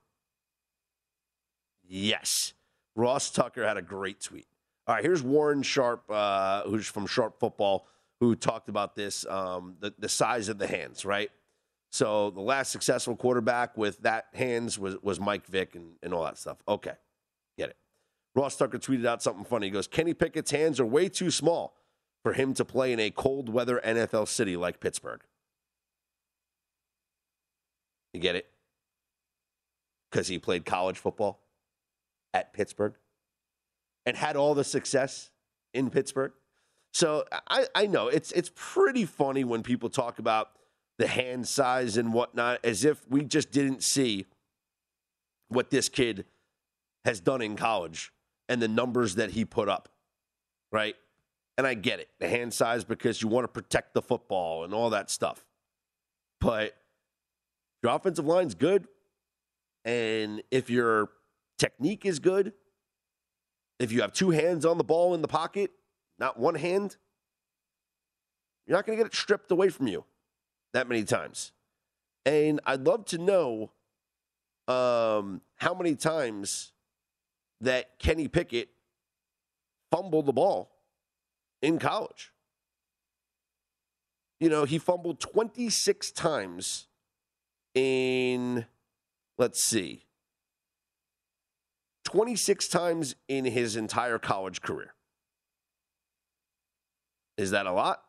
yes. 1.89 2.53
Ross 2.95 3.31
Tucker 3.31 3.67
had 3.67 3.79
a 3.79 3.83
great 3.83 4.21
tweet. 4.21 4.47
All 4.87 4.97
right, 4.97 5.03
here's 5.03 5.23
Warren 5.23 5.63
Sharp, 5.63 6.03
uh, 6.11 6.65
who's 6.65 6.87
from 6.87 7.07
Sharp 7.07 7.41
Football, 7.41 7.87
who 8.21 8.35
talked 8.35 8.69
about 8.69 8.95
this 8.95 9.25
um, 9.27 9.77
the, 9.81 9.95
the 9.99 10.09
size 10.11 10.51
of 10.51 10.59
the 10.59 10.67
hands, 10.67 11.07
right? 11.07 11.31
So 11.93 12.31
the 12.31 12.41
last 12.41 12.73
successful 12.73 13.15
quarterback 13.15 13.77
with 13.77 13.99
that 13.99 14.29
hands 14.33 14.79
was, 14.79 14.97
was 15.03 15.21
Mike 15.21 15.45
Vick 15.47 15.75
and, 15.75 15.93
and 16.03 16.15
all 16.15 16.25
that 16.25 16.39
stuff. 16.39 16.57
Okay, 16.67 16.95
get 17.59 17.69
it. 17.69 17.77
Ross 18.35 18.57
Tucker 18.57 18.79
tweeted 18.79 19.05
out 19.05 19.23
something 19.23 19.45
funny. 19.45 19.67
He 19.67 19.71
goes, 19.71 19.87
Kenny 19.87 20.15
Pickett's 20.15 20.51
hands 20.51 20.81
are 20.81 20.87
way 20.87 21.11
too 21.11 21.31
small 21.31 21.77
for 22.23 22.33
him 22.33 22.55
to 22.55 22.65
play 22.65 22.95
in 22.95 22.99
a 22.99 23.11
cold 23.11 23.51
weather 23.51 23.79
NFL 23.85 24.27
city 24.27 24.57
like 24.57 24.81
Pittsburgh. 24.81 25.21
You 28.15 28.21
get 28.21 28.37
it? 28.37 28.49
Because 30.11 30.29
he 30.29 30.39
played 30.39 30.65
college 30.65 30.97
football 30.97 31.41
at 32.33 32.55
Pittsburgh 32.55 32.95
and 34.07 34.17
had 34.17 34.37
all 34.37 34.55
the 34.55 34.65
success 34.65 35.31
in 35.75 35.91
Pittsburgh. 35.91 36.33
So 36.95 37.25
I, 37.49 37.67
I 37.75 37.87
know 37.87 38.09
it's 38.09 38.33
it's 38.33 38.51
pretty 38.55 39.05
funny 39.05 39.45
when 39.45 39.63
people 39.63 39.91
talk 39.91 40.19
about 40.19 40.53
the 41.03 41.09
hand 41.09 41.49
size 41.49 41.97
and 41.97 42.15
whatnot, 42.15 42.61
as 42.63 42.85
if 42.85 43.11
we 43.11 43.25
just 43.25 43.51
didn't 43.51 43.83
see 43.83 44.25
what 45.49 45.69
this 45.69 45.89
kid 45.89 46.25
has 47.05 47.19
done 47.19 47.43
in 47.43 47.57
college 47.57 48.13
and 48.49 48.63
the 48.63 48.69
numbers 48.69 49.17
that 49.17 49.33
he 49.33 49.45
put 49.45 49.69
up, 49.69 49.89
right? 50.71 50.95
And 51.59 51.67
I 51.67 51.75
get 51.75 51.99
it, 51.99 52.09
the 52.21 52.29
hand 52.29 52.55
size 52.55 52.85
because 52.85 53.21
you 53.21 53.27
want 53.27 53.43
to 53.43 53.49
protect 53.49 53.95
the 53.95 54.01
football 54.01 54.63
and 54.63 54.73
all 54.73 54.91
that 54.91 55.11
stuff. 55.11 55.45
But 56.41 56.77
Your 57.83 57.97
offensive 57.97 58.27
line's 58.27 58.55
good. 58.55 58.87
And 59.85 60.41
if 60.53 60.71
your 60.71 61.11
technique 61.59 62.07
is 62.07 62.21
good, 62.21 62.53
if 63.81 63.91
you 63.91 64.03
have 64.03 64.13
two 64.13 64.31
hands 64.31 64.65
on 64.65 64.79
the 64.79 64.85
ball 64.85 65.15
in 65.15 65.21
the 65.21 65.27
pocket, 65.27 65.73
not 66.21 66.39
one 66.39 66.55
hand, 66.55 66.97
you're 68.69 68.77
not 68.77 68.87
going 68.87 68.97
to 68.97 69.03
get 69.03 69.13
it 69.13 69.17
stripped 69.17 69.51
away 69.51 69.69
from 69.69 69.89
you 69.89 70.05
that 70.73 70.89
many 70.89 71.05
times. 71.05 71.53
And 72.25 72.61
I'd 72.67 72.83
love 72.83 73.05
to 73.07 73.19
know 73.19 73.71
um, 74.69 75.41
how 75.57 75.75
many 75.75 75.95
times 75.95 76.73
that 77.61 77.99
Kenny 77.99 78.29
Pickett 78.29 78.69
fumbled 79.91 80.27
the 80.27 80.33
ball 80.33 80.71
in 81.61 81.79
college. 81.79 82.33
You 84.41 84.49
know, 84.49 84.65
he 84.65 84.79
fumbled 84.79 85.21
26 85.21 86.11
times 86.13 86.89
in, 87.75 88.67
let's 89.39 89.63
see, 89.63 90.05
26 92.05 92.69
times 92.69 93.15
in 93.29 93.45
his 93.45 93.77
entire 93.77 94.19
college 94.19 94.61
career. 94.61 94.95
Is 97.39 97.53
that 97.53 97.67
a 97.67 97.73
lot? 97.73 98.03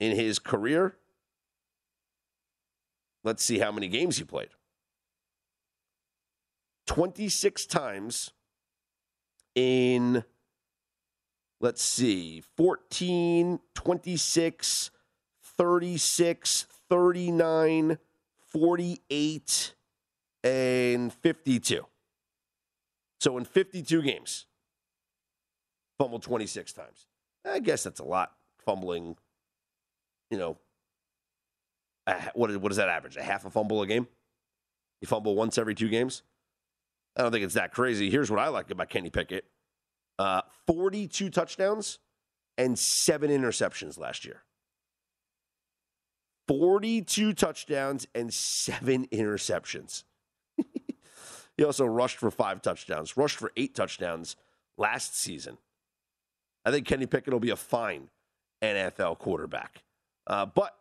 In 0.00 0.16
his 0.16 0.38
career? 0.38 0.96
Let's 3.22 3.44
see 3.44 3.58
how 3.58 3.70
many 3.70 3.86
games 3.86 4.16
he 4.16 4.24
played. 4.24 4.48
26 6.86 7.66
times 7.66 8.32
in, 9.54 10.24
let's 11.60 11.82
see, 11.82 12.42
14, 12.56 13.60
26, 13.74 14.90
36, 15.42 16.66
39, 16.88 17.98
48, 18.48 19.74
and 20.42 21.12
52. 21.12 21.86
So 23.20 23.36
in 23.36 23.44
52 23.44 24.02
games, 24.02 24.46
fumbled 25.98 26.22
26 26.22 26.72
times. 26.72 27.06
I 27.44 27.58
guess 27.60 27.82
that's 27.82 28.00
a 28.00 28.04
lot. 28.04 28.32
Fumbling, 28.64 29.16
you 30.30 30.38
know, 30.38 30.56
what, 32.34 32.54
what 32.56 32.72
is 32.72 32.76
that 32.76 32.88
average? 32.88 33.16
A 33.16 33.22
half 33.22 33.44
a 33.44 33.50
fumble 33.50 33.82
a 33.82 33.86
game? 33.86 34.06
You 35.00 35.08
fumble 35.08 35.34
once 35.34 35.58
every 35.58 35.74
two 35.74 35.88
games? 35.88 36.22
I 37.16 37.22
don't 37.22 37.32
think 37.32 37.44
it's 37.44 37.54
that 37.54 37.72
crazy. 37.72 38.10
Here's 38.10 38.30
what 38.30 38.40
I 38.40 38.48
like 38.48 38.70
about 38.70 38.88
Kenny 38.88 39.10
Pickett 39.10 39.44
uh, 40.18 40.42
42 40.66 41.30
touchdowns 41.30 41.98
and 42.58 42.78
seven 42.78 43.30
interceptions 43.30 43.98
last 43.98 44.24
year. 44.24 44.42
42 46.46 47.32
touchdowns 47.32 48.06
and 48.14 48.32
seven 48.32 49.06
interceptions. 49.08 50.04
he 51.56 51.64
also 51.64 51.86
rushed 51.86 52.18
for 52.18 52.30
five 52.30 52.60
touchdowns, 52.60 53.16
rushed 53.16 53.38
for 53.38 53.52
eight 53.56 53.74
touchdowns 53.74 54.36
last 54.76 55.18
season. 55.18 55.58
I 56.64 56.70
think 56.70 56.86
Kenny 56.86 57.06
Pickett 57.06 57.32
will 57.32 57.40
be 57.40 57.50
a 57.50 57.56
fine 57.56 58.10
NFL 58.62 59.18
quarterback. 59.18 59.82
Uh, 60.26 60.46
but 60.46 60.74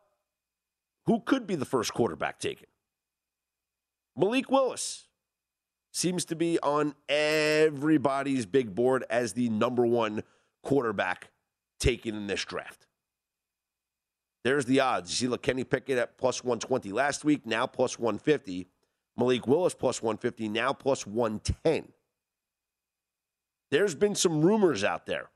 who 1.05 1.21
could 1.21 1.47
be 1.47 1.55
the 1.55 1.65
first 1.65 1.93
quarterback 1.93 2.39
taken? 2.39 2.67
Malik 4.15 4.51
Willis 4.51 5.07
seems 5.91 6.25
to 6.25 6.35
be 6.35 6.59
on 6.59 6.93
everybody's 7.07 8.45
big 8.45 8.75
board 8.75 9.05
as 9.09 9.33
the 9.33 9.49
number 9.49 9.85
one 9.85 10.23
quarterback 10.61 11.31
taken 11.79 12.15
in 12.15 12.27
this 12.27 12.43
draft. 12.43 12.85
There's 14.43 14.65
the 14.65 14.79
odds. 14.79 15.09
You 15.09 15.15
see, 15.15 15.29
look, 15.29 15.41
Kenny 15.41 15.63
Pickett 15.63 15.97
at 15.97 16.17
plus 16.17 16.43
120 16.43 16.91
last 16.91 17.25
week, 17.25 17.45
now 17.45 17.65
plus 17.65 17.99
150. 17.99 18.67
Malik 19.17 19.47
Willis 19.47 19.73
plus 19.73 20.01
150, 20.01 20.47
now 20.47 20.71
plus 20.73 21.05
110. 21.05 21.91
There's 23.71 23.95
been 23.95 24.15
some 24.15 24.41
rumors 24.41 24.83
out 24.83 25.05
there 25.05 25.29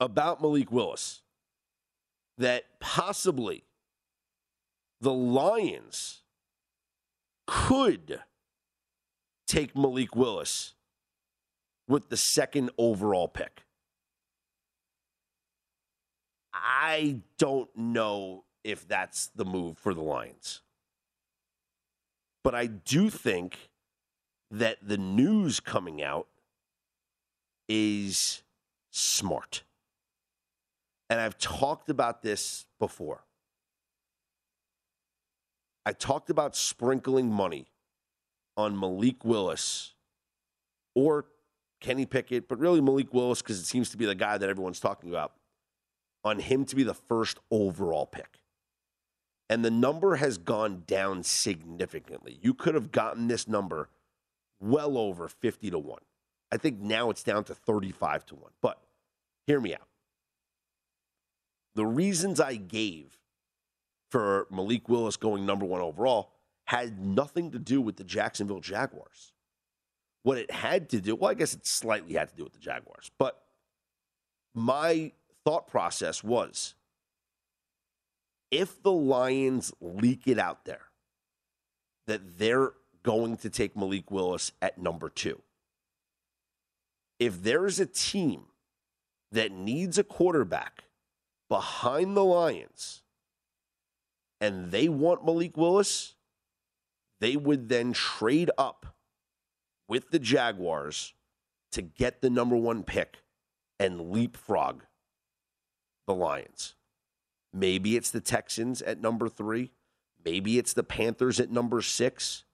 about 0.00 0.40
Malik 0.40 0.72
Willis 0.72 1.22
that 2.38 2.64
possibly 2.80 3.64
the 5.00 5.12
Lions 5.12 6.22
could 7.46 8.20
take 9.46 9.76
Malik 9.76 10.16
Willis 10.16 10.74
with 11.86 12.08
the 12.08 12.16
second 12.16 12.70
overall 12.78 13.28
pick. 13.28 13.62
I 16.52 17.20
don't 17.38 17.68
know 17.76 18.44
if 18.62 18.88
that's 18.88 19.26
the 19.26 19.44
move 19.44 19.76
for 19.76 19.92
the 19.92 20.00
Lions. 20.00 20.62
But 22.42 22.54
I 22.54 22.66
do 22.66 23.10
think 23.10 23.70
that 24.50 24.78
the 24.82 24.98
news 24.98 25.60
coming 25.60 26.02
out 26.02 26.28
is 27.68 28.42
smart. 28.90 29.64
And 31.14 31.20
I've 31.20 31.38
talked 31.38 31.90
about 31.90 32.22
this 32.22 32.66
before. 32.80 33.22
I 35.86 35.92
talked 35.92 36.28
about 36.28 36.56
sprinkling 36.56 37.30
money 37.30 37.66
on 38.56 38.76
Malik 38.76 39.24
Willis 39.24 39.94
or 40.96 41.26
Kenny 41.80 42.04
Pickett, 42.04 42.48
but 42.48 42.58
really 42.58 42.80
Malik 42.80 43.14
Willis 43.14 43.42
because 43.42 43.60
it 43.60 43.64
seems 43.64 43.90
to 43.90 43.96
be 43.96 44.06
the 44.06 44.16
guy 44.16 44.38
that 44.38 44.50
everyone's 44.50 44.80
talking 44.80 45.08
about, 45.08 45.34
on 46.24 46.40
him 46.40 46.64
to 46.64 46.74
be 46.74 46.82
the 46.82 46.94
first 46.94 47.38
overall 47.48 48.06
pick. 48.06 48.40
And 49.48 49.64
the 49.64 49.70
number 49.70 50.16
has 50.16 50.36
gone 50.36 50.82
down 50.84 51.22
significantly. 51.22 52.40
You 52.42 52.54
could 52.54 52.74
have 52.74 52.90
gotten 52.90 53.28
this 53.28 53.46
number 53.46 53.88
well 54.58 54.98
over 54.98 55.28
50 55.28 55.70
to 55.70 55.78
1. 55.78 55.98
I 56.50 56.56
think 56.56 56.80
now 56.80 57.10
it's 57.10 57.22
down 57.22 57.44
to 57.44 57.54
35 57.54 58.26
to 58.26 58.34
1. 58.34 58.50
But 58.60 58.82
hear 59.46 59.60
me 59.60 59.76
out. 59.76 59.86
The 61.74 61.86
reasons 61.86 62.40
I 62.40 62.56
gave 62.56 63.18
for 64.10 64.46
Malik 64.50 64.88
Willis 64.88 65.16
going 65.16 65.44
number 65.44 65.66
one 65.66 65.80
overall 65.80 66.30
had 66.66 67.04
nothing 67.04 67.50
to 67.50 67.58
do 67.58 67.80
with 67.80 67.96
the 67.96 68.04
Jacksonville 68.04 68.60
Jaguars. 68.60 69.32
What 70.22 70.38
it 70.38 70.50
had 70.50 70.88
to 70.90 71.00
do, 71.00 71.16
well, 71.16 71.30
I 71.30 71.34
guess 71.34 71.52
it 71.52 71.66
slightly 71.66 72.14
had 72.14 72.30
to 72.30 72.36
do 72.36 72.44
with 72.44 72.54
the 72.54 72.60
Jaguars, 72.60 73.10
but 73.18 73.42
my 74.54 75.12
thought 75.44 75.66
process 75.66 76.24
was 76.24 76.74
if 78.50 78.82
the 78.82 78.92
Lions 78.92 79.72
leak 79.80 80.26
it 80.26 80.38
out 80.38 80.64
there 80.64 80.86
that 82.06 82.38
they're 82.38 82.72
going 83.02 83.36
to 83.38 83.50
take 83.50 83.76
Malik 83.76 84.10
Willis 84.10 84.52
at 84.62 84.78
number 84.78 85.08
two, 85.08 85.42
if 87.18 87.42
there's 87.42 87.80
a 87.80 87.86
team 87.86 88.44
that 89.32 89.52
needs 89.52 89.98
a 89.98 90.04
quarterback 90.04 90.84
behind 91.48 92.16
the 92.16 92.24
Lions 92.24 93.02
and 94.40 94.70
they 94.70 94.88
want 94.88 95.24
Malik 95.24 95.56
Willis, 95.56 96.14
they 97.20 97.36
would 97.36 97.68
then 97.68 97.92
trade 97.92 98.50
up 98.58 98.94
with 99.88 100.10
the 100.10 100.18
Jaguars 100.18 101.14
to 101.72 101.82
get 101.82 102.20
the 102.20 102.30
number 102.30 102.56
one 102.56 102.82
pick 102.82 103.22
and 103.78 104.10
leapfrog 104.10 104.82
the 106.06 106.14
Lions. 106.14 106.74
Maybe 107.52 107.96
it's 107.96 108.10
the 108.10 108.20
Texans 108.20 108.82
at 108.82 109.00
number 109.00 109.28
three. 109.28 109.72
Maybe 110.24 110.58
it's 110.58 110.72
the 110.72 110.82
Panthers 110.82 111.38
at 111.38 111.50
number 111.50 111.82
six. 111.82 112.44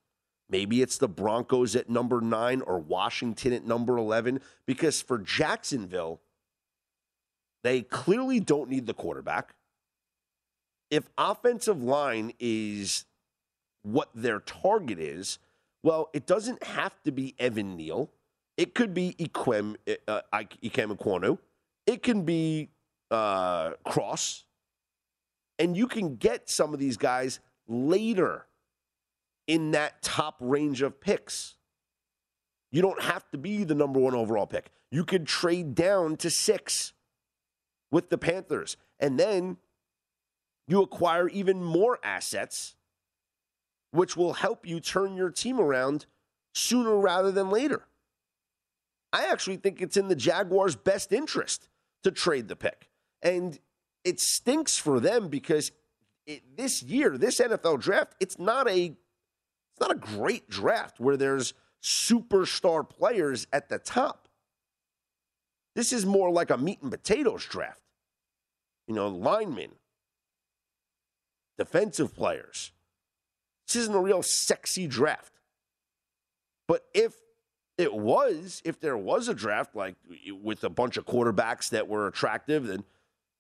Maybe 0.49 0.83
it's 0.83 0.99
the 0.99 1.09
Broncos 1.09 1.77
at 1.77 1.89
number 1.89 2.21
nine 2.21 2.61
or 2.61 2.79
Washington 2.79 3.53
at 3.53 3.65
number 3.65 3.97
11. 3.97 4.41
Because 4.67 5.01
for 5.01 5.19
Jacksonville, 5.19 6.21
they 7.63 7.83
clearly 7.83 8.41
don't 8.41 8.71
need 8.71 8.87
the 8.87 8.95
quarterback. 8.95 9.55
If 10.91 11.09
offensive 11.17 11.83
line 11.83 12.33
is 12.41 13.05
what 13.83 14.11
their 14.15 14.41
target 14.41 14.99
is, 14.99 15.39
well, 15.83 16.11
it 16.13 16.27
doesn't 16.27 16.63
have 16.65 17.01
to 17.05 17.13
be 17.13 17.35
Evan 17.39 17.77
Neal. 17.77 18.11
It 18.57 18.75
could 18.75 18.93
be 18.93 19.15
Ikem, 19.19 19.77
uh. 20.09 21.33
It 21.87 22.03
can 22.03 22.23
be 22.25 22.69
uh, 23.11 23.71
Cross. 23.85 24.45
And 25.59 25.77
you 25.77 25.87
can 25.87 26.17
get 26.17 26.49
some 26.49 26.73
of 26.73 26.81
these 26.81 26.97
guys 26.97 27.41
later 27.69 28.47
in 29.47 29.73
that 29.73 30.03
top 30.03 30.37
range 30.41 30.83
of 30.83 31.01
picks. 31.01 31.57
You 32.73 32.83
don't 32.83 33.03
have 33.03 33.29
to 33.31 33.39
be 33.39 33.65
the 33.65 33.75
number 33.75 33.99
one 33.99 34.15
overall 34.15 34.47
pick. 34.47 34.71
You 34.91 35.05
could 35.05 35.27
trade 35.27 35.75
down 35.75 36.17
to 36.19 36.31
six 36.31 36.93
with 37.91 38.11
the 38.11 38.19
Panthers. 38.19 38.77
And 38.99 39.19
then 39.19 39.57
you 40.67 40.83
acquire 40.83 41.29
even 41.29 41.63
more 41.63 41.99
assets 42.03 42.77
which 43.93 44.17
will 44.17 44.35
help 44.35 44.67
you 44.67 44.81
turn 44.81 45.17
your 45.17 45.31
team 45.31 45.61
around 45.61 46.07
sooner 46.55 46.97
rather 46.97 47.33
than 47.33 47.51
later. 47.51 47.87
I 49.13 49.27
actually 49.27 49.57
think 49.57 49.81
it's 49.81 49.97
in 49.97 50.09
the 50.09 50.15
Jaguars' 50.15 50.77
best 50.77 51.13
interest 51.13 51.69
to 52.05 52.11
trade 52.11 52.49
the 52.49 52.57
pick. 52.57 52.89
And 53.23 53.59
it 54.05 54.21
stinks 54.21 54.79
for 54.79 55.01
them 55.01 55.29
because 55.29 55.73
it, 56.27 56.57
this 56.57 56.83
year, 56.83 57.19
this 57.19 57.41
NFL 57.41 57.81
draft, 57.81 58.15
it's 58.21 58.39
not 58.39 58.69
a 58.69 58.87
it's 59.73 59.81
not 59.81 59.91
a 59.91 59.97
great 59.97 60.49
draft 60.49 61.01
where 61.01 61.17
there's 61.17 61.55
superstar 61.83 62.89
players 62.89 63.47
at 63.53 63.69
the 63.69 63.79
top. 63.79 64.29
This 65.75 65.93
is 65.93 66.05
more 66.05 66.31
like 66.31 66.51
a 66.51 66.59
meat 66.59 66.83
and 66.83 66.91
potatoes 66.91 67.45
draft. 67.45 67.81
You 68.87 68.95
know, 68.95 69.09
linemen, 69.09 69.73
defensive 71.59 72.15
players. 72.15 72.73
This 73.67 73.77
isn't 73.77 73.95
a 73.95 74.01
real 74.01 74.23
sexy 74.23 74.87
draft. 74.89 75.33
But 76.67 76.87
if 76.93 77.15
it 77.79 77.95
was, 77.95 78.61
if 78.65 78.81
there 78.81 78.97
was 78.97 79.29
a 79.29 79.35
draft 79.35 79.75
like 79.75 79.95
with 80.43 80.65
a 80.65 80.69
bunch 80.69 80.97
of 80.97 81.07
quarterbacks 81.07 81.71
that 81.71 81.89
were 81.89 82.07
attractive, 82.07 82.67
then 82.67 82.85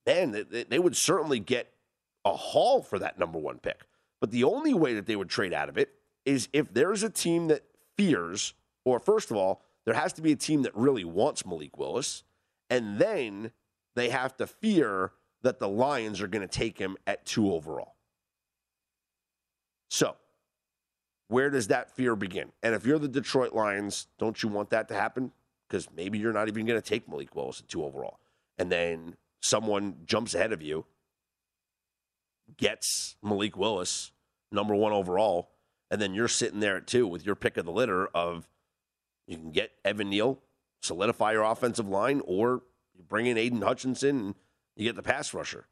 man, 0.06 0.46
they, 0.50 0.64
they 0.64 0.78
would 0.78 0.96
certainly 0.96 1.40
get 1.40 1.72
a 2.24 2.32
haul 2.32 2.82
for 2.82 2.98
that 2.98 3.18
number 3.18 3.38
one 3.38 3.58
pick. 3.58 3.82
But 4.20 4.30
the 4.30 4.44
only 4.44 4.74
way 4.74 4.94
that 4.94 5.06
they 5.06 5.16
would 5.16 5.28
trade 5.28 5.52
out 5.52 5.68
of 5.68 5.78
it 5.78 5.90
is 6.24 6.48
if 6.52 6.72
there's 6.72 7.02
a 7.02 7.10
team 7.10 7.48
that 7.48 7.64
fears, 7.96 8.54
or 8.84 9.00
first 9.00 9.30
of 9.30 9.36
all, 9.36 9.62
there 9.84 9.94
has 9.94 10.12
to 10.14 10.22
be 10.22 10.32
a 10.32 10.36
team 10.36 10.62
that 10.62 10.76
really 10.76 11.04
wants 11.04 11.46
Malik 11.46 11.78
Willis, 11.78 12.22
and 12.68 12.98
then 12.98 13.52
they 13.96 14.10
have 14.10 14.36
to 14.36 14.46
fear 14.46 15.12
that 15.42 15.58
the 15.58 15.68
Lions 15.68 16.20
are 16.20 16.28
going 16.28 16.46
to 16.46 16.48
take 16.48 16.78
him 16.78 16.96
at 17.06 17.24
two 17.24 17.52
overall. 17.52 17.94
So, 19.88 20.16
where 21.28 21.50
does 21.50 21.68
that 21.68 21.90
fear 21.90 22.14
begin? 22.14 22.52
And 22.62 22.74
if 22.74 22.84
you're 22.84 22.98
the 22.98 23.08
Detroit 23.08 23.52
Lions, 23.52 24.06
don't 24.18 24.42
you 24.42 24.48
want 24.48 24.70
that 24.70 24.88
to 24.88 24.94
happen? 24.94 25.32
Because 25.68 25.88
maybe 25.96 26.18
you're 26.18 26.32
not 26.32 26.48
even 26.48 26.66
going 26.66 26.80
to 26.80 26.86
take 26.86 27.08
Malik 27.08 27.34
Willis 27.34 27.60
at 27.60 27.68
two 27.68 27.84
overall. 27.84 28.18
And 28.58 28.70
then 28.70 29.16
someone 29.40 29.96
jumps 30.04 30.34
ahead 30.34 30.52
of 30.52 30.60
you, 30.60 30.84
gets 32.56 33.16
Malik 33.22 33.56
Willis, 33.56 34.12
number 34.52 34.74
one 34.74 34.92
overall, 34.92 35.50
and 35.90 36.00
then 36.00 36.14
you're 36.14 36.28
sitting 36.28 36.60
there 36.60 36.76
at 36.76 36.86
two 36.86 37.06
with 37.06 37.24
your 37.24 37.34
pick 37.34 37.56
of 37.56 37.64
the 37.64 37.72
litter 37.72 38.06
of 38.08 38.48
you 39.30 39.36
can 39.36 39.52
get 39.52 39.70
Evan 39.84 40.10
Neal, 40.10 40.40
solidify 40.82 41.32
your 41.32 41.44
offensive 41.44 41.88
line, 41.88 42.20
or 42.24 42.62
you 42.96 43.04
bring 43.04 43.26
in 43.26 43.38
Aidan 43.38 43.62
Hutchinson 43.62 44.18
and 44.18 44.34
you 44.76 44.84
get 44.84 44.96
the 44.96 45.02
pass 45.02 45.32
rusher. 45.32 45.66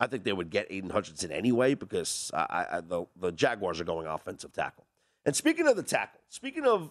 I 0.00 0.08
think 0.08 0.24
they 0.24 0.32
would 0.32 0.50
get 0.50 0.66
Aidan 0.68 0.90
Hutchinson 0.90 1.30
anyway 1.30 1.74
because 1.74 2.30
I, 2.34 2.66
I, 2.72 2.80
the, 2.80 3.06
the 3.16 3.30
Jaguars 3.30 3.80
are 3.80 3.84
going 3.84 4.08
offensive 4.08 4.52
tackle. 4.52 4.84
And 5.24 5.34
speaking 5.34 5.68
of 5.68 5.76
the 5.76 5.82
tackle, 5.84 6.20
speaking 6.28 6.66
of 6.66 6.90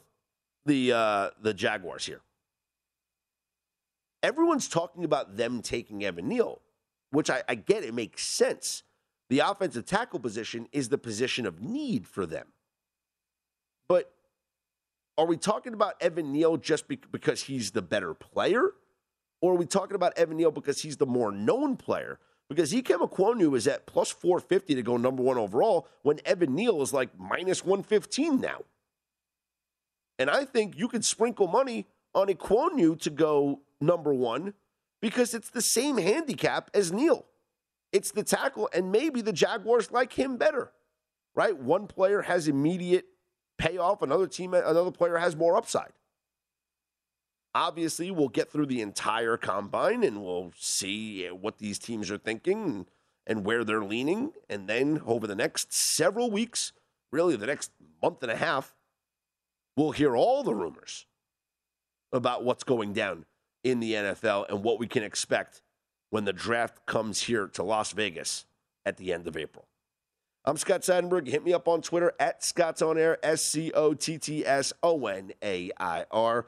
the 0.66 0.94
uh, 0.94 1.30
the 1.42 1.54
Jaguars 1.54 2.06
here, 2.06 2.22
everyone's 4.24 4.68
talking 4.68 5.04
about 5.04 5.38
them 5.38 5.62
taking 5.62 6.04
Evan 6.04 6.28
Neal, 6.28 6.62
which 7.12 7.30
I, 7.30 7.44
I 7.48 7.56
get. 7.56 7.84
It 7.84 7.94
makes 7.94 8.26
sense. 8.26 8.84
The 9.30 9.40
offensive 9.40 9.86
tackle 9.86 10.20
position 10.20 10.68
is 10.72 10.90
the 10.90 10.98
position 10.98 11.46
of 11.46 11.62
need 11.62 12.08
for 12.08 12.26
them. 12.26 12.48
But 13.88 14.15
are 15.18 15.26
we 15.26 15.38
talking 15.38 15.74
about 15.74 15.96
Evan 16.02 16.32
Neal 16.32 16.58
just 16.58 16.88
be- 16.88 17.00
because 17.12 17.44
he's 17.44 17.72
the 17.72 17.82
better 17.82 18.14
player? 18.14 18.72
Or 19.42 19.54
are 19.54 19.58
we 19.58 19.66
talking 19.66 19.96
about 19.96 20.18
Evan 20.18 20.38
Neal 20.38 20.52
because 20.52 20.82
he's 20.82 20.98
the 20.98 21.06
more 21.06 21.32
known 21.32 21.78
player? 21.78 22.20
because 22.50 22.72
Ikem 22.72 23.10
Ekwonu 23.10 23.56
is 23.56 23.68
at 23.68 23.86
plus 23.86 24.12
450 24.12 24.76
to 24.76 24.82
go 24.82 24.98
number 24.98 25.24
one 25.24 25.38
overall 25.38 25.88
when 26.04 26.20
Evan 26.26 26.56
Neal 26.56 26.82
is 26.82 26.94
like 26.94 27.10
minus 27.18 27.64
115 27.66 28.40
now. 28.40 28.62
And 30.20 30.30
I 30.30 30.46
think 30.46 30.78
you 30.78 30.88
could 30.88 31.04
sprinkle 31.04 31.48
money 31.48 31.88
on 32.14 32.28
Ekwonu 32.28 33.00
to 33.02 33.10
go 33.10 33.62
number 33.82 34.14
one 34.14 34.54
because 35.02 35.34
it's 35.34 35.50
the 35.50 35.62
same 35.62 35.98
handicap 35.98 36.70
as 36.74 36.92
Neal. 36.92 37.26
It's 37.92 38.12
the 38.12 38.24
tackle, 38.24 38.70
and 38.74 38.92
maybe 38.92 39.22
the 39.22 39.34
Jaguars 39.34 39.92
like 39.92 40.14
him 40.14 40.38
better, 40.38 40.72
right? 41.34 41.58
One 41.58 41.88
player 41.88 42.22
has 42.24 42.48
immediate 42.48 43.06
payoff, 43.58 44.02
another 44.02 44.28
team, 44.28 44.54
another 44.54 44.92
player 44.92 45.18
has 45.18 45.36
more 45.36 45.58
upside. 45.58 45.92
Obviously, 47.54 48.12
we'll 48.12 48.28
get 48.28 48.52
through 48.52 48.66
the 48.66 48.82
entire 48.82 49.38
combine 49.38 50.04
and 50.04 50.22
we'll 50.24 50.52
see 50.58 51.26
what 51.28 51.58
these 51.58 51.80
teams 51.80 52.12
are 52.12 52.18
thinking 52.18 52.86
and 53.26 53.46
where 53.46 53.64
they're 53.64 53.84
leaning. 53.84 54.34
And 54.50 54.68
then 54.68 55.02
over 55.06 55.26
the 55.26 55.36
next 55.36 55.74
several 55.74 56.30
weeks, 56.30 56.74
really 57.12 57.38
the 57.38 57.46
next 57.46 57.72
month 58.02 58.22
and 58.24 58.32
a 58.32 58.36
half, 58.36 58.76
we'll 59.78 59.92
hear 59.92 60.18
all 60.18 60.44
the 60.44 60.54
rumors 60.54 61.06
about 62.12 62.44
what's 62.44 62.64
going 62.64 62.94
down 62.94 63.26
in 63.64 63.80
the 63.80 63.94
NFL 63.94 64.50
and 64.50 64.64
what 64.64 64.80
we 64.80 64.88
can 64.88 65.04
expect 65.04 65.62
when 66.10 66.26
the 66.26 66.34
draft 66.34 66.86
comes 66.86 67.24
here 67.24 67.48
to 67.48 67.64
Las 67.64 67.94
Vegas 67.94 68.46
at 68.86 68.98
the 68.98 69.12
end 69.12 69.28
of 69.28 69.36
April. 69.36 69.66
I'm 70.48 70.58
Scott 70.58 70.82
Seidenberg. 70.82 71.28
Hit 71.28 71.44
me 71.44 71.54
up 71.54 71.68
on 71.68 71.82
Twitter 71.82 72.14
at 72.20 72.44
Scott's 72.44 72.84
On 72.84 73.00
Air, 73.00 73.18
S 73.24 73.42
C 73.42 73.72
O 73.72 73.96
T 73.96 74.20
T 74.20 74.46
S 74.46 74.74
O 74.84 75.08
N 75.08 75.32
A 75.44 75.72
I 75.80 76.06
R. 76.12 76.46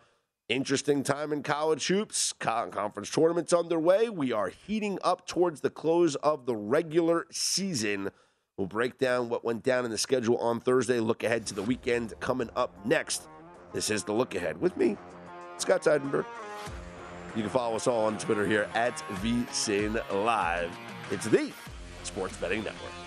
Interesting 0.49 1.01
time 1.01 1.33
in 1.33 1.41
college 1.41 1.87
hoops. 1.87 2.31
Conference 2.33 3.09
tournaments 3.09 3.53
underway. 3.53 4.07
We 4.09 4.31
are 4.31 4.49
heating 4.49 4.99
up 5.03 5.25
towards 5.25 5.61
the 5.61 5.71
close 5.71 6.13
of 6.17 6.45
the 6.45 6.55
regular 6.55 7.25
season. 7.31 8.11
We'll 8.55 8.67
break 8.67 8.99
down 8.99 9.29
what 9.29 9.43
went 9.43 9.63
down 9.63 9.83
in 9.83 9.89
the 9.89 9.97
schedule 9.97 10.37
on 10.37 10.59
Thursday. 10.59 10.99
Look 10.99 11.23
ahead 11.23 11.47
to 11.47 11.55
the 11.55 11.63
weekend 11.63 12.13
coming 12.19 12.51
up 12.55 12.85
next. 12.85 13.27
This 13.73 13.89
is 13.89 14.03
the 14.03 14.13
look 14.13 14.35
ahead 14.35 14.61
with 14.61 14.77
me, 14.77 14.95
Scott 15.57 15.81
Seidenberg. 15.81 16.25
You 17.35 17.41
can 17.41 17.49
follow 17.49 17.75
us 17.75 17.87
all 17.87 18.05
on 18.05 18.19
Twitter 18.19 18.45
here 18.45 18.69
at 18.75 18.95
VSIN 19.23 19.99
Live. 20.23 20.69
It's 21.09 21.25
the 21.25 21.51
Sports 22.03 22.37
Betting 22.37 22.63
Network. 22.63 23.06